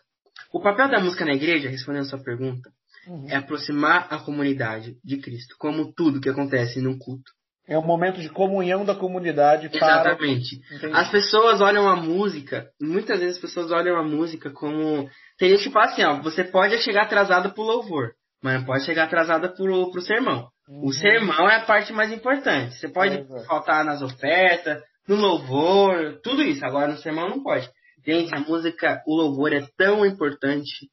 o 0.52 0.60
papel 0.60 0.88
da 0.88 1.00
música 1.00 1.24
na 1.24 1.34
igreja, 1.34 1.68
respondendo 1.68 2.02
a 2.02 2.08
sua 2.08 2.22
pergunta, 2.22 2.70
uhum. 3.06 3.26
é 3.28 3.36
aproximar 3.36 4.08
a 4.10 4.18
comunidade 4.18 4.96
de 5.04 5.18
Cristo, 5.18 5.54
como 5.58 5.92
tudo 5.92 6.20
que 6.20 6.28
acontece 6.28 6.80
num 6.80 6.98
culto. 6.98 7.30
É 7.70 7.78
um 7.78 7.86
momento 7.86 8.20
de 8.20 8.28
comunhão 8.28 8.84
da 8.84 8.96
comunidade 8.96 9.68
para... 9.68 10.00
Exatamente. 10.00 10.56
Entendi. 10.74 10.92
As 10.92 11.08
pessoas 11.08 11.60
olham 11.60 11.88
a 11.88 11.94
música, 11.94 12.68
muitas 12.80 13.20
vezes 13.20 13.36
as 13.36 13.40
pessoas 13.40 13.70
olham 13.70 13.96
a 13.96 14.02
música 14.02 14.50
como... 14.50 15.08
Tem 15.38 15.50
gente 15.50 15.62
que 15.62 15.70
fala 15.70 15.86
assim, 15.86 16.02
ó, 16.02 16.20
você 16.20 16.42
pode 16.42 16.76
chegar 16.78 17.02
atrasado 17.02 17.54
pro 17.54 17.62
louvor, 17.62 18.10
mas 18.42 18.58
não 18.58 18.64
pode 18.64 18.84
chegar 18.84 19.04
atrasada 19.04 19.48
pro, 19.48 19.88
pro 19.92 20.02
sermão. 20.02 20.48
Uhum. 20.68 20.86
O 20.86 20.92
sermão 20.92 21.48
é 21.48 21.58
a 21.58 21.64
parte 21.64 21.92
mais 21.92 22.10
importante. 22.10 22.74
Você 22.74 22.88
pode 22.88 23.18
é, 23.18 23.44
faltar 23.46 23.84
nas 23.84 24.02
ofertas, 24.02 24.82
no 25.06 25.14
louvor, 25.14 26.18
tudo 26.24 26.42
isso. 26.42 26.66
Agora 26.66 26.88
no 26.88 26.98
sermão 26.98 27.28
não 27.28 27.40
pode. 27.40 27.70
Gente, 28.04 28.34
a 28.34 28.40
música, 28.40 29.00
o 29.06 29.14
louvor 29.14 29.52
é 29.52 29.64
tão 29.78 30.04
importante 30.04 30.88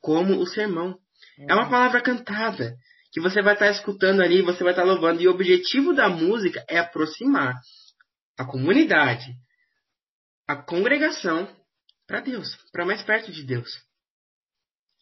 como 0.00 0.40
o 0.40 0.46
sermão. 0.46 0.88
Uhum. 1.38 1.46
É 1.48 1.54
uma 1.54 1.66
uhum. 1.66 1.70
palavra 1.70 2.00
cantada 2.00 2.74
que 3.16 3.20
você 3.22 3.40
vai 3.40 3.54
estar 3.54 3.70
escutando 3.70 4.20
ali, 4.20 4.42
você 4.42 4.62
vai 4.62 4.74
estar 4.74 4.84
louvando. 4.84 5.22
E 5.22 5.26
o 5.26 5.30
objetivo 5.30 5.94
da 5.94 6.06
música 6.06 6.62
é 6.68 6.78
aproximar 6.78 7.54
a 8.38 8.44
comunidade, 8.44 9.32
a 10.46 10.54
congregação 10.54 11.48
para 12.06 12.20
Deus, 12.20 12.46
para 12.70 12.84
mais 12.84 13.02
perto 13.02 13.32
de 13.32 13.42
Deus. 13.42 13.70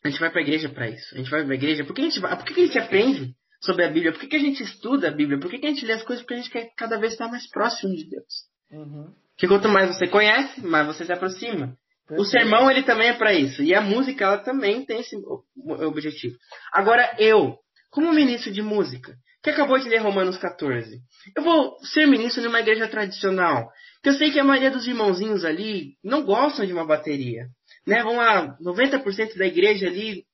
A 0.04 0.08
gente 0.08 0.20
vai 0.20 0.30
para 0.30 0.38
a 0.38 0.44
igreja 0.44 0.68
para 0.68 0.88
isso. 0.88 1.12
A 1.12 1.18
gente 1.18 1.28
vai 1.28 1.42
para 1.42 1.54
a 1.54 1.56
igreja. 1.56 1.84
Por 1.84 1.92
que 1.92 2.02
a 2.02 2.04
gente, 2.04 2.20
vai, 2.20 2.36
por 2.36 2.44
que 2.44 2.52
a 2.52 2.66
gente 2.66 2.78
aprende 2.78 3.34
sobre 3.60 3.84
a 3.84 3.90
Bíblia? 3.90 4.12
Por 4.12 4.28
que 4.28 4.36
a 4.36 4.38
gente 4.38 4.62
estuda 4.62 5.08
a 5.08 5.10
Bíblia? 5.10 5.40
Por 5.40 5.50
que 5.50 5.66
a 5.66 5.68
gente 5.70 5.84
lê 5.84 5.94
as 5.94 6.04
coisas? 6.04 6.22
Porque 6.22 6.34
a 6.34 6.36
gente 6.36 6.50
quer 6.50 6.70
cada 6.76 6.96
vez 7.00 7.14
estar 7.14 7.26
mais 7.26 7.50
próximo 7.50 7.96
de 7.96 8.08
Deus. 8.08 8.34
Uhum. 8.70 9.12
Que 9.36 9.48
quanto 9.48 9.68
mais 9.68 9.88
você 9.88 10.06
conhece, 10.06 10.64
mais 10.64 10.86
você 10.86 11.04
se 11.04 11.12
aproxima. 11.12 11.76
Perfeito. 12.06 12.22
O 12.22 12.24
sermão 12.24 12.70
ele 12.70 12.84
também 12.84 13.08
é 13.08 13.14
para 13.14 13.34
isso. 13.34 13.60
E 13.60 13.74
a 13.74 13.80
música 13.80 14.24
ela 14.24 14.38
também 14.38 14.86
tem 14.86 15.00
esse 15.00 15.16
objetivo. 15.56 16.36
Agora 16.72 17.16
eu, 17.18 17.58
como 17.94 18.12
ministro 18.12 18.52
de 18.52 18.60
música, 18.60 19.14
que 19.42 19.50
acabou 19.50 19.78
de 19.78 19.88
ler 19.88 19.98
Romanos 19.98 20.36
14, 20.36 21.00
eu 21.36 21.42
vou 21.42 21.78
ser 21.84 22.06
ministro 22.06 22.42
numa 22.42 22.60
igreja 22.60 22.88
tradicional, 22.88 23.70
que 24.02 24.08
eu 24.08 24.14
sei 24.14 24.30
que 24.30 24.40
a 24.40 24.44
maioria 24.44 24.70
dos 24.70 24.86
irmãozinhos 24.86 25.44
ali 25.44 25.96
não 26.02 26.24
gostam 26.24 26.66
de 26.66 26.72
uma 26.72 26.84
bateria 26.84 27.46
né? 27.86 28.02
Vamos 28.02 28.16
lá, 28.16 28.56
90% 28.58 29.36
da 29.36 29.46
igreja 29.46 29.86
ali 29.86 30.24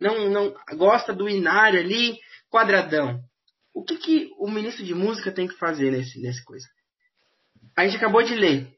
não, 0.00 0.28
não 0.30 0.54
gosta 0.76 1.12
do 1.12 1.28
inário 1.28 1.80
ali, 1.80 2.18
quadradão. 2.50 3.20
O 3.72 3.84
que, 3.84 3.96
que 3.96 4.30
o 4.38 4.50
ministro 4.50 4.84
de 4.84 4.94
música 4.94 5.30
tem 5.30 5.46
que 5.46 5.56
fazer 5.56 5.90
nesse, 5.90 6.20
nesse 6.20 6.44
coisa? 6.44 6.66
A 7.76 7.84
gente 7.84 7.96
acabou 7.96 8.22
de 8.22 8.34
ler. 8.34 8.74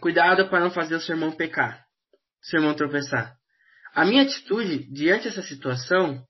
Cuidado 0.00 0.48
para 0.48 0.60
não 0.60 0.70
fazer 0.70 0.96
o 0.96 1.00
sermão 1.00 1.30
pecar, 1.30 1.84
o 2.42 2.46
sermão 2.46 2.74
tropeçar. 2.74 3.36
A 3.94 4.04
minha 4.04 4.22
atitude 4.22 4.90
diante 4.92 5.28
dessa 5.28 5.42
situação, 5.42 6.20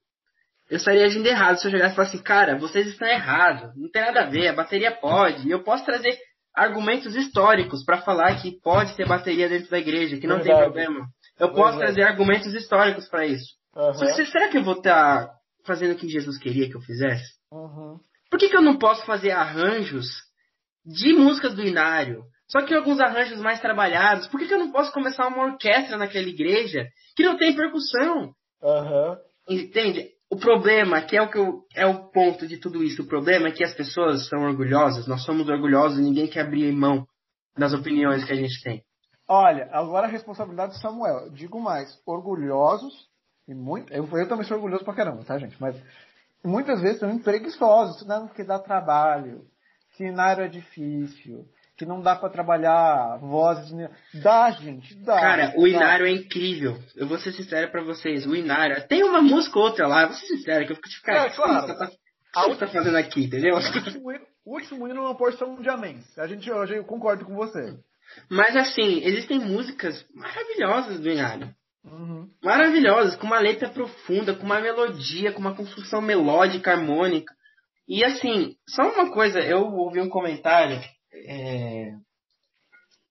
eu 0.71 0.77
estaria 0.77 1.05
agindo 1.05 1.27
errado 1.27 1.57
se 1.57 1.67
eu 1.67 1.71
chegasse 1.71 1.93
e 1.93 1.97
falasse 1.97 2.17
assim, 2.17 2.25
cara, 2.25 2.59
vocês 2.59 2.87
estão 2.87 3.07
errados, 3.07 3.77
não 3.77 3.91
tem 3.91 4.03
nada 4.03 4.23
a 4.23 4.31
ver, 4.31 4.49
a 4.49 4.55
bateria 4.55 4.93
pode, 4.93 5.49
eu 5.51 5.63
posso 5.63 5.85
trazer 5.85 6.17
argumentos 6.55 7.15
históricos 7.15 7.85
para 7.85 8.03
falar 8.03 8.41
que 8.41 8.61
pode 8.63 8.95
ter 8.97 9.07
bateria 9.07 9.49
dentro 9.49 9.71
da 9.71 9.79
igreja, 9.79 10.19
que 10.19 10.27
não 10.27 10.37
Verdade. 10.37 10.57
tem 10.57 10.65
problema. 10.65 11.07
Eu 11.39 11.49
posso 11.49 11.79
Verdade. 11.79 11.95
trazer 11.97 12.03
argumentos 12.03 12.55
históricos 12.55 13.09
para 13.09 13.27
isso. 13.27 13.55
Só 13.75 14.15
que 14.15 14.27
será 14.27 14.49
que 14.49 14.59
eu 14.59 14.63
vou 14.63 14.75
estar 14.75 15.31
fazendo 15.67 15.93
o 15.93 15.97
que 15.97 16.09
Jesus 16.09 16.39
queria 16.39 16.69
que 16.69 16.77
eu 16.77 16.81
fizesse? 16.81 17.35
Uhum. 17.51 17.99
Por 18.31 18.39
que, 18.39 18.49
que 18.49 18.57
eu 18.57 18.63
não 18.63 18.79
posso 18.79 19.05
fazer 19.05 19.33
arranjos 19.33 20.07
de 20.87 21.13
músicas 21.13 21.55
do 21.55 21.63
Inário? 21.63 22.23
Só 22.49 22.63
que 22.63 22.75
alguns 22.75 23.01
arranjos 23.01 23.41
mais 23.41 23.61
trabalhados. 23.61 24.29
Por 24.29 24.39
que, 24.39 24.47
que 24.47 24.55
eu 24.55 24.59
não 24.59 24.71
posso 24.71 24.93
começar 24.93 25.27
uma 25.27 25.45
orquestra 25.45 25.97
naquela 25.97 26.29
igreja 26.29 26.87
que 27.17 27.25
não 27.25 27.37
tem 27.37 27.57
percussão? 27.57 28.33
Aham. 28.63 29.19
Entende? 29.49 30.11
O 30.35 30.37
problema, 30.37 31.01
que 31.01 31.17
é 31.17 31.23
o 31.23 31.31
que 31.31 31.39
eu- 31.39 31.63
é 31.77 31.87
o 31.87 32.11
ponto 32.11 32.45
de 32.45 32.59
tudo 32.59 32.83
isso, 32.83 33.03
o 33.03 33.07
problema 33.07 33.47
é 33.47 33.53
que 33.53 33.63
as 33.63 33.73
pessoas 33.73 34.29
são 34.29 34.41
orgulhosas, 34.41 35.07
nós 35.07 35.23
somos 35.25 35.49
orgulhosos 35.49 36.01
ninguém 36.01 36.27
quer 36.27 36.41
abrir 36.41 36.73
mão 36.73 37.07
das 37.57 37.73
opiniões 37.73 38.25
que 38.25 38.33
a 38.33 38.37
gente 38.37 38.61
tem. 38.65 38.83
Olha, 39.29 39.69
agora 39.71 40.09
a 40.09 40.11
responsabilidade 40.11 40.73
do 40.73 40.81
Samuel. 40.81 41.31
Digo 41.31 41.61
mais, 41.61 41.89
orgulhosos, 42.05 42.93
e 43.47 43.55
muito. 43.55 43.93
Eu, 43.93 44.09
eu 44.13 44.29
também 44.29 44.45
sou 44.45 44.57
orgulhoso 44.57 44.85
pra 44.85 44.93
caramba, 44.97 45.23
tá, 45.23 45.39
gente? 45.39 45.57
Mas 45.61 45.81
muitas 46.45 46.83
vezes 46.83 46.99
também 46.99 47.21
preguiçosos, 47.21 48.05
não, 48.05 48.27
porque 48.27 48.43
dá 48.43 48.59
trabalho, 48.59 49.43
área 50.19 50.47
é 50.47 50.49
difícil, 50.49 51.45
que 51.77 51.85
não 51.85 52.01
dá 52.01 52.15
pra 52.17 52.29
trabalhar 52.29 53.19
vozes. 53.21 53.71
Dá, 54.23 54.51
gente, 54.53 54.95
dá. 55.03 55.21
Cara, 55.21 55.53
o 55.57 55.63
dá. 55.63 55.69
Inário 55.69 56.07
é 56.07 56.11
incrível. 56.11 56.79
Eu 56.97 57.07
vou 57.07 57.19
ser 57.19 57.33
sincero 57.33 57.71
pra 57.71 57.83
vocês. 57.83 58.27
O 58.27 58.35
Inário, 58.35 58.87
tem 58.89 59.03
uma 59.03 59.21
música 59.21 59.59
ou 59.59 59.65
outra 59.67 59.87
lá, 59.87 60.03
eu 60.03 60.09
vou 60.09 60.17
ser 60.17 60.27
sincero, 60.27 60.67
que 60.67 60.73
eu 60.73 60.77
fico 60.77 60.89
tipo, 60.89 61.07
cara, 61.07 61.27
É, 61.27 61.31
claro. 61.31 61.53
o 61.53 61.61
que 61.67 61.67
você 61.67 61.79
tá, 62.33 62.47
o 62.47 62.57
tá 62.57 62.67
fazendo 62.69 62.97
aqui, 62.97 63.25
entendeu? 63.25 63.55
O 63.55 63.59
último 63.59 64.13
hino- 64.13 64.27
O 64.47 64.55
último 64.55 64.89
hino 64.89 64.99
é 64.99 65.01
uma 65.07 65.17
porção 65.17 65.61
de 65.61 65.69
amém. 65.71 65.99
A 66.19 66.27
gente 66.27 66.51
hoje 66.53 66.77
eu 66.77 66.85
concordo 66.85 67.25
com 67.25 67.35
você. 67.35 67.77
Mas 68.31 68.55
assim, 68.55 69.03
existem 69.03 69.39
músicas 69.39 70.05
maravilhosas 70.15 71.01
do 71.01 71.11
Inário. 71.11 71.55
Uhum. 71.87 72.29
maravilhosas, 72.43 73.15
com 73.17 73.27
uma 73.27 73.39
letra 73.39 73.69
profunda, 73.69 74.35
com 74.35 74.43
uma 74.47 74.59
melodia, 74.59 75.33
com 75.33 75.39
uma 75.41 75.55
construção 75.55 76.01
melódica, 76.01 76.71
harmônica. 76.73 77.31
E 77.87 78.03
assim, 78.03 78.57
só 78.67 78.83
uma 78.91 79.11
coisa, 79.13 79.39
eu 79.41 79.61
ouvi 79.67 80.01
um 80.01 80.09
comentário, 80.09 80.81
é... 81.25 81.93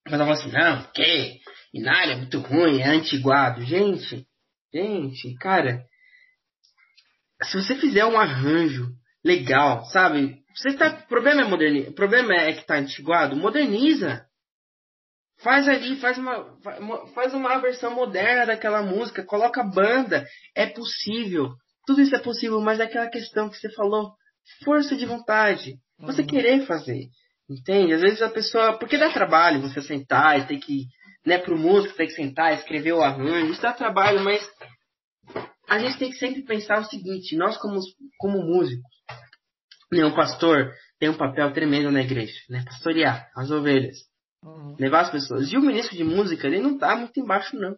falando 0.09 0.31
assim, 0.31 0.51
não, 0.51 0.83
que 0.93 1.39
Inário 1.73 2.13
é 2.13 2.15
muito 2.17 2.39
ruim, 2.39 2.81
é 2.81 2.87
antiguado. 2.87 3.63
Gente, 3.63 4.27
gente, 4.73 5.35
cara, 5.35 5.83
se 7.43 7.61
você 7.61 7.75
fizer 7.75 8.05
um 8.05 8.19
arranjo 8.19 8.89
legal, 9.23 9.85
sabe? 9.85 10.41
Você 10.55 10.73
tá, 10.73 11.03
o 11.03 11.07
problema 11.07 11.41
é 11.41 11.45
moderni, 11.45 11.81
o 11.87 11.93
problema 11.93 12.33
é 12.35 12.53
que 12.53 12.65
tá 12.65 12.75
antiguado, 12.75 13.35
moderniza. 13.35 14.25
Faz 15.41 15.67
ali, 15.67 15.95
faz 15.97 16.17
uma, 16.17 16.57
faz 17.13 17.33
uma 17.33 17.57
versão 17.57 17.93
moderna 17.93 18.45
daquela 18.45 18.81
música, 18.83 19.25
coloca 19.25 19.63
banda, 19.63 20.25
é 20.55 20.67
possível. 20.67 21.49
Tudo 21.85 22.01
isso 22.01 22.15
é 22.15 22.19
possível, 22.19 22.61
mas 22.61 22.79
é 22.79 22.83
aquela 22.83 23.09
questão 23.09 23.49
que 23.49 23.57
você 23.57 23.69
falou, 23.73 24.13
força 24.63 24.95
de 24.95 25.05
vontade, 25.05 25.75
você 25.99 26.21
Uhum. 26.21 26.27
querer 26.27 26.65
fazer, 26.65 27.07
entende? 27.53 27.93
Às 27.93 28.01
vezes 28.01 28.21
a 28.21 28.29
pessoa, 28.29 28.77
porque 28.77 28.97
dá 28.97 29.11
trabalho 29.11 29.61
você 29.61 29.81
sentar 29.81 30.39
e 30.39 30.47
ter 30.47 30.57
que, 30.57 30.85
né, 31.25 31.37
pro 31.37 31.57
músico 31.57 31.95
tem 31.95 32.07
que 32.07 32.13
sentar, 32.13 32.53
escrever 32.53 32.93
o 32.93 33.01
arranjo, 33.01 33.51
isso 33.51 33.61
dá 33.61 33.73
trabalho, 33.73 34.23
mas 34.23 34.47
a 35.69 35.79
gente 35.79 35.97
tem 35.97 36.11
que 36.11 36.17
sempre 36.17 36.43
pensar 36.43 36.79
o 36.81 36.85
seguinte, 36.85 37.35
nós 37.35 37.57
como, 37.57 37.79
como 38.17 38.41
músicos, 38.43 38.91
né, 39.91 40.05
um 40.05 40.15
pastor 40.15 40.73
tem 40.99 41.09
um 41.09 41.17
papel 41.17 41.51
tremendo 41.53 41.91
na 41.91 42.01
igreja, 42.01 42.39
né, 42.49 42.63
pastorear 42.65 43.29
as 43.35 43.51
ovelhas 43.51 43.97
Uhum. 44.43 44.75
levar 44.77 45.01
as 45.01 45.11
pessoas. 45.11 45.51
E 45.51 45.57
o 45.57 45.61
ministro 45.61 45.95
de 45.95 46.03
música, 46.03 46.47
ele 46.47 46.59
não 46.59 46.77
tá 46.77 46.95
muito 46.95 47.17
embaixo, 47.19 47.55
não. 47.55 47.73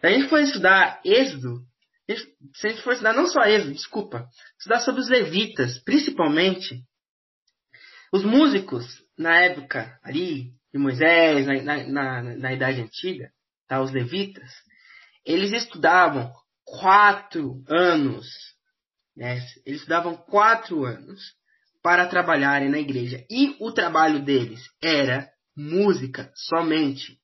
Se 0.00 0.06
a 0.06 0.10
gente 0.10 0.28
for 0.28 0.40
estudar 0.40 1.00
Êxodo, 1.04 1.60
se 2.54 2.66
a 2.66 2.70
gente 2.70 2.82
for 2.82 2.92
estudar 2.92 3.12
não 3.12 3.26
só 3.26 3.42
Êxodo, 3.42 3.74
desculpa, 3.74 4.26
estudar 4.58 4.80
sobre 4.80 5.02
os 5.02 5.08
levitas, 5.08 5.78
principalmente, 5.84 6.82
os 8.12 8.24
músicos, 8.24 8.84
na 9.16 9.40
época 9.40 9.98
ali, 10.02 10.52
de 10.72 10.78
Moisés, 10.78 11.46
na, 11.46 11.62
na, 11.62 11.84
na, 11.84 12.22
na 12.36 12.52
Idade 12.52 12.80
Antiga, 12.80 13.30
tá, 13.68 13.80
os 13.80 13.92
levitas, 13.92 14.50
eles 15.24 15.52
estudavam 15.52 16.32
quatro 16.64 17.62
anos, 17.68 18.26
né, 19.16 19.38
eles 19.64 19.80
estudavam 19.80 20.16
quatro 20.16 20.84
anos 20.84 21.20
para 21.82 22.06
trabalharem 22.06 22.68
na 22.68 22.78
igreja. 22.78 23.24
E 23.30 23.56
o 23.60 23.72
trabalho 23.72 24.24
deles 24.24 24.60
era 24.82 25.28
música 25.56 26.30
somente. 26.34 27.18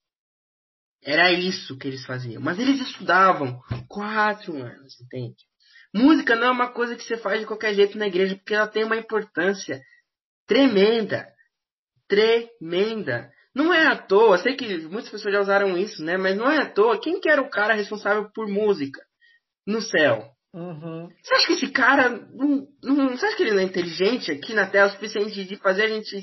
Era 1.03 1.31
isso 1.33 1.77
que 1.79 1.87
eles 1.87 2.05
faziam. 2.05 2.43
Mas 2.43 2.59
eles 2.59 2.81
estudavam 2.81 3.61
quatro 3.89 4.57
anos, 4.57 5.01
entende? 5.01 5.37
Música 5.95 6.35
não 6.35 6.49
é 6.49 6.51
uma 6.51 6.73
coisa 6.73 6.97
que 6.97 7.05
você 7.05 7.17
faz 7.17 7.41
de 7.41 7.47
qualquer 7.47 7.75
jeito 7.75 7.97
na 7.97 8.07
igreja, 8.07 8.35
porque 8.35 8.55
ela 8.55 8.67
tem 8.67 8.85
uma 8.85 8.97
importância 8.97 9.81
tremenda. 10.47 11.27
Tremenda. 12.09 13.31
Não 13.55 13.73
é 13.73 13.87
à 13.87 13.97
toa, 13.97 14.37
sei 14.39 14.55
que 14.55 14.67
muitas 14.83 15.11
pessoas 15.11 15.33
já 15.33 15.41
usaram 15.41 15.79
isso, 15.79 16.05
né? 16.05 16.17
Mas 16.17 16.37
não 16.37 16.51
é 16.51 16.59
à 16.59 16.71
toa. 16.71 17.01
Quem 17.01 17.21
que 17.21 17.31
era 17.31 17.41
o 17.41 17.49
cara 17.49 17.75
responsável 17.75 18.31
por 18.35 18.47
música 18.47 19.01
no 19.67 19.81
céu? 19.81 20.31
Uhum. 20.53 21.09
Você 21.23 21.35
acha 21.35 21.47
que 21.47 21.53
esse 21.55 21.69
cara 21.69 22.09
não, 22.09 22.67
não, 22.83 23.17
você 23.17 23.27
acha 23.27 23.37
que 23.37 23.43
ele 23.43 23.53
não 23.53 23.61
é 23.61 23.65
inteligente 23.65 24.31
aqui 24.31 24.55
na 24.55 24.67
Terra 24.67 24.87
o 24.87 24.91
suficiente 24.91 25.45
de 25.45 25.57
fazer 25.57 25.85
a 25.85 25.89
gente 25.89 26.19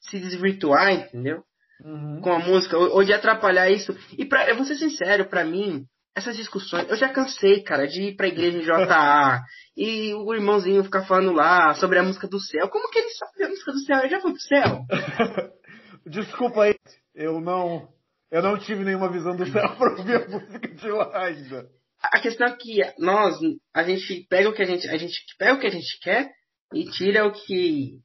se 0.00 0.18
desvirtuar, 0.18 0.92
entendeu? 0.92 1.42
Uhum. 1.84 2.20
Com 2.20 2.32
a 2.32 2.38
música, 2.40 2.76
ou, 2.76 2.96
ou 2.96 3.04
de 3.04 3.12
atrapalhar 3.12 3.70
isso. 3.70 3.96
E 4.16 4.24
pra, 4.24 4.48
eu 4.48 4.56
vou 4.56 4.64
ser 4.64 4.76
sincero, 4.76 5.28
pra 5.28 5.44
mim, 5.44 5.84
essas 6.14 6.36
discussões, 6.36 6.88
eu 6.88 6.96
já 6.96 7.08
cansei, 7.10 7.62
cara, 7.62 7.86
de 7.86 8.02
ir 8.08 8.16
pra 8.16 8.26
igreja 8.28 8.58
em 8.58 8.62
JA 8.62 9.40
e 9.76 10.12
o 10.14 10.34
irmãozinho 10.34 10.82
ficar 10.82 11.04
falando 11.06 11.32
lá 11.32 11.74
sobre 11.74 11.98
a 11.98 12.02
música 12.02 12.26
do 12.26 12.40
céu. 12.40 12.68
Como 12.68 12.90
que 12.90 12.98
ele 12.98 13.10
sabe 13.10 13.44
a 13.44 13.48
música 13.48 13.72
do 13.72 13.78
céu? 13.80 13.98
Ele 14.00 14.08
já 14.08 14.20
foi 14.20 14.32
pro 14.32 14.40
céu? 14.40 14.84
Desculpa 16.06 16.64
aí, 16.64 16.74
eu 17.14 17.40
não, 17.40 17.88
eu 18.30 18.42
não 18.42 18.58
tive 18.58 18.84
nenhuma 18.84 19.10
visão 19.10 19.36
do 19.36 19.46
céu 19.46 19.68
pra 19.76 19.90
ouvir 19.96 20.16
a 20.16 20.28
música 20.28 20.68
de 20.68 20.88
lá 20.90 21.24
ainda. 21.26 21.68
A 22.02 22.20
questão 22.20 22.46
é 22.46 22.56
que 22.56 22.80
nós, 22.98 23.36
a 23.74 23.82
gente 23.82 24.26
pega 24.28 24.48
o 24.48 24.52
que 24.52 24.62
a 24.62 24.66
gente, 24.66 24.88
a 24.88 24.96
gente 24.96 25.20
pega 25.38 25.54
o 25.54 25.60
que 25.60 25.66
a 25.66 25.70
gente 25.70 25.98
quer 26.00 26.30
e 26.72 26.84
tira 26.90 27.26
o 27.26 27.32
que 27.32 27.98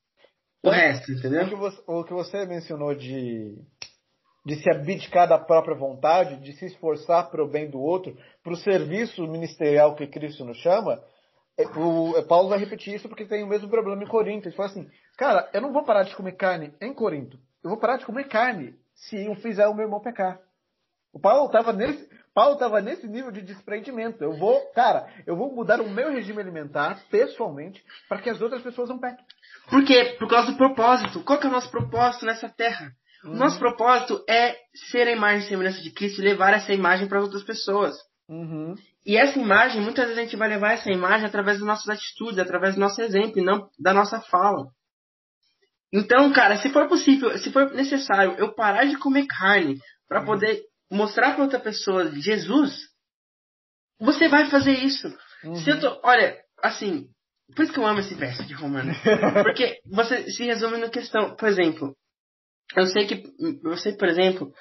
o 0.64 0.70
resto, 0.70 1.12
O 1.12 1.16
entendeu? 1.16 1.48
que 1.48 1.56
você, 1.56 1.82
o 1.86 2.04
que 2.04 2.14
você 2.14 2.46
mencionou 2.46 2.96
de, 2.96 3.54
de 4.46 4.56
se 4.56 4.70
abdicar 4.70 5.28
da 5.28 5.38
própria 5.38 5.76
vontade, 5.76 6.38
de 6.38 6.54
se 6.54 6.66
esforçar 6.66 7.30
para 7.30 7.44
o 7.44 7.50
bem 7.50 7.70
do 7.70 7.80
outro, 7.80 8.18
para 8.44 8.54
o 8.54 8.58
serviço 8.58 9.26
ministerial 9.28 9.96
que 9.96 10.08
Cristo 10.08 10.44
nos 10.44 10.58
chama, 10.58 11.02
é, 11.58 11.66
o, 11.78 12.18
é, 12.18 12.24
Paulo 12.24 12.50
vai 12.50 12.60
repetir 12.60 12.94
isso 12.96 13.08
porque 13.08 13.26
tem 13.26 13.44
o 13.44 13.48
mesmo 13.48 13.70
problema 13.70 14.04
em 14.04 14.08
Corinto. 14.08 14.48
Ele 14.48 14.56
fala 14.56 14.70
assim, 14.70 14.90
cara, 15.18 15.50
eu 15.54 15.62
não 15.62 15.72
vou 15.72 15.84
parar 15.84 16.04
de 16.04 16.16
comer 16.16 16.34
carne 16.34 16.74
em 16.82 16.94
Corinto. 16.94 17.38
Eu 17.64 17.70
vou 17.70 17.80
parar 17.80 17.98
de 17.98 18.06
comer 18.06 18.28
carne 18.28 18.76
se 18.96 19.26
eu 19.26 19.36
fizer 19.36 19.68
o 19.68 19.74
meu 19.74 19.86
irmão 19.86 20.02
pecar. 20.02 20.40
O 21.14 21.20
Paulo 21.20 21.46
estava 21.46 21.72
nesse, 21.72 22.10
Paulo 22.34 22.58
tava 22.58 22.82
nesse 22.82 23.08
nível 23.08 23.32
de 23.32 23.42
desprendimento. 23.42 24.24
Eu 24.24 24.34
vou, 24.34 24.60
cara, 24.72 25.08
eu 25.28 25.36
vou 25.36 25.54
mudar 25.54 25.80
o 25.80 25.90
meu 25.90 26.12
regime 26.12 26.42
alimentar 26.42 27.04
pessoalmente 27.10 27.84
para 28.10 28.20
que 28.22 28.30
as 28.30 28.42
outras 28.42 28.64
pessoas 28.64 28.90
não 28.90 29.00
pequem. 29.00 29.24
Por 29.70 29.86
quê? 29.86 30.16
Por 30.18 30.28
causa 30.28 30.52
do 30.52 30.58
propósito. 30.58 31.24
Qual 31.24 31.40
que 31.40 31.46
é 31.46 31.50
o 31.50 31.54
nosso 31.54 31.70
propósito 31.70 32.26
nessa 32.26 32.50
terra? 32.50 32.92
O 33.26 33.36
nosso 33.36 33.58
propósito 33.58 34.24
é 34.30 34.56
ser 34.90 35.08
a 35.08 35.12
imagem 35.12 35.46
e 35.46 35.50
semelhança 35.50 35.82
de 35.82 35.92
Cristo 35.92 36.22
e 36.22 36.26
levar 36.26 36.54
essa 36.54 36.74
imagem 36.74 37.08
para 37.08 37.22
outras 37.22 37.44
pessoas. 37.44 37.96
Uhum. 38.28 38.76
E 39.06 39.18
essa 39.18 39.40
imagem, 39.40 39.82
muitas 39.82 40.06
vezes 40.06 40.20
a 40.20 40.24
gente 40.24 40.36
vai 40.36 40.50
levar 40.50 40.74
essa 40.74 40.92
imagem 40.92 41.26
através 41.26 41.58
das 41.58 41.68
nossas 41.68 41.90
atitudes, 41.90 42.40
através 42.40 42.76
do 42.76 42.82
nosso 42.82 43.02
exemplo, 43.02 43.40
e 43.40 43.44
não 43.44 43.70
da 43.80 43.94
nossa 43.94 44.20
fala. 44.22 44.68
Então, 45.92 46.32
cara, 46.34 46.58
se 46.58 46.70
for 46.70 46.88
possível, 46.88 47.38
se 47.38 47.52
for 47.52 47.72
necessário 47.72 48.36
eu 48.38 48.54
parar 48.54 48.86
de 48.86 48.98
comer 48.98 49.26
carne 49.28 49.78
para 50.08 50.24
poder 50.24 50.62
mostrar 50.92 51.34
para 51.34 51.44
outra 51.44 51.60
pessoa 51.60 52.12
Jesus, 52.12 52.74
você 54.00 54.28
vai 54.28 54.50
fazer 54.50 54.74
isso. 54.74 55.08
Uhum. 55.44 55.56
Se 55.56 55.70
eu 55.70 55.80
tô, 55.80 56.00
olha, 56.04 56.38
assim, 56.62 57.08
por 57.56 57.64
isso 57.64 57.74
que 57.74 57.80
eu 57.80 57.86
amo 57.86 58.00
esse 58.00 58.16
verso 58.16 58.44
de 58.46 58.54
Romano. 58.54 58.92
Porque 59.44 59.80
você 59.86 60.30
se 60.32 60.44
resume 60.46 60.78
na 60.78 60.90
questão, 60.90 61.36
por 61.36 61.48
exemplo, 61.48 61.96
eu 62.76 62.88
sei 62.88 63.06
que, 63.06 63.24
eu 63.64 63.78
sei, 63.78 63.94
por 63.94 64.08
exemplo, 64.08 64.52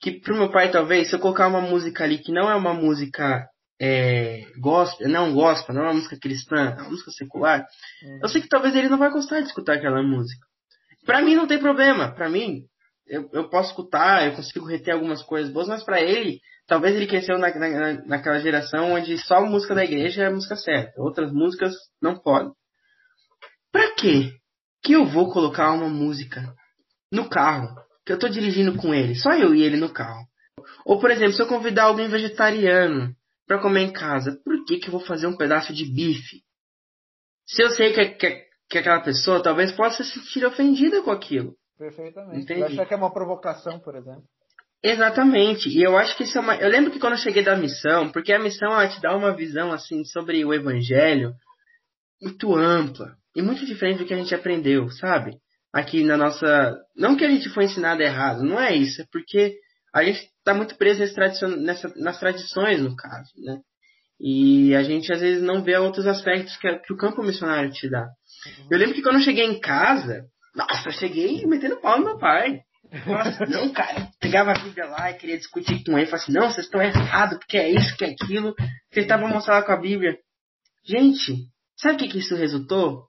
que 0.00 0.20
pro 0.20 0.36
meu 0.36 0.50
pai 0.50 0.70
talvez, 0.70 1.08
se 1.08 1.14
eu 1.14 1.20
colocar 1.20 1.46
uma 1.46 1.60
música 1.60 2.04
ali 2.04 2.18
que 2.18 2.32
não 2.32 2.50
é 2.50 2.54
uma 2.54 2.74
música 2.74 3.46
é, 3.80 4.42
gospel, 4.60 5.08
não 5.08 5.32
gospel, 5.32 5.74
não 5.74 5.82
é 5.82 5.86
uma 5.86 5.94
música 5.94 6.18
cristã, 6.20 6.74
é 6.78 6.82
uma 6.82 6.90
música 6.90 7.10
secular, 7.12 7.64
eu 8.20 8.28
sei 8.28 8.42
que 8.42 8.48
talvez 8.48 8.74
ele 8.74 8.88
não 8.88 8.98
vai 8.98 9.10
gostar 9.10 9.40
de 9.40 9.46
escutar 9.46 9.74
aquela 9.74 10.02
música. 10.02 10.46
Pra 11.04 11.22
mim 11.22 11.34
não 11.34 11.46
tem 11.46 11.58
problema, 11.58 12.12
pra 12.14 12.28
mim 12.28 12.62
eu, 13.06 13.28
eu 13.32 13.48
posso 13.48 13.70
escutar, 13.70 14.26
eu 14.26 14.34
consigo 14.34 14.66
reter 14.66 14.94
algumas 14.94 15.22
coisas 15.22 15.52
boas, 15.52 15.68
mas 15.68 15.84
pra 15.84 16.00
ele, 16.00 16.40
talvez 16.66 16.94
ele 16.94 17.06
cresceu 17.06 17.38
na, 17.38 17.52
na, 17.54 18.04
naquela 18.06 18.40
geração 18.40 18.92
onde 18.92 19.18
só 19.18 19.36
a 19.36 19.46
música 19.46 19.74
da 19.74 19.84
igreja 19.84 20.24
é 20.24 20.26
a 20.26 20.32
música 20.32 20.56
certa, 20.56 21.00
outras 21.00 21.32
músicas 21.32 21.74
não 22.00 22.18
podem. 22.18 22.52
Pra 23.70 23.94
quê 23.94 24.32
que 24.82 24.94
eu 24.94 25.06
vou 25.06 25.32
colocar 25.32 25.72
uma 25.72 25.88
música 25.88 26.54
no 27.12 27.28
carro, 27.28 27.68
que 28.04 28.12
eu 28.12 28.18
tô 28.18 28.28
dirigindo 28.28 28.76
com 28.76 28.94
ele, 28.94 29.14
só 29.14 29.32
eu 29.34 29.54
e 29.54 29.62
ele 29.62 29.76
no 29.76 29.92
carro. 29.92 30.26
Ou, 30.84 30.98
por 30.98 31.10
exemplo, 31.10 31.34
se 31.34 31.42
eu 31.42 31.46
convidar 31.46 31.84
alguém 31.84 32.08
vegetariano 32.08 33.14
para 33.46 33.60
comer 33.60 33.82
em 33.82 33.92
casa, 33.92 34.40
por 34.44 34.64
que, 34.64 34.78
que 34.78 34.88
eu 34.88 34.92
vou 34.92 35.00
fazer 35.00 35.26
um 35.26 35.36
pedaço 35.36 35.72
de 35.72 35.84
bife? 35.84 36.42
Se 37.46 37.62
eu 37.62 37.70
sei 37.70 37.92
que, 37.92 38.04
que, 38.14 38.46
que 38.70 38.78
aquela 38.78 39.00
pessoa 39.00 39.42
talvez 39.42 39.72
possa 39.72 40.02
se 40.02 40.18
sentir 40.18 40.44
ofendida 40.44 41.02
com 41.02 41.10
aquilo. 41.10 41.54
Perfeitamente. 41.78 42.42
Entendi. 42.42 42.62
Achar 42.62 42.86
que 42.86 42.94
é 42.94 42.96
uma 42.96 43.12
provocação, 43.12 43.78
por 43.80 43.94
exemplo. 43.94 44.24
Exatamente. 44.82 45.68
E 45.68 45.82
eu 45.82 45.96
acho 45.96 46.16
que 46.16 46.24
isso 46.24 46.38
é 46.38 46.40
uma. 46.40 46.56
Eu 46.56 46.68
lembro 46.68 46.90
que 46.90 46.98
quando 46.98 47.12
eu 47.12 47.18
cheguei 47.18 47.42
da 47.42 47.56
missão, 47.56 48.10
porque 48.10 48.32
a 48.32 48.38
missão 48.38 48.72
ela 48.72 48.88
te 48.88 49.00
dá 49.00 49.14
uma 49.16 49.34
visão 49.34 49.72
assim 49.72 50.04
sobre 50.04 50.44
o 50.44 50.52
evangelho 50.52 51.34
muito 52.20 52.54
ampla 52.54 53.16
e 53.34 53.42
muito 53.42 53.66
diferente 53.66 53.98
do 53.98 54.06
que 54.06 54.14
a 54.14 54.16
gente 54.16 54.34
aprendeu, 54.34 54.88
sabe? 54.90 55.38
Aqui 55.72 56.04
na 56.04 56.16
nossa. 56.16 56.78
Não 56.96 57.16
que 57.16 57.24
a 57.24 57.30
gente 57.30 57.48
foi 57.48 57.64
ensinado 57.64 58.02
errado, 58.02 58.42
não 58.42 58.60
é 58.60 58.74
isso, 58.74 59.00
é 59.00 59.06
porque 59.10 59.56
a 59.94 60.02
gente 60.04 60.28
está 60.38 60.54
muito 60.54 60.76
preso 60.76 61.02
nessa, 61.58 61.92
nas 61.96 62.18
tradições, 62.18 62.80
no 62.80 62.96
caso, 62.96 63.30
né? 63.38 63.58
E 64.20 64.74
a 64.74 64.82
gente 64.82 65.12
às 65.12 65.20
vezes 65.20 65.42
não 65.42 65.62
vê 65.62 65.76
outros 65.76 66.06
aspectos 66.06 66.56
que, 66.56 66.72
que 66.78 66.92
o 66.92 66.96
campo 66.96 67.22
missionário 67.22 67.70
te 67.72 67.90
dá. 67.90 68.02
Uhum. 68.04 68.68
Eu 68.70 68.78
lembro 68.78 68.94
que 68.94 69.02
quando 69.02 69.16
eu 69.16 69.22
cheguei 69.22 69.44
em 69.44 69.58
casa, 69.58 70.26
nossa, 70.54 70.88
eu 70.88 70.92
cheguei 70.92 71.44
metendo 71.46 71.80
pau 71.80 71.98
no 71.98 72.04
meu 72.04 72.18
pai. 72.18 72.60
Nossa, 73.06 73.44
não, 73.46 73.72
cara, 73.72 74.08
pegava 74.20 74.52
a 74.52 74.58
Bíblia 74.58 74.86
lá 74.86 75.10
e 75.10 75.14
queria 75.14 75.38
discutir 75.38 75.82
com 75.84 75.98
ele. 75.98 76.06
Falava 76.06 76.22
assim, 76.22 76.32
não, 76.32 76.50
vocês 76.50 76.66
estão 76.66 76.80
errados, 76.80 77.38
porque 77.38 77.56
é 77.56 77.70
isso, 77.70 77.96
que 77.96 78.04
é 78.04 78.10
aquilo. 78.10 78.54
Tentava 78.90 79.26
mostrar 79.26 79.56
lá 79.56 79.62
com 79.62 79.72
a 79.72 79.80
Bíblia. 79.80 80.16
Gente, 80.84 81.48
sabe 81.76 81.94
o 81.94 81.98
que, 81.98 82.08
que 82.08 82.18
isso 82.18 82.36
resultou? 82.36 83.06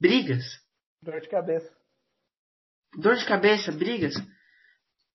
Brigas. 0.00 0.44
Dor 1.02 1.20
de 1.20 1.28
cabeça. 1.28 1.70
Dor 2.96 3.16
de 3.16 3.24
cabeça, 3.24 3.72
brigas. 3.72 4.14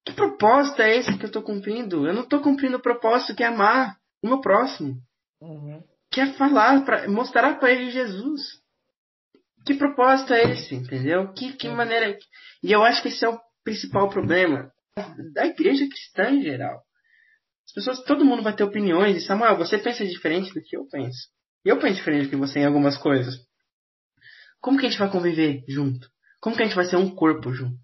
Que 0.06 0.14
propósito 0.14 0.82
é 0.82 0.98
esse 0.98 1.18
que 1.18 1.24
eu 1.24 1.28
estou 1.28 1.42
cumprindo? 1.42 2.08
Eu 2.08 2.14
não 2.14 2.24
estou 2.24 2.42
cumprindo 2.42 2.78
o 2.78 2.82
propósito 2.82 3.36
que 3.36 3.44
é 3.44 3.48
amar 3.48 3.98
o 4.22 4.28
meu 4.28 4.42
próximo. 4.42 4.96
Uhum. 5.42 5.84
Que 6.12 6.22
é 6.22 6.34
falar, 6.34 6.84
pra, 6.84 7.08
mostrar 7.10 7.58
para 7.60 7.72
ele 7.72 7.90
Jesus. 7.90 8.42
Que 9.66 9.74
propósito 9.74 10.34
é 10.34 10.52
esse, 10.52 10.76
entendeu? 10.76 11.32
Que, 11.34 11.54
que 11.54 11.70
maneira. 11.70 12.18
E 12.62 12.72
eu 12.72 12.84
acho 12.84 13.02
que 13.02 13.08
esse 13.08 13.24
é 13.24 13.30
o 13.30 13.40
principal 13.64 14.10
problema 14.10 14.72
da 15.34 15.46
igreja 15.46 15.88
cristã 15.88 16.30
em 16.30 16.44
geral. 16.44 16.82
As 17.66 17.74
pessoas, 17.74 18.04
todo 18.04 18.26
mundo 18.26 18.44
vai 18.44 18.54
ter 18.54 18.64
opiniões. 18.64 19.18
E 19.18 19.26
Samuel, 19.26 19.58
você 19.58 19.78
pensa 19.78 20.06
diferente 20.06 20.54
do 20.54 20.62
que 20.62 20.76
eu 20.76 20.86
penso. 20.88 21.30
E 21.66 21.70
eu 21.70 21.80
penso 21.80 21.96
diferente 21.96 22.26
do 22.26 22.30
que 22.32 22.36
você 22.36 22.60
em 22.60 22.66
algumas 22.66 22.98
coisas. 22.98 23.36
Como 24.64 24.80
que 24.80 24.86
a 24.86 24.90
gente 24.90 24.98
vai 24.98 25.12
conviver 25.12 25.62
junto? 25.68 26.08
Como 26.40 26.56
que 26.56 26.64
a 26.64 26.66
gente 26.66 26.76
vai 26.76 26.86
ser 26.86 26.96
um 26.96 27.14
corpo 27.14 27.52
junto? 27.54 27.78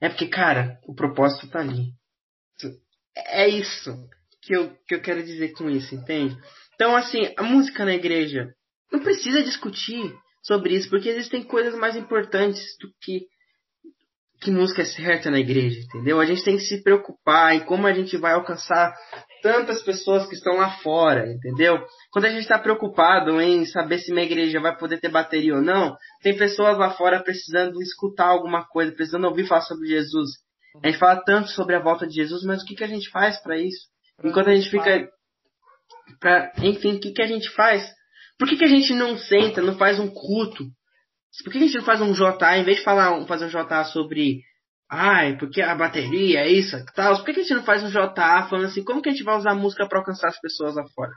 É 0.00 0.08
porque, 0.08 0.28
cara, 0.28 0.78
o 0.86 0.94
propósito 0.94 1.50
tá 1.50 1.58
ali. 1.58 1.88
É 3.16 3.48
isso 3.48 4.08
que 4.40 4.54
eu, 4.54 4.70
que 4.86 4.94
eu 4.94 5.02
quero 5.02 5.24
dizer 5.24 5.52
com 5.54 5.68
isso, 5.68 5.96
entende? 5.96 6.38
Então, 6.76 6.94
assim, 6.94 7.34
a 7.36 7.42
música 7.42 7.84
na 7.84 7.94
igreja 7.94 8.54
não 8.92 9.00
precisa 9.00 9.42
discutir 9.42 10.14
sobre 10.40 10.76
isso, 10.76 10.88
porque 10.88 11.08
existem 11.08 11.42
coisas 11.42 11.74
mais 11.74 11.96
importantes 11.96 12.62
do 12.80 12.88
que 13.00 13.26
que 14.40 14.52
música 14.52 14.82
é 14.82 14.84
certa 14.84 15.32
na 15.32 15.40
igreja, 15.40 15.80
entendeu? 15.80 16.20
A 16.20 16.24
gente 16.24 16.44
tem 16.44 16.56
que 16.56 16.62
se 16.62 16.80
preocupar 16.80 17.56
em 17.56 17.64
como 17.64 17.88
a 17.88 17.92
gente 17.92 18.16
vai 18.16 18.34
alcançar 18.34 18.94
tantas 19.40 19.82
pessoas 19.82 20.26
que 20.26 20.34
estão 20.34 20.56
lá 20.56 20.70
fora, 20.78 21.26
entendeu? 21.26 21.78
Quando 22.12 22.26
a 22.26 22.28
gente 22.30 22.42
está 22.42 22.58
preocupado 22.58 23.40
em 23.40 23.64
saber 23.66 23.98
se 23.98 24.12
minha 24.12 24.24
igreja 24.24 24.60
vai 24.60 24.76
poder 24.76 24.98
ter 24.98 25.08
bateria 25.08 25.54
ou 25.54 25.62
não, 25.62 25.96
tem 26.22 26.36
pessoas 26.36 26.76
lá 26.78 26.90
fora 26.90 27.22
precisando 27.22 27.80
escutar 27.80 28.26
alguma 28.26 28.66
coisa, 28.66 28.92
precisando 28.92 29.24
ouvir 29.24 29.46
falar 29.46 29.62
sobre 29.62 29.88
Jesus. 29.88 30.30
A 30.82 30.88
gente 30.88 30.98
fala 30.98 31.22
tanto 31.24 31.48
sobre 31.50 31.74
a 31.74 31.80
volta 31.80 32.06
de 32.06 32.14
Jesus, 32.14 32.44
mas 32.44 32.62
o 32.62 32.66
que, 32.66 32.74
que 32.74 32.84
a 32.84 32.88
gente 32.88 33.10
faz 33.10 33.40
para 33.42 33.56
isso? 33.56 33.88
Enquanto 34.22 34.48
a 34.48 34.54
gente 34.54 34.70
fica. 34.70 35.08
Pra, 36.20 36.52
enfim, 36.62 36.96
o 36.96 37.00
que, 37.00 37.12
que 37.12 37.22
a 37.22 37.26
gente 37.26 37.48
faz 37.50 37.88
por 38.38 38.48
que, 38.48 38.56
que 38.56 38.64
a 38.64 38.68
gente 38.68 38.94
não 38.94 39.18
senta, 39.18 39.60
não 39.60 39.76
faz 39.76 39.98
um 39.98 40.08
culto? 40.08 40.64
Por 41.42 41.52
que 41.52 41.58
a 41.58 41.60
gente 41.60 41.76
não 41.76 41.84
faz 41.84 42.00
um 42.00 42.12
JA, 42.12 42.58
em 42.58 42.64
vez 42.64 42.78
de 42.78 42.84
falar, 42.84 43.26
fazer 43.26 43.46
um 43.46 43.48
JA 43.48 43.84
sobre 43.84 44.42
ai, 44.90 45.36
porque 45.38 45.60
a 45.60 45.74
bateria, 45.74 46.40
é 46.40 46.48
isso, 46.48 46.76
tal, 46.94 47.16
por 47.16 47.24
que, 47.24 47.30
a 47.32 47.42
gente 47.42 47.54
não 47.54 47.64
faz 47.64 47.82
um 47.82 47.90
JA 47.90 48.46
falando 48.48 48.66
assim, 48.66 48.84
como 48.84 49.02
que 49.02 49.08
a 49.08 49.12
gente 49.12 49.24
vai 49.24 49.36
usar 49.36 49.52
a 49.52 49.54
música 49.54 49.86
para 49.86 49.98
alcançar 49.98 50.28
as 50.28 50.40
pessoas 50.40 50.76
lá 50.76 50.84
fora? 50.94 51.12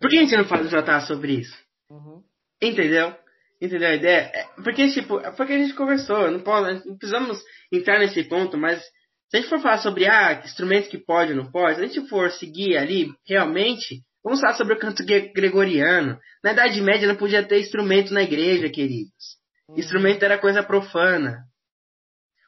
Por 0.00 0.10
que 0.10 0.18
a 0.18 0.20
gente 0.20 0.36
não 0.36 0.44
faz 0.44 0.66
um 0.66 0.68
JA 0.68 1.00
sobre 1.00 1.40
isso? 1.40 1.56
Uhum. 1.90 2.22
Entendeu? 2.60 3.16
Entendeu 3.60 3.88
a 3.88 3.94
ideia? 3.94 4.30
É, 4.34 4.44
porque, 4.62 4.88
tipo, 4.92 5.20
foi 5.34 5.46
que 5.46 5.52
a 5.52 5.58
gente 5.58 5.74
conversou, 5.74 6.30
não, 6.30 6.40
pode, 6.40 6.86
não 6.86 6.96
precisamos 6.98 7.42
entrar 7.72 7.98
nesse 7.98 8.24
ponto, 8.24 8.58
mas 8.58 8.82
se 9.30 9.36
a 9.36 9.40
gente 9.40 9.48
for 9.48 9.60
falar 9.60 9.78
sobre 9.78 10.06
ah, 10.06 10.42
instrumento 10.44 10.90
que 10.90 10.98
pode 10.98 11.32
ou 11.32 11.36
não 11.38 11.50
pode, 11.50 11.76
se 11.76 11.82
a 11.82 11.86
gente 11.86 12.08
for 12.08 12.30
seguir 12.32 12.76
ali, 12.76 13.10
realmente, 13.26 14.02
Vamos 14.24 14.40
falar 14.40 14.54
sobre 14.54 14.74
o 14.74 14.78
canto 14.78 15.04
gregoriano. 15.04 16.18
Na 16.44 16.52
Idade 16.52 16.80
Média 16.80 17.08
não 17.08 17.16
podia 17.16 17.42
ter 17.42 17.58
instrumento 17.58 18.14
na 18.14 18.22
igreja, 18.22 18.68
queridos. 18.68 19.41
Uhum. 19.68 19.78
Instrumento 19.78 20.22
era 20.22 20.38
coisa 20.38 20.62
profana. 20.62 21.44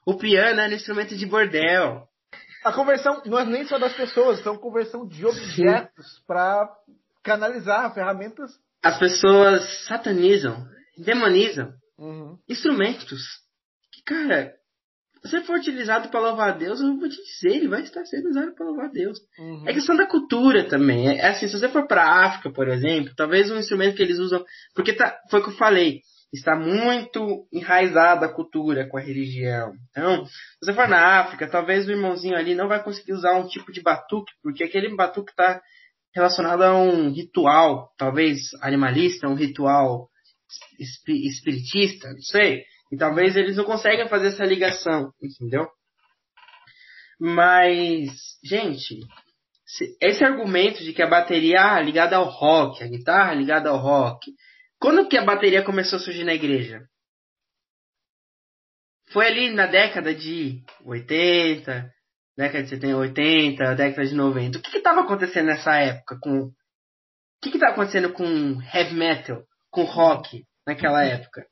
O 0.06 0.16
piano 0.16 0.60
era 0.60 0.74
instrumento 0.74 1.16
de 1.16 1.26
bordel. 1.26 2.06
A 2.64 2.72
conversão 2.72 3.22
não 3.26 3.38
é 3.38 3.44
nem 3.44 3.66
só 3.66 3.78
das 3.78 3.94
pessoas, 3.94 4.42
são 4.42 4.56
conversão 4.56 5.06
de 5.06 5.24
objetos 5.24 6.22
para 6.26 6.68
canalizar 7.22 7.92
ferramentas. 7.94 8.50
As 8.82 8.98
pessoas 8.98 9.86
satanizam, 9.86 10.66
demonizam 10.96 11.72
uhum. 11.98 12.38
instrumentos. 12.48 13.22
Que, 13.92 14.02
cara, 14.02 14.54
se 15.24 15.40
for 15.42 15.56
utilizado 15.56 16.10
para 16.10 16.20
louvar 16.20 16.50
a 16.50 16.56
Deus, 16.56 16.80
eu 16.80 16.98
vou 16.98 17.08
te 17.08 17.16
dizer, 17.16 17.56
ele 17.56 17.68
vai 17.68 17.82
estar 17.82 18.04
sendo 18.04 18.28
usado 18.28 18.54
para 18.54 18.66
louvar 18.66 18.86
a 18.86 18.92
Deus. 18.92 19.18
Uhum. 19.38 19.64
É 19.66 19.72
questão 19.72 19.96
da 19.96 20.06
cultura 20.06 20.68
também. 20.68 21.08
É, 21.08 21.16
é 21.16 21.28
assim, 21.28 21.48
se 21.48 21.58
você 21.58 21.68
for 21.68 21.86
para 21.86 22.26
África, 22.26 22.50
por 22.50 22.68
exemplo, 22.68 23.14
talvez 23.16 23.50
um 23.50 23.58
instrumento 23.58 23.96
que 23.96 24.02
eles 24.02 24.18
usam, 24.18 24.44
porque 24.74 24.92
tá, 24.92 25.18
foi 25.30 25.40
o 25.40 25.44
que 25.44 25.50
eu 25.50 25.56
falei, 25.56 26.02
está 26.34 26.56
muito 26.56 27.46
enraizada 27.52 28.26
a 28.26 28.32
cultura 28.32 28.88
com 28.88 28.98
a 28.98 29.00
religião. 29.00 29.72
Então, 29.90 30.26
se 30.26 30.32
você 30.60 30.72
for 30.72 30.88
na 30.88 31.20
África, 31.20 31.48
talvez 31.48 31.86
o 31.86 31.92
irmãozinho 31.92 32.36
ali 32.36 32.54
não 32.54 32.68
vai 32.68 32.82
conseguir 32.82 33.12
usar 33.12 33.34
um 33.38 33.46
tipo 33.46 33.70
de 33.72 33.80
batuque, 33.80 34.32
porque 34.42 34.64
aquele 34.64 34.94
batuque 34.96 35.30
está 35.30 35.62
relacionado 36.14 36.62
a 36.62 36.76
um 36.76 37.12
ritual, 37.12 37.92
talvez 37.96 38.40
animalista, 38.60 39.28
um 39.28 39.34
ritual 39.34 40.08
espiritista, 40.78 42.08
não 42.08 42.20
sei. 42.22 42.64
E 42.92 42.96
talvez 42.96 43.36
eles 43.36 43.56
não 43.56 43.64
consigam 43.64 44.08
fazer 44.08 44.28
essa 44.28 44.44
ligação, 44.44 45.12
entendeu? 45.22 45.66
Mas, 47.18 48.10
gente, 48.44 49.00
esse 50.00 50.24
argumento 50.24 50.82
de 50.82 50.92
que 50.92 51.02
a 51.02 51.08
bateria 51.08 51.60
ah, 51.60 51.80
ligada 51.80 52.16
ao 52.16 52.24
rock, 52.24 52.82
a 52.82 52.88
guitarra 52.88 53.34
ligada 53.34 53.70
ao 53.70 53.78
rock, 53.78 54.32
quando 54.78 55.08
que 55.08 55.16
a 55.16 55.24
bateria 55.24 55.64
começou 55.64 55.98
a 55.98 56.02
surgir 56.02 56.24
na 56.24 56.34
igreja? 56.34 56.86
Foi 59.10 59.26
ali 59.26 59.50
na 59.50 59.66
década 59.66 60.14
de 60.14 60.62
80, 60.84 61.90
década 62.36 62.64
de 62.64 62.70
70, 62.70 62.96
80, 62.96 63.74
década 63.74 64.06
de 64.06 64.14
90. 64.14 64.58
O 64.58 64.62
que 64.62 64.76
estava 64.76 65.02
acontecendo 65.02 65.46
nessa 65.46 65.76
época 65.76 66.18
com 66.20 66.46
o 66.46 66.52
que 67.42 67.50
estava 67.50 67.72
acontecendo 67.72 68.12
com 68.12 68.24
heavy 68.74 68.94
metal, 68.94 69.42
com 69.70 69.84
rock 69.84 70.44
naquela 70.66 71.04
época? 71.04 71.46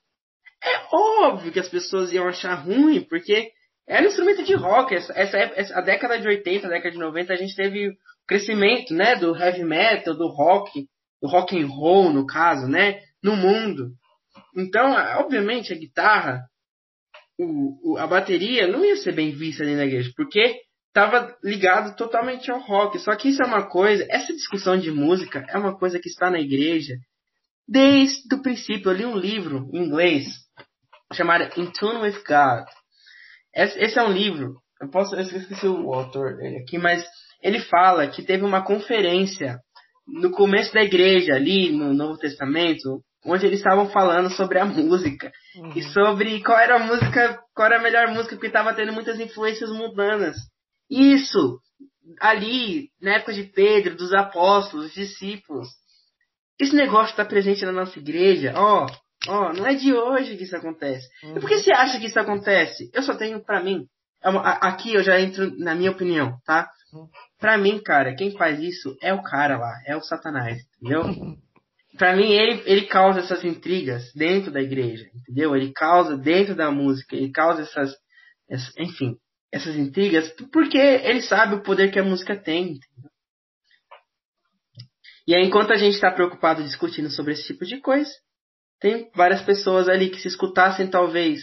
É 0.64 0.94
óbvio 0.94 1.52
que 1.52 1.60
as 1.60 1.68
pessoas 1.68 2.12
iam 2.12 2.26
achar 2.26 2.54
ruim, 2.54 3.02
porque 3.02 3.52
era 3.86 4.04
um 4.04 4.08
instrumento 4.08 4.42
de 4.42 4.54
rock. 4.54 4.94
Essa, 4.94 5.12
essa, 5.12 5.36
essa, 5.36 5.78
a 5.78 5.82
década 5.82 6.18
de 6.18 6.26
80, 6.26 6.66
a 6.66 6.70
década 6.70 6.92
de 6.92 6.98
90, 6.98 7.32
a 7.32 7.36
gente 7.36 7.54
teve 7.54 7.88
o 7.88 7.92
crescimento, 8.26 8.94
né, 8.94 9.16
do 9.16 9.36
heavy 9.36 9.64
metal, 9.64 10.14
do 10.14 10.28
rock, 10.28 10.86
do 11.20 11.28
rock 11.28 11.60
and 11.60 11.66
roll, 11.66 12.10
no 12.10 12.26
caso, 12.26 12.66
né, 12.66 13.00
no 13.22 13.36
mundo. 13.36 13.92
Então, 14.56 14.92
obviamente, 15.20 15.72
a 15.72 15.76
guitarra, 15.76 16.42
o, 17.38 17.92
o, 17.92 17.98
a 17.98 18.06
bateria 18.06 18.66
não 18.66 18.84
ia 18.84 18.96
ser 18.96 19.12
bem 19.12 19.32
vista 19.32 19.62
ali 19.62 19.74
na 19.74 19.84
igreja, 19.84 20.10
porque 20.16 20.60
estava 20.88 21.34
ligado 21.42 21.96
totalmente 21.96 22.50
ao 22.50 22.60
rock. 22.60 22.98
Só 22.98 23.14
que 23.16 23.28
isso 23.28 23.42
é 23.42 23.46
uma 23.46 23.68
coisa, 23.68 24.06
essa 24.10 24.32
discussão 24.32 24.76
de 24.76 24.90
música 24.90 25.44
é 25.48 25.56
uma 25.56 25.76
coisa 25.76 25.98
que 25.98 26.08
está 26.08 26.30
na 26.30 26.40
igreja 26.40 26.94
desde 27.66 28.34
o 28.34 28.42
princípio. 28.42 28.90
Eu 28.90 28.96
li 28.96 29.06
um 29.06 29.16
livro 29.16 29.68
em 29.72 29.84
inglês 29.84 30.26
chamado 31.12 31.44
In 31.58 31.70
Tune 31.72 32.02
with 32.02 32.22
God. 32.26 32.66
Esse 33.54 33.98
é 33.98 34.02
um 34.02 34.12
livro, 34.12 34.56
eu 34.80 34.88
posso, 34.88 35.14
eu 35.14 35.20
esqueci 35.20 35.66
o 35.66 35.92
autor 35.92 36.36
dele 36.36 36.58
aqui, 36.58 36.78
mas 36.78 37.04
ele 37.42 37.60
fala 37.60 38.06
que 38.08 38.22
teve 38.22 38.44
uma 38.44 38.64
conferência 38.64 39.58
no 40.06 40.30
começo 40.30 40.72
da 40.72 40.82
igreja, 40.82 41.34
ali 41.34 41.70
no 41.70 41.92
Novo 41.92 42.18
Testamento, 42.18 43.02
onde 43.24 43.46
eles 43.46 43.58
estavam 43.58 43.88
falando 43.90 44.30
sobre 44.30 44.58
a 44.58 44.64
música 44.64 45.32
uhum. 45.56 45.72
e 45.76 45.82
sobre 45.82 46.42
qual 46.42 46.58
era 46.58 46.76
a 46.76 46.78
música, 46.78 47.38
qual 47.54 47.66
era 47.66 47.78
a 47.78 47.82
melhor 47.82 48.08
música, 48.08 48.34
porque 48.34 48.48
estava 48.48 48.74
tendo 48.74 48.92
muitas 48.92 49.20
influências 49.20 49.70
mundanas. 49.70 50.36
Isso, 50.90 51.58
ali, 52.20 52.90
na 53.00 53.16
época 53.16 53.32
de 53.32 53.44
Pedro, 53.44 53.96
dos 53.96 54.12
apóstolos, 54.12 54.86
dos 54.86 54.94
discípulos. 54.94 55.68
Esse 56.58 56.74
negócio 56.74 57.10
está 57.10 57.24
presente 57.24 57.64
na 57.64 57.72
nossa 57.72 57.98
igreja, 57.98 58.52
ó, 58.56 58.86
Ó, 59.28 59.52
não 59.52 59.66
é 59.66 59.74
de 59.74 59.94
hoje 59.94 60.36
que 60.36 60.44
isso 60.44 60.56
acontece. 60.56 61.06
Uhum. 61.22 61.36
E 61.36 61.40
por 61.40 61.48
que 61.48 61.58
você 61.58 61.72
acha 61.72 61.98
que 61.98 62.06
isso 62.06 62.18
acontece? 62.18 62.90
Eu 62.92 63.02
só 63.02 63.14
tenho 63.14 63.40
pra 63.44 63.62
mim. 63.62 63.86
é 64.22 64.28
Aqui 64.66 64.94
eu 64.94 65.02
já 65.02 65.20
entro 65.20 65.56
na 65.58 65.74
minha 65.74 65.90
opinião, 65.90 66.36
tá? 66.44 66.68
Uhum. 66.92 67.08
Pra 67.38 67.56
mim, 67.56 67.80
cara, 67.82 68.14
quem 68.14 68.32
faz 68.36 68.58
isso 68.58 68.96
é 69.00 69.14
o 69.14 69.22
cara 69.22 69.58
lá, 69.58 69.72
é 69.86 69.96
o 69.96 70.02
Satanás, 70.02 70.58
entendeu? 70.80 71.02
Pra 71.98 72.16
mim, 72.16 72.32
ele, 72.32 72.62
ele 72.64 72.86
causa 72.86 73.20
essas 73.20 73.44
intrigas 73.44 74.10
dentro 74.14 74.50
da 74.50 74.60
igreja, 74.62 75.04
entendeu? 75.14 75.54
Ele 75.54 75.72
causa 75.72 76.16
dentro 76.16 76.54
da 76.54 76.70
música, 76.70 77.14
ele 77.14 77.30
causa 77.30 77.62
essas, 77.62 77.94
essa- 78.50 78.72
enfim, 78.78 79.16
essas 79.52 79.76
intrigas, 79.76 80.30
porque 80.50 80.78
ele 80.78 81.20
sabe 81.20 81.56
o 81.56 81.62
poder 81.62 81.90
que 81.92 81.98
a 81.98 82.04
música 82.04 82.34
tem, 82.34 82.62
entendeu? 82.72 83.10
E 85.26 85.34
aí, 85.34 85.44
enquanto 85.44 85.72
a 85.72 85.76
gente 85.76 85.94
está 85.94 86.10
preocupado 86.10 86.62
discutindo 86.64 87.10
sobre 87.10 87.34
esse 87.34 87.44
tipo 87.46 87.64
de 87.64 87.78
coisa, 87.80 88.10
tem 88.80 89.10
várias 89.14 89.42
pessoas 89.42 89.88
ali 89.88 90.10
que 90.10 90.18
se 90.20 90.28
escutassem 90.28 90.88
talvez 90.88 91.40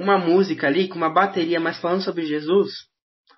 uma 0.00 0.18
música 0.18 0.68
ali 0.68 0.88
com 0.88 0.94
uma 0.96 1.12
bateria, 1.12 1.58
mas 1.58 1.80
falando 1.80 2.04
sobre 2.04 2.24
Jesus, 2.24 2.70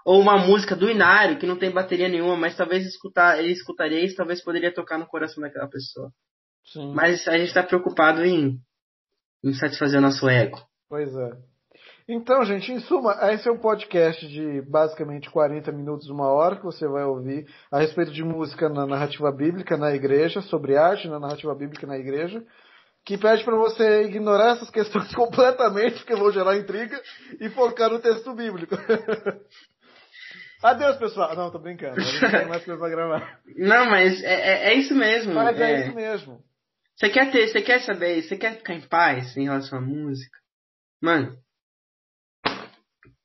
ou 0.05 0.21
uma 0.21 0.37
música 0.37 0.77
do 0.77 0.91
Inário 0.91 1.39
que 1.39 1.47
não 1.47 1.57
tem 1.57 1.71
bateria 1.71 2.09
nenhuma, 2.09 2.37
mas 2.37 2.57
talvez 2.57 2.85
escutar, 2.85 3.39
ele 3.39 3.53
escutaria 3.53 4.05
isso, 4.05 4.17
talvez 4.17 4.43
poderia 4.43 4.73
tocar 4.73 4.99
no 4.99 5.07
coração 5.07 5.43
daquela 5.43 5.69
pessoa. 5.69 6.11
Sim. 6.73 6.93
Mas 6.95 7.27
a 7.27 7.37
gente 7.39 7.49
está 7.49 7.63
preocupado 7.63 8.25
em, 8.25 8.59
em 9.43 9.55
satisfazer 9.55 9.99
o 9.99 10.03
nosso 10.03 10.29
ego. 10.29 10.61
Pois 10.89 11.15
é. 11.15 11.31
Então, 12.07 12.45
gente, 12.45 12.71
em 12.71 12.81
suma, 12.81 13.17
esse 13.33 13.49
é 13.49 13.53
um 13.53 13.59
podcast 13.59 14.29
de 14.29 14.61
basicamente 14.63 15.31
40 15.31 15.73
minutos, 15.73 16.11
uma 16.11 16.29
hora, 16.29 16.57
que 16.57 16.63
você 16.63 16.87
vai 16.87 17.03
ouvir 17.05 17.47
a 17.73 17.79
respeito 17.79 18.13
de 18.13 18.23
música 18.23 18.69
na 18.69 18.87
narrativa 18.87 19.33
bíblica 19.33 19.77
na 19.79 19.95
igreja, 19.95 20.43
sobre 20.43 20.77
arte 20.77 21.09
na 21.09 21.19
narrativa 21.19 21.55
bíblica 21.55 21.87
na 21.87 21.97
igreja, 21.97 22.45
que 23.07 23.17
pede 23.17 23.43
para 23.43 23.57
você 23.57 24.05
ignorar 24.05 24.53
essas 24.53 24.69
questões 24.71 25.13
completamente, 25.17 25.97
porque 25.97 26.15
vão 26.15 26.31
gerar 26.31 26.59
intriga, 26.59 27.01
e 27.41 27.49
focar 27.51 27.91
no 27.91 27.99
texto 27.99 28.35
bíblico. 28.35 28.77
Adeus, 30.65 30.97
pessoal. 30.97 31.37
Não, 31.37 31.51
tô 31.51 31.59
brincando. 31.59 31.97
Não 32.01 32.31
tem 32.31 32.49
mais 32.49 32.65
coisa 32.65 32.81
pra 32.81 32.89
gravar. 32.89 33.41
Não, 33.55 33.85
mas 33.85 34.23
é, 34.25 34.35
é, 34.35 34.73
é 34.73 34.75
isso 34.75 34.95
mesmo. 34.95 35.35
Mas 35.35 35.61
é, 35.61 35.73
é. 35.73 35.87
isso 35.87 35.95
mesmo. 35.95 36.43
Você 36.97 37.11
quer 37.11 37.31
ter, 37.31 37.49
você 37.49 37.61
quer 37.61 37.81
saber, 37.83 38.23
você 38.23 38.35
quer 38.35 38.57
ficar 38.57 38.73
em 38.73 38.81
paz 38.81 39.37
em 39.37 39.45
relação 39.45 39.79
à 39.79 39.83
música? 39.83 40.39
Mano, 41.03 41.39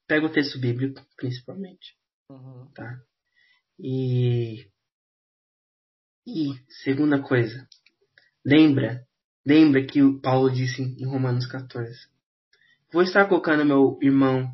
pega 0.05 0.25
o 0.25 0.31
texto 0.31 0.59
bíblico, 0.59 1.01
principalmente, 1.15 1.95
Uhum. 2.29 2.69
tá? 2.73 2.99
E 3.79 4.67
e 6.27 6.53
segunda 6.83 7.21
coisa, 7.21 7.65
lembra, 8.45 9.07
lembra 9.45 9.85
que 9.85 10.03
o 10.03 10.19
Paulo 10.19 10.51
disse 10.51 10.81
em 10.81 11.05
Romanos 11.05 11.45
14. 11.45 11.95
Vou 12.91 13.01
estar 13.01 13.29
colocando 13.29 13.63
meu 13.65 13.97
irmão 14.01 14.51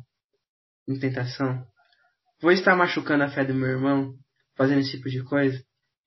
em 0.86 0.98
tentação? 1.00 1.66
Vou 2.40 2.52
estar 2.52 2.76
machucando 2.76 3.24
a 3.24 3.28
fé 3.28 3.44
do 3.44 3.54
meu 3.54 3.68
irmão, 3.68 4.14
fazendo 4.56 4.80
esse 4.80 4.92
tipo 4.92 5.08
de 5.08 5.22
coisa? 5.24 5.58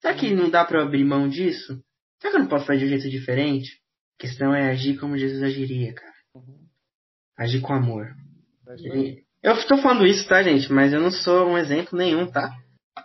Será 0.01 0.13
que 0.13 0.33
não 0.33 0.49
dá 0.49 0.63
pra 0.63 0.79
eu 0.79 0.85
abrir 0.85 1.03
mão 1.03 1.27
disso? 1.27 1.81
Será 2.19 2.31
que 2.31 2.37
eu 2.37 2.41
não 2.41 2.49
posso 2.49 2.65
fazer 2.65 2.79
de 2.79 2.85
um 2.85 2.89
jeito 2.89 3.09
diferente? 3.09 3.69
A 4.17 4.21
questão 4.21 4.53
é 4.53 4.69
agir 4.69 4.97
como 4.99 5.17
Jesus 5.17 5.41
agiria, 5.41 5.93
cara. 5.93 6.13
Uhum. 6.35 6.59
Agir 7.37 7.61
com 7.61 7.73
amor. 7.73 8.07
É. 8.67 8.73
Ele- 8.73 9.23
Eu 9.41 9.53
estou 9.53 9.77
falando 9.81 10.05
isso, 10.05 10.27
tá, 10.27 10.43
gente? 10.43 10.71
Mas 10.71 10.91
eu 10.93 10.99
não 11.01 11.11
sou 11.11 11.47
um 11.47 11.57
exemplo 11.57 11.97
nenhum, 11.97 12.27
tá? 12.29 12.51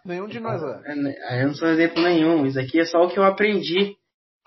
Nenhum 0.04 0.26
de 0.26 0.40
nós 0.40 0.60
é. 0.62 0.82
É, 1.30 1.42
Eu 1.42 1.48
não 1.48 1.54
sou 1.54 1.68
um 1.68 1.70
exemplo 1.72 2.02
nenhum. 2.02 2.44
Isso 2.46 2.58
aqui 2.58 2.80
é 2.80 2.84
só 2.84 2.98
o 3.04 3.08
que 3.08 3.18
eu 3.18 3.22
aprendi 3.22 3.94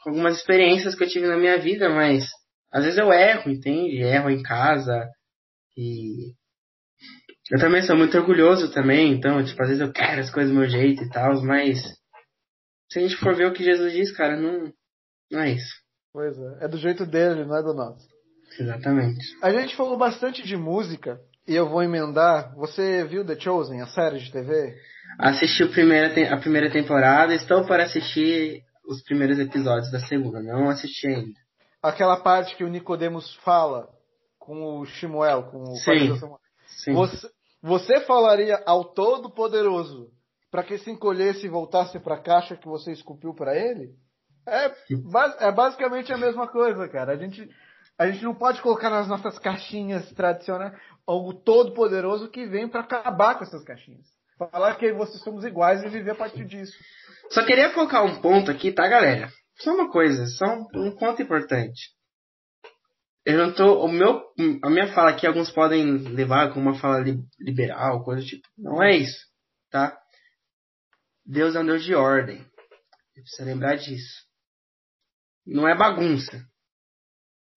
com 0.04 0.10
algumas 0.10 0.38
experiências 0.38 0.94
que 0.94 1.04
eu 1.04 1.08
tive 1.08 1.26
na 1.28 1.38
minha 1.38 1.58
vida, 1.58 1.90
mas 1.90 2.26
às 2.72 2.84
vezes 2.84 3.00
eu 3.00 3.12
erro, 3.14 3.50
entende? 3.50 3.98
Erro 4.04 4.30
em 4.30 4.44
casa 4.44 5.08
e 5.78 6.34
eu 7.52 7.60
também 7.60 7.82
sou 7.82 7.96
muito 7.96 8.18
orgulhoso 8.18 8.74
também, 8.74 9.14
então, 9.14 9.44
tipo, 9.44 9.62
às 9.62 9.70
vezes 9.70 9.82
eu 9.82 9.92
quero 9.92 10.22
as 10.22 10.30
coisas 10.30 10.52
do 10.52 10.60
meu 10.60 10.70
jeito 10.70 11.04
e 11.04 11.10
tal, 11.10 11.42
mas 11.44 11.80
se 12.92 13.00
a 13.00 13.02
gente 13.02 13.16
for 13.18 13.36
ver 13.36 13.48
o 13.48 13.54
que 13.54 13.64
Jesus 13.64 13.94
diz, 13.94 14.12
cara, 14.12 14.36
não, 14.36 14.72
não 15.32 15.42
é 15.42 15.52
isso. 15.52 15.74
Pois 16.12 16.38
é. 16.38 16.66
É 16.66 16.68
do 16.68 16.78
jeito 16.78 17.06
dele, 17.06 17.46
não 17.46 17.58
é 17.58 17.64
do 17.64 17.74
nosso. 17.74 18.08
Exatamente. 18.60 19.24
A 19.42 19.52
gente 19.52 19.76
falou 19.76 19.98
bastante 19.98 20.44
de 20.44 20.58
música 20.58 21.20
e 21.48 21.56
eu 21.56 21.70
vou 21.70 21.84
emendar. 21.84 22.54
Você 22.56 23.04
viu 23.06 23.26
The 23.26 23.40
Chosen, 23.40 23.82
a 23.82 23.88
série 23.88 24.20
de 24.20 24.32
TV? 24.32 24.76
Assisti 25.20 25.64
o 25.64 25.72
primeira 25.72 26.34
a 26.34 26.38
primeira 26.38 26.72
temporada, 26.72 27.34
estou 27.34 27.66
para 27.66 27.84
assistir 27.84 28.64
os 28.88 29.02
primeiros 29.04 29.38
episódios 29.40 29.92
da 29.92 30.00
segunda, 30.00 30.42
não 30.42 30.70
assisti 30.70 31.08
ainda. 31.08 31.40
Aquela 31.82 32.18
parte 32.18 32.56
que 32.56 32.64
o 32.64 32.70
Nicodemos 32.70 33.36
fala 33.44 33.90
com 34.40 34.80
o 34.80 34.86
Shimuel, 34.86 35.44
com 35.44 35.64
o. 35.64 35.76
Sim. 35.76 36.94
Você, 36.94 37.30
você 37.68 38.00
falaria 38.02 38.64
ao 38.66 38.86
Todo-Poderoso 38.86 40.10
para 40.50 40.64
que 40.64 40.78
se 40.78 40.90
encolhesse 40.90 41.46
e 41.46 41.50
voltasse 41.50 42.00
para 42.00 42.16
a 42.16 42.22
caixa 42.22 42.56
que 42.56 42.68
você 42.68 42.94
esculpiu 42.94 43.34
para 43.34 43.56
ele? 43.58 43.94
É, 44.48 44.72
é 45.40 45.52
basicamente 45.52 46.14
a 46.14 46.18
mesma 46.18 46.48
coisa, 46.48 46.88
cara. 46.88 47.12
A 47.12 47.18
gente, 47.18 47.46
a 48.00 48.10
gente 48.10 48.24
não 48.24 48.34
pode 48.34 48.62
colocar 48.62 48.90
nas 48.90 49.10
nossas 49.10 49.38
caixinhas 49.38 50.10
tradicionais 50.14 50.74
o 51.06 51.34
Todo-Poderoso 51.34 52.30
que 52.30 52.46
vem 52.46 52.70
para 52.70 52.82
acabar 52.82 53.36
com 53.36 53.44
essas 53.44 53.64
caixinhas. 53.66 54.06
Falar 54.38 54.76
que 54.76 54.94
vocês 54.94 55.22
somos 55.22 55.44
iguais 55.44 55.84
e 55.84 55.90
viver 55.90 56.12
a 56.12 56.16
partir 56.16 56.46
disso. 56.46 56.74
Só 57.32 57.46
queria 57.46 57.74
colocar 57.74 58.04
um 58.04 58.22
ponto 58.22 58.50
aqui, 58.50 58.72
tá, 58.72 58.88
galera? 58.88 59.28
Só 59.60 59.74
uma 59.74 59.92
coisa, 59.92 60.26
só 60.28 60.46
um, 60.46 60.88
um 60.88 60.96
ponto 60.96 61.22
importante. 61.22 61.97
Eu 63.30 63.38
não 63.38 63.54
tô. 63.54 63.84
O 63.84 63.90
meu, 63.92 64.24
a 64.64 64.70
minha 64.70 64.94
fala 64.94 65.10
aqui, 65.10 65.28
alguns 65.28 65.52
podem 65.52 65.98
levar 65.98 66.54
como 66.54 66.70
uma 66.70 66.80
fala 66.80 67.00
li- 67.00 67.20
liberal, 67.40 68.02
coisa 68.04 68.22
do 68.22 68.28
tipo. 68.28 68.48
Não 68.58 68.82
é 68.82 68.96
isso, 68.96 69.18
tá? 69.70 69.98
Deus 71.26 71.54
é 71.54 71.60
um 71.60 71.66
Deus 71.66 71.84
de 71.84 71.94
ordem. 71.94 72.38
Você 72.38 73.22
precisa 73.22 73.44
lembrar 73.44 73.76
disso. 73.76 74.24
Não 75.46 75.68
é 75.68 75.76
bagunça. 75.76 76.42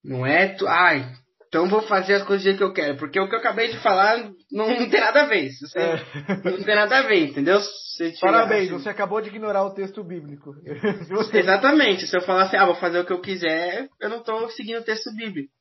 Não 0.03 0.27
é. 0.27 0.49
Tu, 0.57 0.67
ai, 0.67 1.13
então 1.47 1.69
vou 1.69 1.83
fazer 1.83 2.15
as 2.15 2.25
coisas 2.25 2.43
do 2.43 2.47
jeito 2.49 2.59
que 2.59 2.65
eu 2.65 2.73
quero. 2.73 2.97
Porque 2.99 3.21
o 3.21 3.29
que 3.29 3.35
eu 3.37 3.39
acabei 3.39 3.69
de 3.69 3.79
falar 3.81 4.19
não, 4.51 4.67
não 4.69 4.91
tem 4.91 5.01
nada 5.01 5.23
a 5.23 5.27
ver. 5.27 5.51
Você- 5.53 5.79
É. 5.79 5.97
Não 6.51 6.65
tem 6.65 6.75
nada 6.75 6.99
a 6.99 7.03
ver, 7.03 7.27
entendeu? 7.29 7.61
Parabéns, 8.21 8.73
assim- 8.73 8.83
você 8.83 8.89
acabou 8.89 9.21
de 9.21 9.29
ignorar 9.29 9.63
o 9.65 9.75
texto 9.75 10.03
bíblico. 10.03 10.53
Exatamente. 11.39 12.09
Se 12.09 12.17
eu 12.17 12.23
falar 12.23 12.45
assim, 12.45 12.57
ah, 12.57 12.67
vou 12.67 12.75
fazer 12.77 12.99
o 12.99 13.07
que 13.07 13.13
eu 13.13 13.21
quiser, 13.21 13.89
eu 14.01 14.09
não 14.09 14.19
estou 14.19 14.49
seguindo 14.51 14.81
o 14.81 14.85
texto 14.85 15.15
bíblico. 15.15 15.53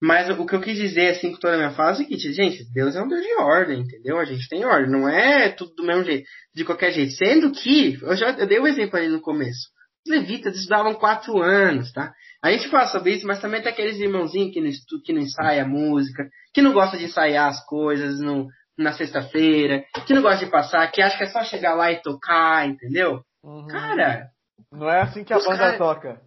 Mas 0.00 0.30
o 0.30 0.46
que 0.46 0.54
eu 0.54 0.60
quis 0.60 0.76
dizer, 0.76 1.08
assim, 1.10 1.32
com 1.32 1.38
toda 1.40 1.54
a 1.54 1.56
minha 1.56 1.70
fala 1.72 1.90
é 1.90 1.92
o 1.94 1.96
seguinte, 1.96 2.32
gente, 2.32 2.64
Deus 2.72 2.94
é 2.94 3.02
um 3.02 3.08
Deus 3.08 3.20
de 3.20 3.34
ordem, 3.34 3.80
entendeu? 3.80 4.18
A 4.18 4.24
gente 4.24 4.48
tem 4.48 4.64
ordem, 4.64 4.90
não 4.90 5.08
é 5.08 5.48
tudo 5.50 5.74
do 5.74 5.82
mesmo 5.84 6.04
jeito, 6.04 6.24
de 6.54 6.64
qualquer 6.64 6.92
jeito. 6.92 7.12
Sendo 7.14 7.50
que, 7.50 7.98
eu 8.00 8.14
já 8.14 8.30
eu 8.30 8.46
dei 8.46 8.60
um 8.60 8.66
exemplo 8.66 8.96
ali 8.96 9.08
no 9.08 9.20
começo. 9.20 9.68
Os 10.06 10.12
levitas 10.12 10.54
estudavam 10.56 10.94
quatro 10.94 11.42
anos, 11.42 11.92
tá? 11.92 12.12
A 12.42 12.52
gente 12.52 12.68
fala 12.68 12.86
sobre 12.86 13.14
isso, 13.14 13.26
mas 13.26 13.40
também 13.40 13.60
tem 13.60 13.72
aqueles 13.72 13.98
irmãozinhos 13.98 14.52
que 14.54 14.60
não, 14.60 14.70
que 15.04 15.12
não 15.12 15.20
ensaia 15.22 15.64
a 15.64 15.68
música, 15.68 16.28
que 16.54 16.62
não 16.62 16.72
gosta 16.72 16.96
de 16.96 17.04
ensaiar 17.06 17.48
as 17.48 17.64
coisas 17.66 18.20
no, 18.20 18.46
na 18.78 18.92
sexta-feira, 18.92 19.84
que 20.06 20.14
não 20.14 20.22
gosta 20.22 20.44
de 20.44 20.50
passar, 20.50 20.86
que 20.92 21.02
acha 21.02 21.18
que 21.18 21.24
é 21.24 21.26
só 21.26 21.42
chegar 21.42 21.74
lá 21.74 21.90
e 21.90 22.00
tocar, 22.00 22.68
entendeu? 22.68 23.20
Uhum. 23.42 23.66
Cara, 23.66 24.28
Não 24.72 24.88
é 24.88 25.00
assim 25.00 25.24
que 25.24 25.32
a 25.32 25.38
banda 25.38 25.56
cara- 25.58 25.78
toca. 25.78 26.20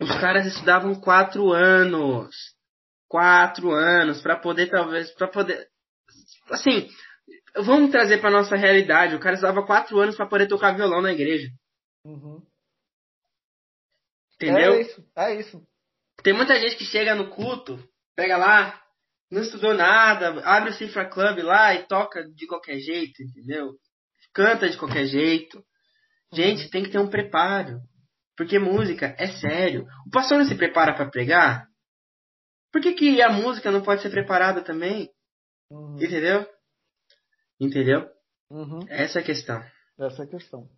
os 0.00 0.10
caras 0.18 0.46
estudavam 0.46 0.94
quatro 0.94 1.52
anos. 1.52 2.34
Quatro 3.12 3.70
anos 3.72 4.22
para 4.22 4.40
poder, 4.40 4.70
talvez, 4.70 5.10
para 5.10 5.28
poder. 5.28 5.68
Assim, 6.50 6.88
vamos 7.56 7.90
trazer 7.90 8.22
para 8.22 8.30
nossa 8.30 8.56
realidade. 8.56 9.14
O 9.14 9.20
cara 9.20 9.34
estudava 9.34 9.66
quatro 9.66 10.00
anos 10.00 10.16
para 10.16 10.26
poder 10.26 10.48
tocar 10.48 10.74
violão 10.74 11.02
na 11.02 11.12
igreja. 11.12 11.46
Uhum. 12.06 12.40
Entendeu? 14.36 14.72
É 14.72 14.80
isso, 14.80 15.04
é 15.14 15.34
isso. 15.34 15.62
Tem 16.22 16.32
muita 16.32 16.58
gente 16.58 16.74
que 16.74 16.86
chega 16.86 17.14
no 17.14 17.28
culto, 17.28 17.78
pega 18.16 18.38
lá, 18.38 18.82
não 19.30 19.42
estudou 19.42 19.74
nada, 19.74 20.40
abre 20.46 20.70
o 20.70 20.72
Cifra 20.72 21.06
Club 21.06 21.40
lá 21.40 21.74
e 21.74 21.86
toca 21.86 22.24
de 22.34 22.46
qualquer 22.46 22.78
jeito, 22.78 23.22
entendeu? 23.22 23.74
Canta 24.32 24.70
de 24.70 24.78
qualquer 24.78 25.04
jeito. 25.04 25.62
Gente, 26.32 26.70
tem 26.70 26.82
que 26.82 26.90
ter 26.90 26.98
um 26.98 27.10
preparo. 27.10 27.78
Porque 28.38 28.58
música 28.58 29.14
é 29.18 29.26
sério. 29.32 29.84
O 30.06 30.10
pastor 30.10 30.38
não 30.38 30.46
se 30.46 30.54
prepara 30.54 30.94
para 30.94 31.10
pregar? 31.10 31.66
Por 32.72 32.80
que, 32.80 32.94
que 32.94 33.20
a 33.20 33.30
música 33.30 33.70
não 33.70 33.82
pode 33.82 34.00
ser 34.00 34.10
preparada 34.10 34.62
também? 34.62 35.10
Uhum. 35.70 35.96
Entendeu? 35.96 36.46
Entendeu? 37.60 38.08
Uhum. 38.50 38.80
Essa 38.88 39.18
é 39.18 39.22
a 39.22 39.24
questão. 39.24 39.62
Essa 39.98 40.22
é 40.22 40.24
a 40.24 40.28
questão. 40.28 40.68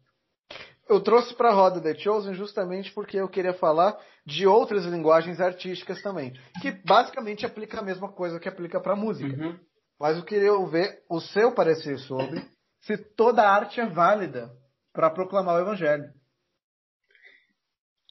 Eu 0.89 1.01
trouxe 1.01 1.35
para 1.35 1.49
a 1.49 1.55
roda 1.55 1.81
The 1.81 1.95
Chosen 1.95 2.35
justamente 2.35 2.93
porque 2.93 3.17
eu 3.17 3.29
queria 3.29 3.55
falar 3.55 3.97
de 4.27 4.47
outras 4.47 4.85
linguagens 4.85 5.41
artísticas 5.41 6.03
também, 6.03 6.35
que 6.61 6.73
basicamente 6.85 7.47
aplica 7.47 7.79
a 7.79 7.83
mesma 7.83 8.13
coisa 8.13 8.39
que 8.39 8.49
aplica 8.49 8.81
para 8.81 8.95
música. 8.95 9.35
Uhum. 9.35 9.59
Mas 9.99 10.17
eu 10.19 10.25
queria 10.25 10.53
ver 10.67 11.03
o 11.09 11.21
seu 11.21 11.55
parecer 11.55 11.99
sobre 12.01 12.45
se 12.83 12.99
toda 12.99 13.49
arte 13.49 13.81
é 13.81 13.87
válida 13.87 14.51
para 14.93 15.11
proclamar 15.11 15.57
o 15.57 15.61
evangelho. 15.61 16.13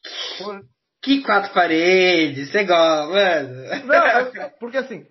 Por- 0.40 0.73
Que 1.04 1.22
quatro 1.22 1.54
paredes, 1.54 2.49
você 2.49 2.64
gosta, 2.64 3.08
mano. 3.08 3.86
Não, 3.86 4.49
porque 4.58 4.78
assim, 4.78 5.06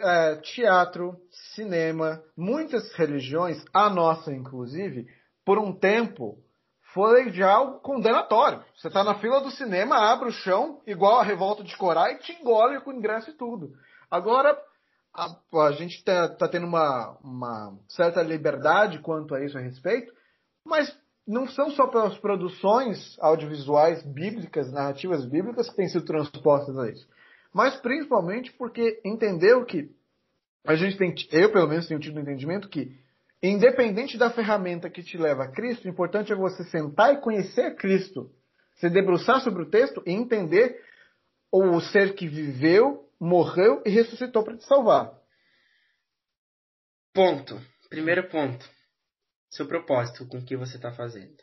é, 0.00 0.36
teatro, 0.36 1.16
cinema, 1.54 2.22
muitas 2.34 2.90
religiões, 2.94 3.62
a 3.74 3.90
nossa 3.90 4.32
inclusive, 4.32 5.06
por 5.44 5.58
um 5.58 5.70
tempo, 5.70 6.38
foi 6.94 7.30
já 7.30 7.52
algo 7.52 7.80
condenatório. 7.80 8.64
Você 8.74 8.88
está 8.88 9.04
na 9.04 9.16
fila 9.16 9.42
do 9.42 9.50
cinema, 9.50 10.10
abre 10.10 10.30
o 10.30 10.32
chão, 10.32 10.80
igual 10.86 11.20
a 11.20 11.24
revolta 11.24 11.62
de 11.62 11.76
Corá, 11.76 12.10
e 12.10 12.18
te 12.18 12.32
engole 12.32 12.80
com 12.80 12.92
ingresso 12.92 13.28
e 13.28 13.34
tudo. 13.34 13.72
Agora, 14.10 14.58
a, 15.14 15.36
a 15.66 15.72
gente 15.72 15.96
está 15.96 16.28
tá 16.28 16.48
tendo 16.48 16.66
uma, 16.66 17.18
uma 17.22 17.78
certa 17.86 18.22
liberdade 18.22 19.00
quanto 19.00 19.34
a 19.34 19.44
isso 19.44 19.58
a 19.58 19.60
respeito, 19.60 20.10
mas 20.64 20.97
não 21.28 21.46
são 21.46 21.70
só 21.70 21.86
pelas 21.86 22.16
produções 22.18 23.16
audiovisuais 23.20 24.02
bíblicas, 24.02 24.72
narrativas 24.72 25.26
bíblicas 25.26 25.68
que 25.68 25.76
têm 25.76 25.88
sido 25.88 26.04
transpostas 26.06 26.76
a 26.78 26.88
isso, 26.88 27.06
mas 27.52 27.76
principalmente 27.76 28.50
porque 28.54 29.00
entendeu 29.04 29.64
que 29.66 29.90
a 30.66 30.74
gente 30.74 30.96
tem, 30.96 31.14
eu 31.32 31.52
pelo 31.52 31.68
menos 31.68 31.86
tenho 31.86 32.00
tido 32.00 32.16
o 32.16 32.18
um 32.18 32.22
entendimento 32.22 32.68
que 32.68 32.96
independente 33.42 34.16
da 34.16 34.30
ferramenta 34.30 34.90
que 34.90 35.02
te 35.02 35.18
leva 35.18 35.44
a 35.44 35.52
Cristo, 35.52 35.84
o 35.84 35.90
importante 35.90 36.32
é 36.32 36.36
você 36.36 36.64
sentar 36.64 37.14
e 37.14 37.20
conhecer 37.20 37.76
Cristo, 37.76 38.30
se 38.76 38.88
debruçar 38.88 39.40
sobre 39.42 39.62
o 39.62 39.70
texto 39.70 40.02
e 40.06 40.12
entender 40.12 40.82
o 41.52 41.80
ser 41.80 42.14
que 42.14 42.26
viveu, 42.26 43.06
morreu 43.20 43.82
e 43.84 43.90
ressuscitou 43.90 44.42
para 44.42 44.56
te 44.56 44.64
salvar. 44.64 45.12
Ponto. 47.12 47.60
Primeiro 47.88 48.28
ponto. 48.28 48.77
Seu 49.50 49.66
propósito 49.66 50.26
com 50.26 50.38
o 50.38 50.44
que 50.44 50.56
você 50.56 50.76
está 50.76 50.92
fazendo. 50.92 51.36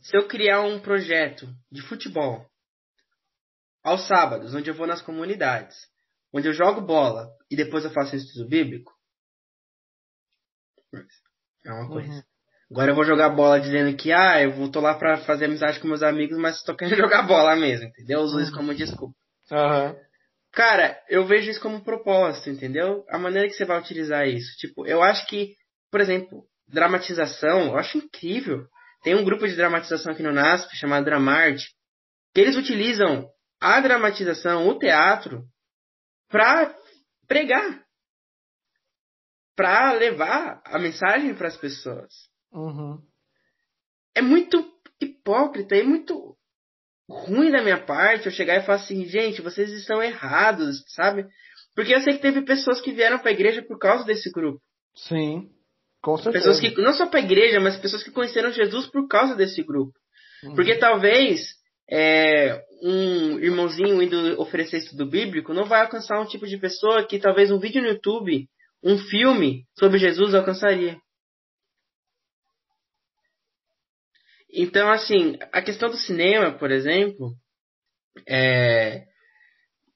Se 0.00 0.16
eu 0.16 0.28
criar 0.28 0.62
um 0.62 0.80
projeto 0.80 1.46
de 1.70 1.82
futebol 1.82 2.46
aos 3.82 4.06
sábados, 4.06 4.54
onde 4.54 4.70
eu 4.70 4.74
vou 4.74 4.86
nas 4.86 5.02
comunidades, 5.02 5.76
onde 6.32 6.48
eu 6.48 6.52
jogo 6.52 6.80
bola 6.80 7.28
e 7.50 7.56
depois 7.56 7.84
eu 7.84 7.90
faço 7.90 8.14
estudo 8.14 8.48
bíblico, 8.48 8.92
é 11.64 11.72
uma 11.72 11.88
coisa. 11.88 12.08
Uhum. 12.08 12.22
Agora 12.70 12.90
eu 12.90 12.94
vou 12.94 13.04
jogar 13.04 13.28
bola 13.30 13.60
dizendo 13.60 13.94
que, 13.96 14.12
ah, 14.12 14.40
eu 14.40 14.52
vou 14.52 14.70
tô 14.70 14.80
lá 14.80 14.94
pra 14.94 15.18
fazer 15.18 15.44
amizade 15.44 15.78
com 15.78 15.88
meus 15.88 16.02
amigos, 16.02 16.38
mas 16.38 16.62
tô 16.62 16.74
querendo 16.74 16.96
jogar 17.02 17.22
bola 17.22 17.54
mesmo, 17.56 17.86
entendeu? 17.86 18.20
Eu 18.20 18.24
uso 18.24 18.40
isso 18.40 18.52
como 18.52 18.74
desculpa. 18.74 19.14
Uhum. 19.50 19.94
Cara, 20.52 20.98
eu 21.08 21.26
vejo 21.26 21.50
isso 21.50 21.60
como 21.60 21.84
propósito, 21.84 22.50
entendeu? 22.50 23.04
A 23.08 23.18
maneira 23.18 23.48
que 23.48 23.54
você 23.54 23.64
vai 23.64 23.78
utilizar 23.78 24.26
isso. 24.26 24.56
Tipo, 24.58 24.86
eu 24.86 25.02
acho 25.02 25.26
que, 25.26 25.54
por 25.90 26.00
exemplo, 26.00 26.46
dramatização, 26.72 27.66
eu 27.66 27.78
acho 27.78 27.98
incrível. 27.98 28.66
Tem 29.02 29.14
um 29.14 29.24
grupo 29.24 29.46
de 29.46 29.54
dramatização 29.54 30.12
aqui 30.12 30.22
no 30.22 30.32
NASP 30.32 30.76
chamado 30.76 31.04
Dramart, 31.04 31.60
que 32.34 32.40
eles 32.40 32.56
utilizam 32.56 33.28
a 33.60 33.80
dramatização, 33.80 34.68
o 34.68 34.78
teatro, 34.78 35.44
pra 36.28 36.74
pregar 37.26 37.82
para 39.54 39.92
levar 39.92 40.62
a 40.64 40.78
mensagem 40.78 41.34
para 41.34 41.48
as 41.48 41.56
pessoas. 41.56 42.10
Uhum. 42.52 42.98
É 44.14 44.22
muito 44.22 44.66
hipócrita, 45.00 45.76
é 45.76 45.82
muito 45.82 46.36
ruim 47.08 47.50
da 47.50 47.62
minha 47.62 47.84
parte 47.84 48.26
eu 48.26 48.32
chegar 48.32 48.56
e 48.56 48.64
falar 48.64 48.78
assim, 48.78 49.04
gente, 49.06 49.42
vocês 49.42 49.70
estão 49.70 50.02
errados, 50.02 50.82
sabe? 50.88 51.26
Porque 51.74 51.94
eu 51.94 52.00
sei 52.00 52.14
que 52.14 52.22
teve 52.22 52.42
pessoas 52.42 52.80
que 52.80 52.92
vieram 52.92 53.18
para 53.18 53.30
a 53.30 53.34
igreja 53.34 53.62
por 53.62 53.78
causa 53.78 54.04
desse 54.04 54.30
grupo. 54.30 54.60
Sim, 54.94 55.50
com 56.02 56.16
certeza. 56.16 56.46
Pessoas 56.46 56.60
que 56.60 56.80
não 56.80 56.92
só 56.92 57.06
para 57.06 57.20
a 57.20 57.22
igreja, 57.22 57.60
mas 57.60 57.76
pessoas 57.76 58.02
que 58.02 58.10
conheceram 58.10 58.52
Jesus 58.52 58.86
por 58.88 59.06
causa 59.06 59.36
desse 59.36 59.62
grupo. 59.62 59.92
Uhum. 60.42 60.54
Porque 60.54 60.76
talvez 60.76 61.54
é, 61.90 62.62
um 62.82 63.38
irmãozinho 63.38 64.02
indo 64.02 64.40
oferecer 64.40 64.78
estudo 64.78 65.06
bíblico 65.06 65.54
não 65.54 65.64
vai 65.64 65.80
alcançar 65.80 66.20
um 66.20 66.26
tipo 66.26 66.46
de 66.46 66.58
pessoa 66.58 67.06
que 67.06 67.18
talvez 67.18 67.50
um 67.50 67.58
vídeo 67.58 67.80
no 67.80 67.88
YouTube 67.88 68.48
um 68.82 68.98
filme 68.98 69.64
sobre 69.78 69.98
Jesus 69.98 70.34
alcançaria. 70.34 70.96
Então, 74.52 74.90
assim, 74.90 75.38
a 75.52 75.62
questão 75.62 75.88
do 75.88 75.96
cinema, 75.96 76.58
por 76.58 76.70
exemplo, 76.70 77.32
é, 78.28 79.06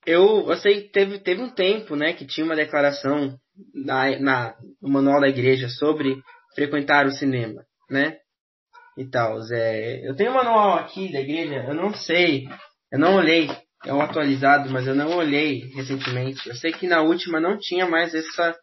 eu, 0.07 0.49
eu 0.49 0.57
sei 0.57 0.89
teve, 0.89 1.19
teve 1.19 1.43
um 1.43 1.51
tempo, 1.51 1.97
né, 1.97 2.15
que 2.15 2.25
tinha 2.25 2.45
uma 2.45 2.57
declaração 2.57 3.39
na, 3.75 4.19
na, 4.19 4.55
no 4.81 4.89
manual 4.89 5.21
da 5.21 5.29
igreja 5.29 5.69
sobre 5.69 6.21
frequentar 6.55 7.07
o 7.07 7.11
cinema, 7.11 7.63
né, 7.91 8.17
e 8.97 9.05
tal. 9.05 9.39
É, 9.53 10.09
eu 10.09 10.15
tenho 10.15 10.31
um 10.31 10.35
manual 10.35 10.79
aqui 10.79 11.13
da 11.13 11.21
igreja, 11.21 11.65
eu 11.69 11.75
não 11.75 11.95
sei, 11.95 12.47
eu 12.93 12.99
não 12.99 13.17
olhei, 13.17 13.49
é 13.85 13.93
um 13.93 14.01
atualizado, 14.01 14.71
mas 14.71 14.87
eu 14.87 14.95
não 14.95 15.17
olhei 15.17 15.61
recentemente. 15.75 16.49
Eu 16.49 16.55
sei 16.55 16.73
que 16.73 16.87
na 16.87 17.03
última 17.03 17.41
não 17.41 17.59
tinha 17.59 17.87
mais 17.87 18.15
essa 18.15 18.57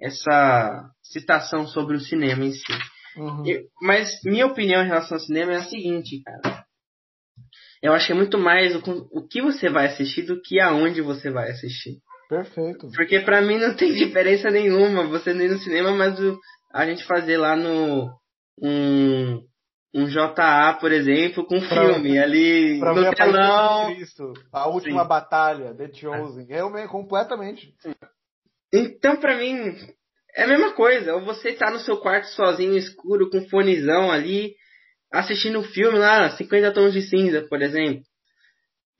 essa 0.00 0.90
citação 1.02 1.66
sobre 1.66 1.96
o 1.96 2.00
cinema 2.00 2.44
em 2.44 2.52
si. 2.52 2.72
Uhum. 3.16 3.44
Eu, 3.44 3.64
mas 3.82 4.20
minha 4.24 4.46
opinião 4.46 4.82
em 4.82 4.86
relação 4.86 5.16
ao 5.16 5.24
cinema 5.24 5.52
é 5.52 5.56
a 5.56 5.64
seguinte, 5.64 6.22
cara. 6.22 6.64
Eu 7.82 7.92
acho 7.92 8.06
que 8.06 8.12
é 8.12 8.16
muito 8.16 8.38
mais 8.38 8.74
o, 8.76 9.08
o 9.12 9.26
que 9.26 9.40
você 9.40 9.68
vai 9.68 9.86
assistir 9.86 10.22
do 10.22 10.40
que 10.40 10.60
aonde 10.60 11.00
você 11.00 11.30
vai 11.30 11.50
assistir. 11.50 11.98
Perfeito. 12.28 12.90
Porque 12.94 13.20
para 13.20 13.40
mim 13.40 13.58
não 13.58 13.74
tem 13.74 13.92
diferença 13.94 14.50
nenhuma 14.50 15.06
você 15.08 15.30
ir 15.30 15.48
no 15.48 15.58
cinema, 15.58 15.92
mas 15.92 16.18
o, 16.20 16.38
a 16.72 16.86
gente 16.86 17.04
fazer 17.04 17.38
lá 17.38 17.56
no 17.56 18.10
um, 18.62 19.42
um 19.94 20.06
JA, 20.06 20.76
por 20.78 20.92
exemplo, 20.92 21.46
com 21.46 21.58
pra, 21.58 21.68
filme 21.68 22.18
ali 22.18 22.78
pra 22.78 22.92
no 22.92 23.14
telão. 23.14 23.94
Cristo, 23.94 24.32
a 24.52 24.68
última 24.68 25.02
Sim. 25.02 25.08
batalha, 25.08 25.74
The 25.74 25.92
Chosen. 25.92 26.46
Eu 26.50 26.70
completamente. 26.88 27.74
Sim. 27.80 27.94
Então, 28.72 29.16
pra 29.16 29.36
mim, 29.36 29.74
é 30.36 30.44
a 30.44 30.46
mesma 30.46 30.72
coisa. 30.74 31.14
Ou 31.14 31.24
você 31.24 31.52
tá 31.54 31.70
no 31.70 31.78
seu 31.80 31.96
quarto 31.98 32.26
sozinho, 32.28 32.76
escuro, 32.76 33.30
com 33.30 33.48
fonezão 33.48 34.10
ali, 34.10 34.54
assistindo 35.10 35.60
um 35.60 35.64
filme 35.64 35.98
lá, 35.98 36.30
50 36.36 36.72
tons 36.72 36.92
de 36.92 37.02
cinza, 37.02 37.46
por 37.48 37.62
exemplo. 37.62 38.02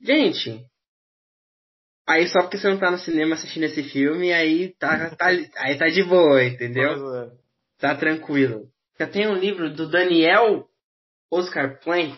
Gente, 0.01 0.65
aí 2.09 2.27
só 2.27 2.41
porque 2.41 2.57
você 2.57 2.67
não 2.67 2.79
tá 2.79 2.89
no 2.89 2.97
cinema 2.97 3.35
assistindo 3.35 3.63
esse 3.63 3.83
filme, 3.83 4.33
aí 4.33 4.73
tá, 4.79 5.15
tá, 5.15 5.27
aí 5.57 5.77
tá 5.77 5.87
de 5.87 6.03
boa, 6.03 6.43
entendeu? 6.43 7.15
É. 7.15 7.29
Tá 7.79 7.95
tranquilo. 7.95 8.63
Eu 8.97 9.09
tenho 9.09 9.31
um 9.31 9.37
livro 9.37 9.73
do 9.73 9.89
Daniel 9.89 10.65
Oscar 11.31 11.79
Plank, 11.81 12.17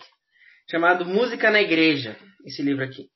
chamado 0.70 1.04
Música 1.04 1.50
na 1.50 1.60
Igreja, 1.60 2.16
esse 2.46 2.62
livro 2.62 2.82
aqui. 2.82 3.08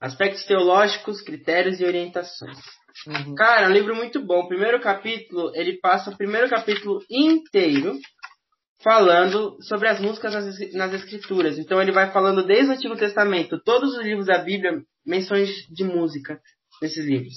Aspectos 0.00 0.44
teológicos, 0.44 1.20
critérios 1.20 1.78
e 1.78 1.84
orientações. 1.84 2.58
Uhum. 3.06 3.34
Cara, 3.34 3.66
é 3.66 3.68
um 3.68 3.72
livro 3.72 3.94
muito 3.94 4.24
bom. 4.24 4.40
O 4.40 4.48
primeiro 4.48 4.80
capítulo, 4.80 5.52
ele 5.54 5.78
passa 5.78 6.10
o 6.10 6.16
primeiro 6.16 6.48
capítulo 6.48 7.00
inteiro 7.10 7.98
falando 8.84 9.60
sobre 9.62 9.88
as 9.88 9.98
músicas 9.98 10.34
nas, 10.34 10.72
nas 10.74 10.92
escrituras. 10.92 11.58
Então 11.58 11.80
ele 11.80 11.90
vai 11.90 12.12
falando 12.12 12.46
desde 12.46 12.70
o 12.70 12.74
Antigo 12.74 12.96
Testamento, 12.96 13.60
todos 13.64 13.96
os 13.96 14.04
livros 14.04 14.26
da 14.26 14.38
Bíblia, 14.38 14.80
menções 15.04 15.48
de 15.72 15.82
música 15.82 16.38
nesses 16.80 17.04
livros. 17.04 17.34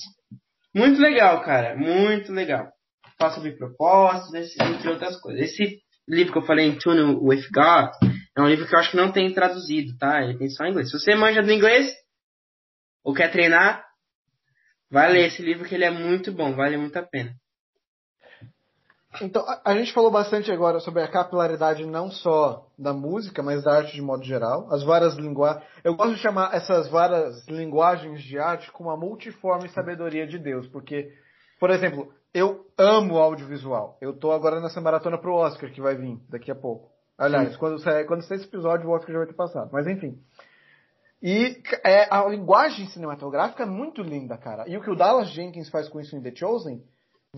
Muito 0.75 1.01
legal, 1.01 1.41
cara. 1.41 1.75
Muito 1.75 2.31
legal. 2.31 2.67
Fala 3.17 3.33
sobre 3.33 3.53
propósitos, 3.53 4.55
entre 4.59 4.89
outras 4.89 5.19
coisas. 5.19 5.41
Esse 5.41 5.79
livro 6.07 6.33
que 6.33 6.39
eu 6.39 6.45
falei, 6.45 6.67
In 6.67 6.77
Tune 6.77 7.15
with 7.21 7.47
God, 7.51 7.89
é 8.37 8.41
um 8.41 8.47
livro 8.47 8.67
que 8.67 8.75
eu 8.75 8.79
acho 8.79 8.91
que 8.91 8.97
não 8.97 9.11
tem 9.11 9.33
traduzido, 9.33 9.97
tá? 9.97 10.21
Ele 10.21 10.37
tem 10.37 10.49
só 10.49 10.65
em 10.65 10.71
inglês. 10.71 10.91
Se 10.91 10.99
você 10.99 11.15
manja 11.15 11.41
do 11.41 11.51
inglês, 11.51 11.91
ou 13.03 13.13
quer 13.13 13.31
treinar, 13.31 13.87
Vai 14.89 15.11
ler 15.11 15.27
esse 15.27 15.41
livro 15.41 15.67
que 15.67 15.75
ele 15.75 15.83
é 15.83 15.91
muito 15.91 16.31
bom, 16.31 16.55
vale 16.55 16.77
muito 16.77 16.97
a 16.97 17.03
pena. 17.03 17.33
Então, 19.21 19.43
a, 19.47 19.71
a 19.71 19.75
gente 19.75 19.93
falou 19.93 20.11
bastante 20.11 20.51
agora 20.51 20.79
sobre 20.79 21.01
a 21.01 21.07
capilaridade 21.07 21.85
não 21.85 22.11
só 22.11 22.67
da 22.77 22.93
música, 22.93 23.41
mas 23.41 23.63
da 23.63 23.77
arte 23.77 23.93
de 23.93 24.01
modo 24.01 24.23
geral. 24.23 24.67
As 24.71 24.83
várias 24.83 25.15
linguagens. 25.15 25.63
Eu 25.83 25.95
gosto 25.95 26.15
de 26.15 26.21
chamar 26.21 26.53
essas 26.53 26.89
várias 26.89 27.47
linguagens 27.47 28.21
de 28.21 28.37
arte 28.37 28.71
como 28.71 28.89
a 28.89 28.97
multiforme 28.97 29.69
sabedoria 29.69 30.27
de 30.27 30.37
Deus, 30.37 30.67
porque, 30.67 31.11
por 31.59 31.69
exemplo, 31.69 32.11
eu 32.33 32.65
amo 32.77 33.17
audiovisual. 33.17 33.97
Eu 34.01 34.13
tô 34.13 34.31
agora 34.31 34.59
nessa 34.59 34.81
maratona 34.81 35.17
pro 35.17 35.35
Oscar 35.35 35.71
que 35.71 35.81
vai 35.81 35.95
vir 35.95 36.19
daqui 36.29 36.51
a 36.51 36.55
pouco. 36.55 36.91
Aliás, 37.17 37.57
quando 37.57 37.79
sair, 37.79 38.05
quando 38.05 38.21
sair 38.21 38.37
esse 38.37 38.47
episódio, 38.47 38.87
o 38.87 38.93
Oscar 38.93 39.11
já 39.11 39.17
vai 39.17 39.27
ter 39.27 39.33
passado. 39.33 39.69
Mas 39.71 39.87
enfim. 39.87 40.21
E 41.21 41.59
é, 41.83 42.07
a 42.13 42.23
linguagem 42.27 42.87
cinematográfica 42.89 43.63
é 43.63 43.65
muito 43.65 44.03
linda, 44.03 44.37
cara. 44.37 44.65
E 44.67 44.77
o 44.77 44.81
que 44.81 44.91
o 44.91 44.95
Dallas 44.95 45.29
Jenkins 45.29 45.69
faz 45.69 45.89
com 45.89 45.99
isso 45.99 46.15
em 46.15 46.21
The 46.21 46.31
Chosen, 46.35 46.83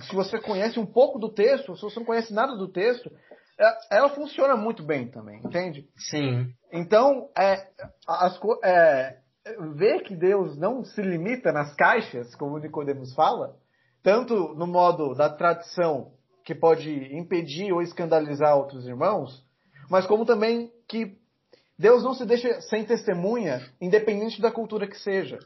se 0.01 0.15
você 0.15 0.39
conhece 0.39 0.79
um 0.79 0.85
pouco 0.85 1.19
do 1.19 1.29
texto, 1.29 1.75
se 1.75 1.81
você 1.81 1.99
não 1.99 2.05
conhece 2.05 2.33
nada 2.33 2.55
do 2.55 2.67
texto, 2.67 3.11
é, 3.59 3.97
ela 3.97 4.09
funciona 4.09 4.55
muito 4.55 4.83
bem 4.83 5.07
também, 5.07 5.39
entende? 5.39 5.87
Sim. 5.97 6.53
Então, 6.71 7.29
é, 7.37 7.67
as, 8.07 8.39
é, 8.63 9.17
ver 9.75 10.03
que 10.03 10.15
Deus 10.15 10.57
não 10.57 10.83
se 10.83 11.01
limita 11.01 11.51
nas 11.51 11.75
caixas, 11.75 12.33
como 12.35 12.57
Nicodemos 12.57 13.13
fala, 13.13 13.55
tanto 14.01 14.53
no 14.55 14.65
modo 14.65 15.13
da 15.13 15.29
tradição, 15.29 16.13
que 16.45 16.55
pode 16.55 16.89
impedir 17.15 17.71
ou 17.71 17.81
escandalizar 17.81 18.57
outros 18.57 18.87
irmãos, 18.87 19.45
mas 19.89 20.05
como 20.07 20.25
também 20.25 20.71
que 20.87 21.17
Deus 21.77 22.03
não 22.03 22.13
se 22.13 22.25
deixa 22.25 22.59
sem 22.61 22.83
testemunha, 22.83 23.61
independente 23.79 24.41
da 24.41 24.51
cultura 24.51 24.87
que 24.87 24.97
seja. 24.97 25.37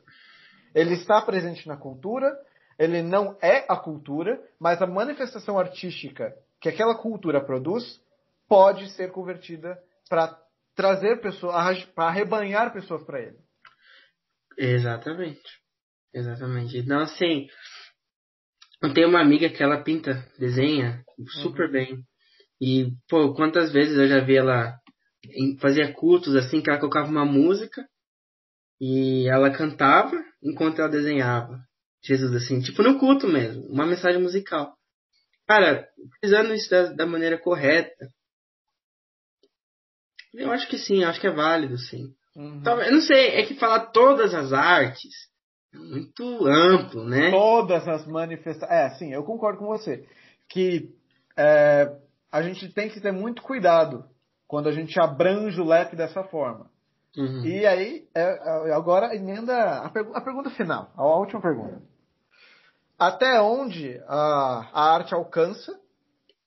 Ele 0.74 0.94
está 0.94 1.22
presente 1.22 1.68
na 1.68 1.78
cultura, 1.78 2.36
ele 2.84 3.02
não 3.02 3.38
é 3.42 3.66
a 3.70 3.76
cultura, 3.76 4.42
mas 4.60 4.82
a 4.82 4.88
manifestação 4.88 5.58
artística 5.58 6.34
que 6.60 6.70
aquela 6.70 6.96
cultura 6.96 7.44
produz 7.44 8.02
pode 8.48 8.90
ser 8.92 9.12
convertida 9.12 9.78
para 10.10 10.38
trazer 10.76 11.22
pessoas, 11.22 11.84
para 11.86 12.08
arrebanhar 12.08 12.74
pessoas 12.74 13.04
para 13.04 13.22
ele. 13.22 13.38
Exatamente. 14.58 15.42
Exatamente. 16.14 16.78
Então, 16.78 17.00
assim, 17.00 17.48
eu 18.82 18.94
tenho 18.94 19.10
uma 19.10 19.22
amiga 19.22 19.50
que 19.50 19.64
ela 19.64 19.84
pinta, 19.84 20.26
desenha 20.38 21.04
super 21.42 21.68
uhum. 21.68 21.72
bem. 21.72 22.04
E, 22.62 22.92
pô, 23.10 23.34
quantas 23.34 23.72
vezes 23.74 23.98
eu 23.98 24.08
já 24.08 24.20
vi 24.20 24.38
ela 24.38 24.80
fazia 25.60 25.94
cultos 25.94 26.36
assim, 26.36 26.62
que 26.62 26.70
ela 26.70 26.80
colocava 26.80 27.10
uma 27.10 27.26
música 27.26 27.88
e 28.80 29.28
ela 29.28 29.52
cantava 29.52 30.16
enquanto 30.42 30.80
ela 30.80 30.90
desenhava. 30.90 31.60
Jesus, 32.04 32.34
assim, 32.34 32.60
tipo 32.62 32.84
no 32.84 33.00
culto 33.00 33.28
mesmo, 33.28 33.66
uma 33.68 33.86
mensagem 33.86 34.22
musical. 34.22 34.76
Cara, 35.48 35.88
utilizando 35.98 36.54
isso 36.54 36.70
da, 36.70 36.94
da 36.94 37.06
maneira 37.06 37.38
correta, 37.38 38.08
eu 40.34 40.52
acho 40.52 40.68
que 40.68 40.78
sim, 40.78 41.04
acho 41.04 41.22
que 41.22 41.28
é 41.28 41.32
válido, 41.32 41.78
sim. 41.78 42.14
Uhum. 42.36 42.62
Talvez, 42.64 42.88
eu 42.88 42.96
não 42.96 43.02
sei, 43.02 43.28
é 43.36 43.46
que 43.46 43.56
falar 43.56 43.92
todas 43.92 44.34
as 44.34 44.52
artes 44.52 45.14
é 45.74 45.78
muito 45.78 46.46
amplo, 46.46 47.04
né? 47.04 47.32
Todas 47.32 47.88
as 47.88 48.06
manifestações. 48.06 48.72
É, 48.72 48.90
sim, 48.96 49.14
eu 49.14 49.24
concordo 49.24 49.60
com 49.60 49.66
você. 49.66 50.08
Que 50.50 50.94
é, 51.38 51.96
a 52.32 52.42
gente 52.42 52.70
tem 52.70 52.90
que 52.90 53.00
ter 53.00 53.12
muito 53.12 53.42
cuidado 53.42 54.06
quando 54.48 54.70
a 54.70 54.72
gente 54.72 55.00
abrange 55.00 55.60
o 55.60 55.66
leque 55.66 55.96
dessa 55.96 56.24
forma. 56.24 56.70
Uhum. 57.18 57.46
E 57.46 57.66
aí, 57.66 58.08
é, 58.16 58.22
é, 58.22 58.74
agora 58.74 59.16
emenda 59.16 59.54
a, 59.56 59.86
a, 59.88 60.22
pergunta 60.22 60.50
final, 60.52 60.92
a 60.96 61.04
última 61.18 61.42
pergunta. 61.42 61.82
Até 62.98 63.42
onde 63.42 64.02
a, 64.08 64.70
a 64.74 64.94
arte 64.96 65.14
alcança 65.14 65.80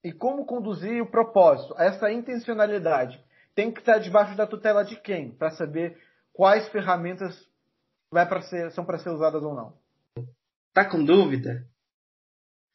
e 0.03 0.13
como 0.13 0.47
conduzir 0.47 1.03
o 1.03 1.11
propósito, 1.11 1.75
essa 1.79 2.11
intencionalidade? 2.11 3.21
Tem 3.55 3.73
que 3.73 3.81
estar 3.81 3.99
debaixo 3.99 4.37
da 4.37 4.47
tutela 4.47 4.85
de 4.85 4.97
quem? 4.97 5.31
Para 5.31 5.51
saber 5.51 5.99
quais 6.33 6.69
ferramentas 6.69 7.35
vai 8.11 8.27
pra 8.27 8.43
ser, 8.43 8.71
são 8.73 8.85
para 8.85 8.99
ser 8.99 9.11
usadas 9.11 9.43
ou 9.43 9.55
não. 9.55 9.75
Tá 10.73 10.85
com 10.85 11.03
dúvida? 11.03 11.65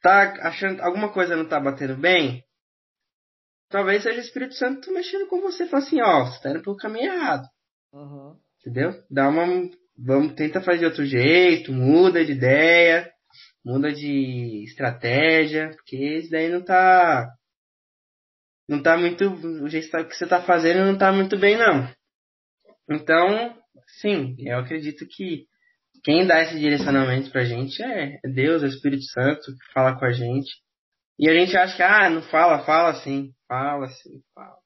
Tá 0.01 0.33
achando 0.41 0.81
alguma 0.81 1.09
coisa 1.09 1.35
não 1.35 1.47
tá 1.47 1.59
batendo 1.59 1.95
bem? 1.95 2.43
talvez 3.71 4.03
seja 4.03 4.19
o 4.19 4.23
Espírito 4.23 4.53
Santo 4.53 4.93
mexendo 4.93 5.27
com 5.27 5.41
você, 5.41 5.65
falando 5.65 5.87
assim, 5.87 6.01
ó, 6.01 6.25
você 6.25 6.41
tá 6.41 6.51
indo 6.51 6.61
pelo 6.61 6.75
caminho 6.75 7.13
errado. 7.13 7.47
Uhum. 7.93 8.35
Entendeu? 8.59 8.93
Dá 9.09 9.27
uma. 9.27 9.45
Vamos, 9.97 10.33
tenta 10.33 10.61
fazer 10.61 10.79
de 10.79 10.85
outro 10.85 11.05
jeito, 11.05 11.71
muda 11.71 12.23
de 12.23 12.33
ideia, 12.33 13.10
muda 13.65 13.91
de 13.91 14.63
estratégia, 14.63 15.69
porque 15.75 15.97
isso 15.97 16.31
daí 16.31 16.49
não 16.49 16.63
tá. 16.63 17.29
Não 18.67 18.81
tá 18.81 18.97
muito. 18.97 19.25
O 19.63 19.69
jeito 19.69 19.89
que 20.07 20.15
você 20.15 20.27
tá 20.27 20.41
fazendo 20.41 20.85
não 20.85 20.97
tá 20.97 21.11
muito 21.11 21.37
bem, 21.37 21.57
não. 21.57 21.91
Então, 22.89 23.57
sim, 23.99 24.35
eu 24.39 24.59
acredito 24.59 25.05
que 25.07 25.45
quem 26.03 26.25
dá 26.25 26.41
esse 26.41 26.59
direcionamento 26.59 27.31
pra 27.31 27.43
gente 27.43 27.81
é 27.83 28.19
Deus, 28.23 28.63
é 28.63 28.65
o 28.65 28.69
Espírito 28.69 29.03
Santo, 29.03 29.41
que 29.41 29.73
fala 29.73 29.97
com 29.97 30.05
a 30.05 30.11
gente. 30.11 30.49
E 31.19 31.29
a 31.29 31.33
gente 31.33 31.55
acha 31.55 31.75
que, 31.75 31.83
ah, 31.83 32.09
não 32.09 32.21
fala, 32.23 32.65
fala 32.65 32.95
sim. 32.95 33.31
Fala 33.47 33.87
sim, 33.87 34.21
fala. 34.33 34.57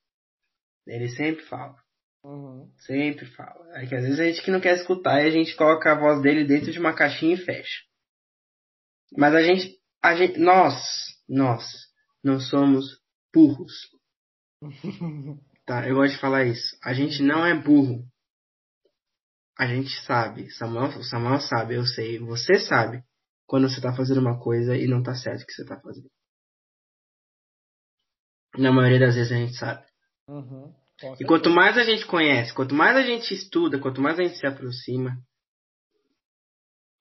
Ele 0.87 1.09
sempre 1.09 1.43
fala. 1.45 1.75
Uhum. 2.23 2.71
Sempre 2.77 3.25
fala. 3.25 3.77
É 3.77 3.85
que 3.85 3.95
às 3.95 4.03
vezes 4.03 4.19
a 4.19 4.25
gente 4.25 4.41
que 4.41 4.51
não 4.51 4.61
quer 4.61 4.75
escutar 4.75 5.21
e 5.21 5.27
a 5.27 5.31
gente 5.31 5.55
coloca 5.55 5.91
a 5.91 5.99
voz 5.99 6.21
dele 6.21 6.45
dentro 6.45 6.71
de 6.71 6.79
uma 6.79 6.95
caixinha 6.95 7.35
e 7.35 7.37
fecha. 7.37 7.83
Mas 9.17 9.33
a 9.33 9.41
gente, 9.41 9.77
a 10.01 10.15
gente 10.15 10.39
nós, 10.39 10.75
nós, 11.27 11.65
não 12.23 12.39
somos 12.39 12.85
burros. 13.33 13.73
tá, 15.65 15.87
eu 15.87 15.95
gosto 15.95 16.13
de 16.13 16.21
falar 16.21 16.45
isso. 16.45 16.77
A 16.83 16.93
gente 16.93 17.21
não 17.21 17.45
é 17.45 17.53
burro. 17.53 18.03
A 19.57 19.67
gente 19.67 19.89
sabe. 20.05 20.51
Samuel, 20.51 21.03
Samuel 21.03 21.39
sabe, 21.39 21.75
eu 21.75 21.85
sei. 21.85 22.19
Você 22.19 22.59
sabe 22.59 23.03
quando 23.45 23.69
você 23.69 23.77
está 23.77 23.95
fazendo 23.95 24.19
uma 24.19 24.39
coisa 24.39 24.75
e 24.75 24.87
não 24.87 24.99
está 24.99 25.15
certo 25.15 25.43
o 25.43 25.45
que 25.45 25.53
você 25.53 25.61
está 25.61 25.79
fazendo. 25.79 26.09
Na 28.57 28.71
maioria 28.71 28.99
das 28.99 29.15
vezes 29.15 29.31
a 29.31 29.35
gente 29.35 29.55
sabe. 29.55 29.85
Uhum, 30.27 30.73
e 31.19 31.25
quanto 31.25 31.49
mais 31.49 31.77
a 31.77 31.83
gente 31.83 32.05
conhece, 32.05 32.53
quanto 32.53 32.73
mais 32.73 32.95
a 32.95 33.01
gente 33.01 33.33
estuda, 33.33 33.79
quanto 33.79 34.01
mais 34.01 34.17
a 34.17 34.23
gente 34.23 34.37
se 34.37 34.47
aproxima, 34.47 35.17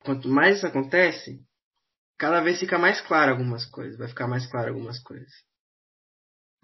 quanto 0.00 0.28
mais 0.28 0.56
isso 0.56 0.66
acontece, 0.66 1.40
cada 2.24 2.40
vez 2.40 2.58
fica 2.58 2.78
mais 2.78 3.02
claro 3.02 3.32
algumas 3.32 3.66
coisas, 3.66 3.98
vai 3.98 4.08
ficar 4.08 4.26
mais 4.26 4.46
claro 4.50 4.70
algumas 4.70 4.98
coisas. 5.02 5.30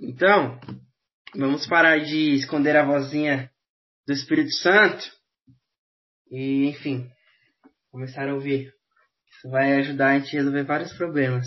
Então, 0.01 0.59
vamos 1.37 1.67
parar 1.67 1.99
de 1.99 2.35
esconder 2.35 2.75
a 2.79 2.87
vozinha 2.87 3.51
do 4.07 4.15
Espírito 4.15 4.51
Santo 4.55 5.05
e, 6.31 6.67
enfim, 6.67 7.11
começar 7.91 8.27
a 8.27 8.33
ouvir. 8.33 8.73
Isso 9.29 9.51
vai 9.51 9.75
ajudar 9.81 10.13
a 10.13 10.19
gente 10.19 10.35
a 10.35 10.39
resolver 10.39 10.65
vários 10.65 10.95
problemas 10.95 11.47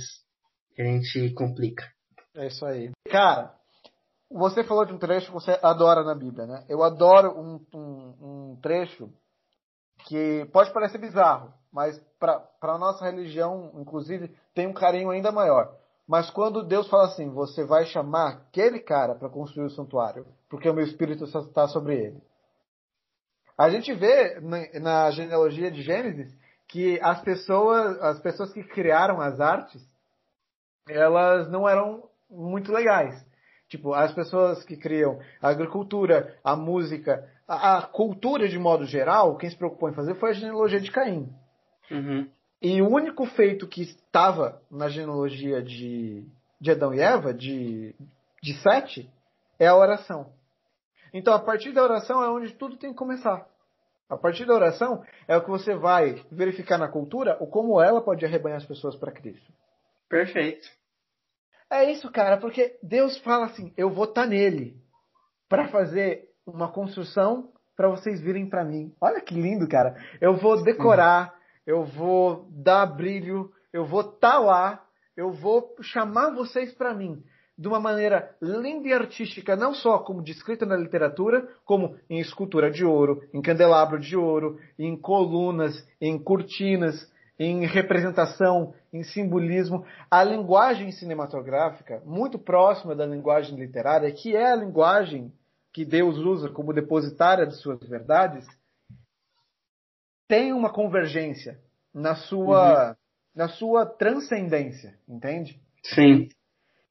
que 0.75 0.83
a 0.83 0.85
gente 0.85 1.33
complica. 1.33 1.83
É 2.35 2.45
isso 2.45 2.63
aí. 2.67 2.91
Cara, 3.09 3.51
você 4.29 4.63
falou 4.63 4.85
de 4.85 4.93
um 4.93 4.99
trecho 4.99 5.25
que 5.25 5.33
você 5.33 5.57
adora 5.63 6.03
na 6.03 6.13
Bíblia, 6.13 6.45
né? 6.45 6.63
Eu 6.69 6.83
adoro 6.83 7.31
um, 7.31 7.65
um, 7.73 8.51
um 8.51 8.59
trecho 8.61 9.11
que 10.05 10.45
pode 10.51 10.71
parecer 10.71 10.97
bizarro, 10.97 11.53
mas 11.71 11.99
para 12.19 12.47
a 12.61 12.77
nossa 12.77 13.03
religião, 13.05 13.71
inclusive, 13.75 14.33
tem 14.53 14.67
um 14.67 14.73
carinho 14.73 15.09
ainda 15.09 15.31
maior. 15.31 15.73
Mas 16.07 16.29
quando 16.29 16.63
Deus 16.63 16.87
fala 16.89 17.05
assim, 17.05 17.29
você 17.29 17.63
vai 17.63 17.85
chamar 17.85 18.29
aquele 18.29 18.79
cara 18.79 19.15
para 19.15 19.29
construir 19.29 19.65
o 19.65 19.71
santuário, 19.71 20.25
porque 20.49 20.69
o 20.69 20.73
meu 20.73 20.83
espírito 20.83 21.23
está 21.23 21.67
sobre 21.67 21.95
ele. 21.95 22.21
A 23.57 23.69
gente 23.69 23.93
vê 23.93 24.39
na, 24.79 25.11
genealogia 25.11 25.71
de 25.71 25.81
Gênesis 25.81 26.35
que 26.67 26.99
as 27.01 27.21
pessoas, 27.21 28.01
as 28.01 28.19
pessoas 28.19 28.51
que 28.51 28.63
criaram 28.63 29.21
as 29.21 29.39
artes, 29.39 29.81
elas 30.89 31.49
não 31.49 31.69
eram 31.69 32.09
muito 32.29 32.71
legais. 32.71 33.23
Tipo, 33.69 33.93
as 33.93 34.13
pessoas 34.13 34.63
que 34.63 34.75
criam 34.75 35.19
a 35.41 35.49
agricultura, 35.49 36.37
a 36.43 36.55
música, 36.55 37.27
a, 37.47 37.77
a 37.77 37.81
cultura 37.83 38.47
de 38.47 38.57
modo 38.57 38.85
geral, 38.85 39.37
quem 39.37 39.49
se 39.49 39.57
preocupou 39.57 39.89
em 39.89 39.93
fazer 39.93 40.15
foi 40.15 40.31
a 40.31 40.33
genealogia 40.33 40.79
de 40.79 40.91
Caim. 40.91 41.29
Uhum. 41.91 42.29
E 42.61 42.81
o 42.81 42.89
único 42.89 43.25
feito 43.25 43.67
que 43.67 43.81
estava 43.81 44.61
na 44.71 44.87
genealogia 44.87 45.61
de, 45.61 46.25
de 46.59 46.71
Adão 46.71 46.93
e 46.93 47.01
Eva, 47.01 47.33
de, 47.33 47.93
de 48.41 48.53
Sete, 48.61 49.09
é 49.59 49.67
a 49.67 49.75
oração. 49.75 50.31
Então, 51.13 51.33
a 51.33 51.39
partir 51.39 51.71
da 51.73 51.83
oração 51.83 52.23
é 52.23 52.29
onde 52.29 52.53
tudo 52.53 52.77
tem 52.77 52.91
que 52.91 52.97
começar. 52.97 53.45
A 54.09 54.17
partir 54.17 54.45
da 54.45 54.53
oração 54.53 55.03
é 55.27 55.35
o 55.35 55.43
que 55.43 55.49
você 55.49 55.75
vai 55.75 56.23
verificar 56.31 56.77
na 56.77 56.87
cultura 56.87 57.37
o 57.39 57.47
como 57.47 57.81
ela 57.81 58.01
pode 58.01 58.25
arrebanhar 58.25 58.57
as 58.57 58.65
pessoas 58.65 58.95
para 58.95 59.11
Cristo. 59.11 59.51
Perfeito. 60.07 60.67
É 61.69 61.91
isso, 61.91 62.11
cara, 62.11 62.37
porque 62.37 62.77
Deus 62.81 63.17
fala 63.19 63.45
assim: 63.47 63.73
eu 63.75 63.89
vou 63.89 64.05
estar 64.05 64.23
tá 64.23 64.27
nele 64.27 64.77
para 65.49 65.67
fazer 65.69 66.29
uma 66.45 66.71
construção 66.71 67.49
para 67.75 67.89
vocês 67.89 68.21
virem 68.21 68.47
para 68.47 68.63
mim. 68.63 68.93
Olha 69.01 69.21
que 69.21 69.33
lindo, 69.33 69.67
cara. 69.67 69.95
Eu 70.21 70.35
vou 70.35 70.61
decorar, 70.63 71.33
eu 71.65 71.83
vou 71.83 72.47
dar 72.51 72.85
brilho, 72.85 73.51
eu 73.71 73.85
vou 73.85 74.01
estar 74.01 74.33
tá 74.33 74.39
lá, 74.39 74.83
eu 75.15 75.31
vou 75.31 75.75
chamar 75.81 76.33
vocês 76.33 76.73
para 76.73 76.93
mim 76.93 77.23
de 77.57 77.67
uma 77.67 77.79
maneira 77.79 78.35
linda 78.41 78.87
e 78.87 78.93
artística, 78.93 79.55
não 79.55 79.73
só 79.73 79.99
como 79.99 80.23
descrita 80.23 80.65
na 80.65 80.75
literatura, 80.75 81.47
como 81.63 81.95
em 82.09 82.19
escultura 82.19 82.71
de 82.71 82.83
ouro, 82.83 83.21
em 83.31 83.41
candelabro 83.41 83.99
de 83.99 84.17
ouro, 84.17 84.57
em 84.77 84.97
colunas, 84.97 85.87
em 86.01 86.17
cortinas, 86.17 87.11
em 87.37 87.65
representação, 87.65 88.73
em 88.91 89.03
simbolismo, 89.03 89.85
a 90.09 90.23
linguagem 90.23 90.91
cinematográfica, 90.91 92.01
muito 92.05 92.39
próxima 92.39 92.95
da 92.95 93.05
linguagem 93.05 93.55
literária, 93.57 94.11
que 94.11 94.35
é 94.35 94.51
a 94.51 94.55
linguagem 94.55 95.31
que 95.73 95.83
Deus 95.83 96.17
usa 96.17 96.49
como 96.49 96.73
depositária 96.73 97.45
de 97.45 97.55
suas 97.55 97.79
verdades, 97.87 98.45
tem 100.27 100.53
uma 100.53 100.71
convergência 100.71 101.59
na 101.93 102.15
sua, 102.15 102.89
uhum. 102.89 102.95
na 103.35 103.47
sua 103.49 103.85
transcendência, 103.85 104.97
entende? 105.07 105.59
Sim. 105.83 106.29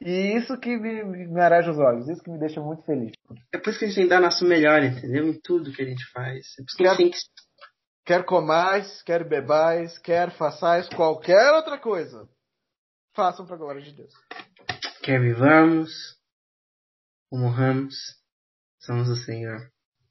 E 0.00 0.36
isso 0.36 0.58
que 0.58 0.76
me, 0.76 1.04
me 1.04 1.26
os 1.70 1.78
olhos, 1.78 2.08
isso 2.08 2.22
que 2.22 2.30
me 2.30 2.38
deixa 2.38 2.60
muito 2.60 2.82
feliz. 2.82 3.12
É 3.54 3.58
por 3.58 3.70
isso 3.70 3.78
que 3.78 3.84
a 3.84 3.88
gente 3.88 3.96
tem 3.96 4.04
que 4.04 4.10
dar 4.10 4.20
nosso 4.20 4.44
melhor, 4.44 4.82
entendeu? 4.82 5.28
Em 5.28 5.40
tudo 5.40 5.72
que 5.72 5.82
a 5.82 5.86
gente 5.86 6.04
faz. 6.10 6.44
É 6.58 6.62
por 6.62 6.68
isso 6.68 6.76
que 6.76 6.86
a 6.86 6.94
gente 6.94 7.18
Quer 8.04 8.24
comais, 8.24 9.00
quer 9.02 9.22
bebais, 9.22 9.96
quer 9.98 10.36
façais 10.36 10.88
qualquer 10.88 11.52
outra 11.52 11.78
coisa. 11.78 12.28
Façam 13.14 13.46
para 13.46 13.54
a 13.54 13.58
glória 13.58 13.80
de 13.80 13.92
Deus. 13.92 14.12
Quer 15.04 15.20
vivamos 15.20 16.20
morramos, 17.32 17.94
somos 18.84 19.08
o 19.08 19.16
Senhor. 19.16 19.60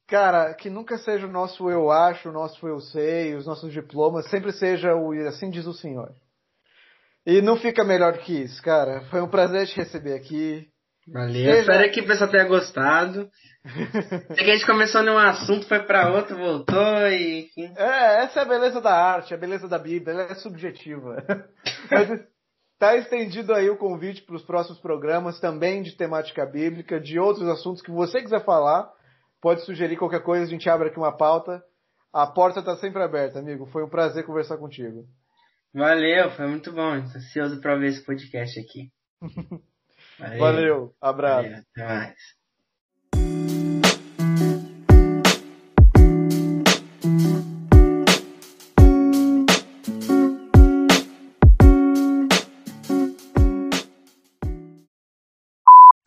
Cara, 0.08 0.52
que 0.54 0.68
nunca 0.68 0.98
seja 0.98 1.26
o 1.26 1.30
nosso 1.30 1.70
eu 1.70 1.90
acho, 1.90 2.28
o 2.28 2.32
nosso 2.32 2.66
eu 2.66 2.80
sei, 2.80 3.34
os 3.34 3.46
nossos 3.46 3.72
diplomas, 3.72 4.28
sempre 4.28 4.52
seja 4.52 4.94
o 4.94 5.12
assim 5.26 5.48
diz 5.48 5.66
o 5.66 5.72
Senhor. 5.72 6.12
E 7.24 7.40
não 7.40 7.56
fica 7.56 7.84
melhor 7.84 8.18
que 8.18 8.42
isso, 8.42 8.60
cara. 8.62 9.02
Foi 9.02 9.22
um 9.22 9.28
prazer 9.28 9.66
te 9.68 9.76
receber 9.76 10.14
aqui. 10.14 10.66
Valeu. 11.06 11.32
Seja... 11.32 11.60
Espero 11.60 11.92
que 11.92 12.00
o 12.00 12.06
pessoal 12.06 12.30
tenha 12.30 12.44
gostado. 12.44 13.30
Sei 14.34 14.44
que 14.44 14.50
a 14.50 14.54
gente 14.54 14.66
começou 14.66 15.02
num 15.02 15.16
assunto, 15.16 15.66
foi 15.66 15.80
para 15.84 16.12
outro, 16.12 16.36
voltou 16.36 17.08
e. 17.08 17.48
É, 17.76 18.24
essa 18.24 18.40
é 18.40 18.42
a 18.42 18.46
beleza 18.46 18.80
da 18.80 18.92
arte, 18.92 19.32
a 19.32 19.36
beleza 19.36 19.68
da 19.68 19.78
Bíblia, 19.78 20.12
ela 20.12 20.32
é 20.32 20.34
subjetiva. 20.34 21.24
Mas 21.90 22.08
tá 22.82 22.96
estendido 22.96 23.54
aí 23.54 23.70
o 23.70 23.76
convite 23.76 24.22
para 24.22 24.34
os 24.34 24.42
próximos 24.42 24.80
programas, 24.80 25.38
também 25.38 25.82
de 25.82 25.96
temática 25.96 26.44
bíblica, 26.44 26.98
de 26.98 27.16
outros 27.16 27.46
assuntos 27.46 27.80
que 27.80 27.92
você 27.92 28.20
quiser 28.20 28.44
falar. 28.44 28.92
Pode 29.40 29.64
sugerir 29.64 29.96
qualquer 29.96 30.24
coisa, 30.24 30.46
a 30.46 30.48
gente 30.48 30.68
abre 30.68 30.88
aqui 30.88 30.98
uma 30.98 31.16
pauta. 31.16 31.62
A 32.12 32.26
porta 32.26 32.58
está 32.58 32.74
sempre 32.74 33.00
aberta, 33.00 33.38
amigo. 33.38 33.66
Foi 33.66 33.84
um 33.84 33.88
prazer 33.88 34.26
conversar 34.26 34.56
contigo. 34.56 35.04
Valeu, 35.72 36.32
foi 36.32 36.48
muito 36.48 36.72
bom. 36.72 36.96
Estou 36.96 37.20
ansioso 37.20 37.60
para 37.60 37.76
ver 37.76 37.90
esse 37.90 38.04
podcast 38.04 38.58
aqui. 38.58 38.90
Valeu, 40.18 40.38
Valeu 40.40 40.94
abraço. 41.00 41.48
Valeu, 41.48 41.64
até 41.76 41.86
mais. 41.86 42.41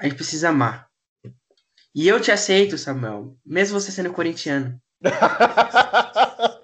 A 0.05 0.07
gente 0.07 0.17
precisa 0.17 0.49
amar. 0.49 0.87
E 1.93 2.07
eu 2.07 2.21
te 2.21 2.31
aceito, 2.31 2.77
Samuel, 2.77 3.35
mesmo 3.43 3.79
você 3.79 3.91
sendo 3.91 4.13
corintiano. 4.13 4.79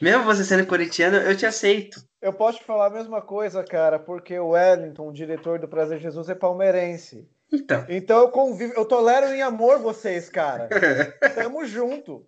mesmo 0.00 0.22
você 0.22 0.44
sendo 0.44 0.64
corintiano, 0.64 1.16
eu 1.16 1.36
te 1.36 1.44
aceito. 1.44 2.00
Eu 2.22 2.32
posso 2.32 2.58
te 2.58 2.64
falar 2.64 2.86
a 2.86 2.90
mesma 2.90 3.20
coisa, 3.20 3.64
cara, 3.64 3.98
porque 3.98 4.38
o 4.38 4.50
Wellington, 4.50 5.08
o 5.08 5.12
diretor 5.12 5.58
do 5.58 5.66
Prazer 5.66 5.98
Jesus, 5.98 6.28
é 6.28 6.34
palmeirense. 6.36 7.28
Então. 7.52 7.84
Então 7.88 8.18
eu 8.20 8.28
convivo, 8.28 8.72
eu 8.76 8.84
tolero 8.84 9.26
em 9.34 9.42
amor 9.42 9.80
vocês, 9.80 10.28
cara. 10.28 10.68
tamo 11.34 11.64
junto. 11.66 12.24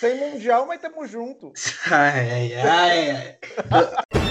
Sem 0.00 0.16
mundial, 0.16 0.66
mas 0.66 0.80
tamo 0.80 1.06
junto. 1.06 1.52
Ai, 1.90 2.54
ai, 2.54 2.54
ai. 2.54 3.38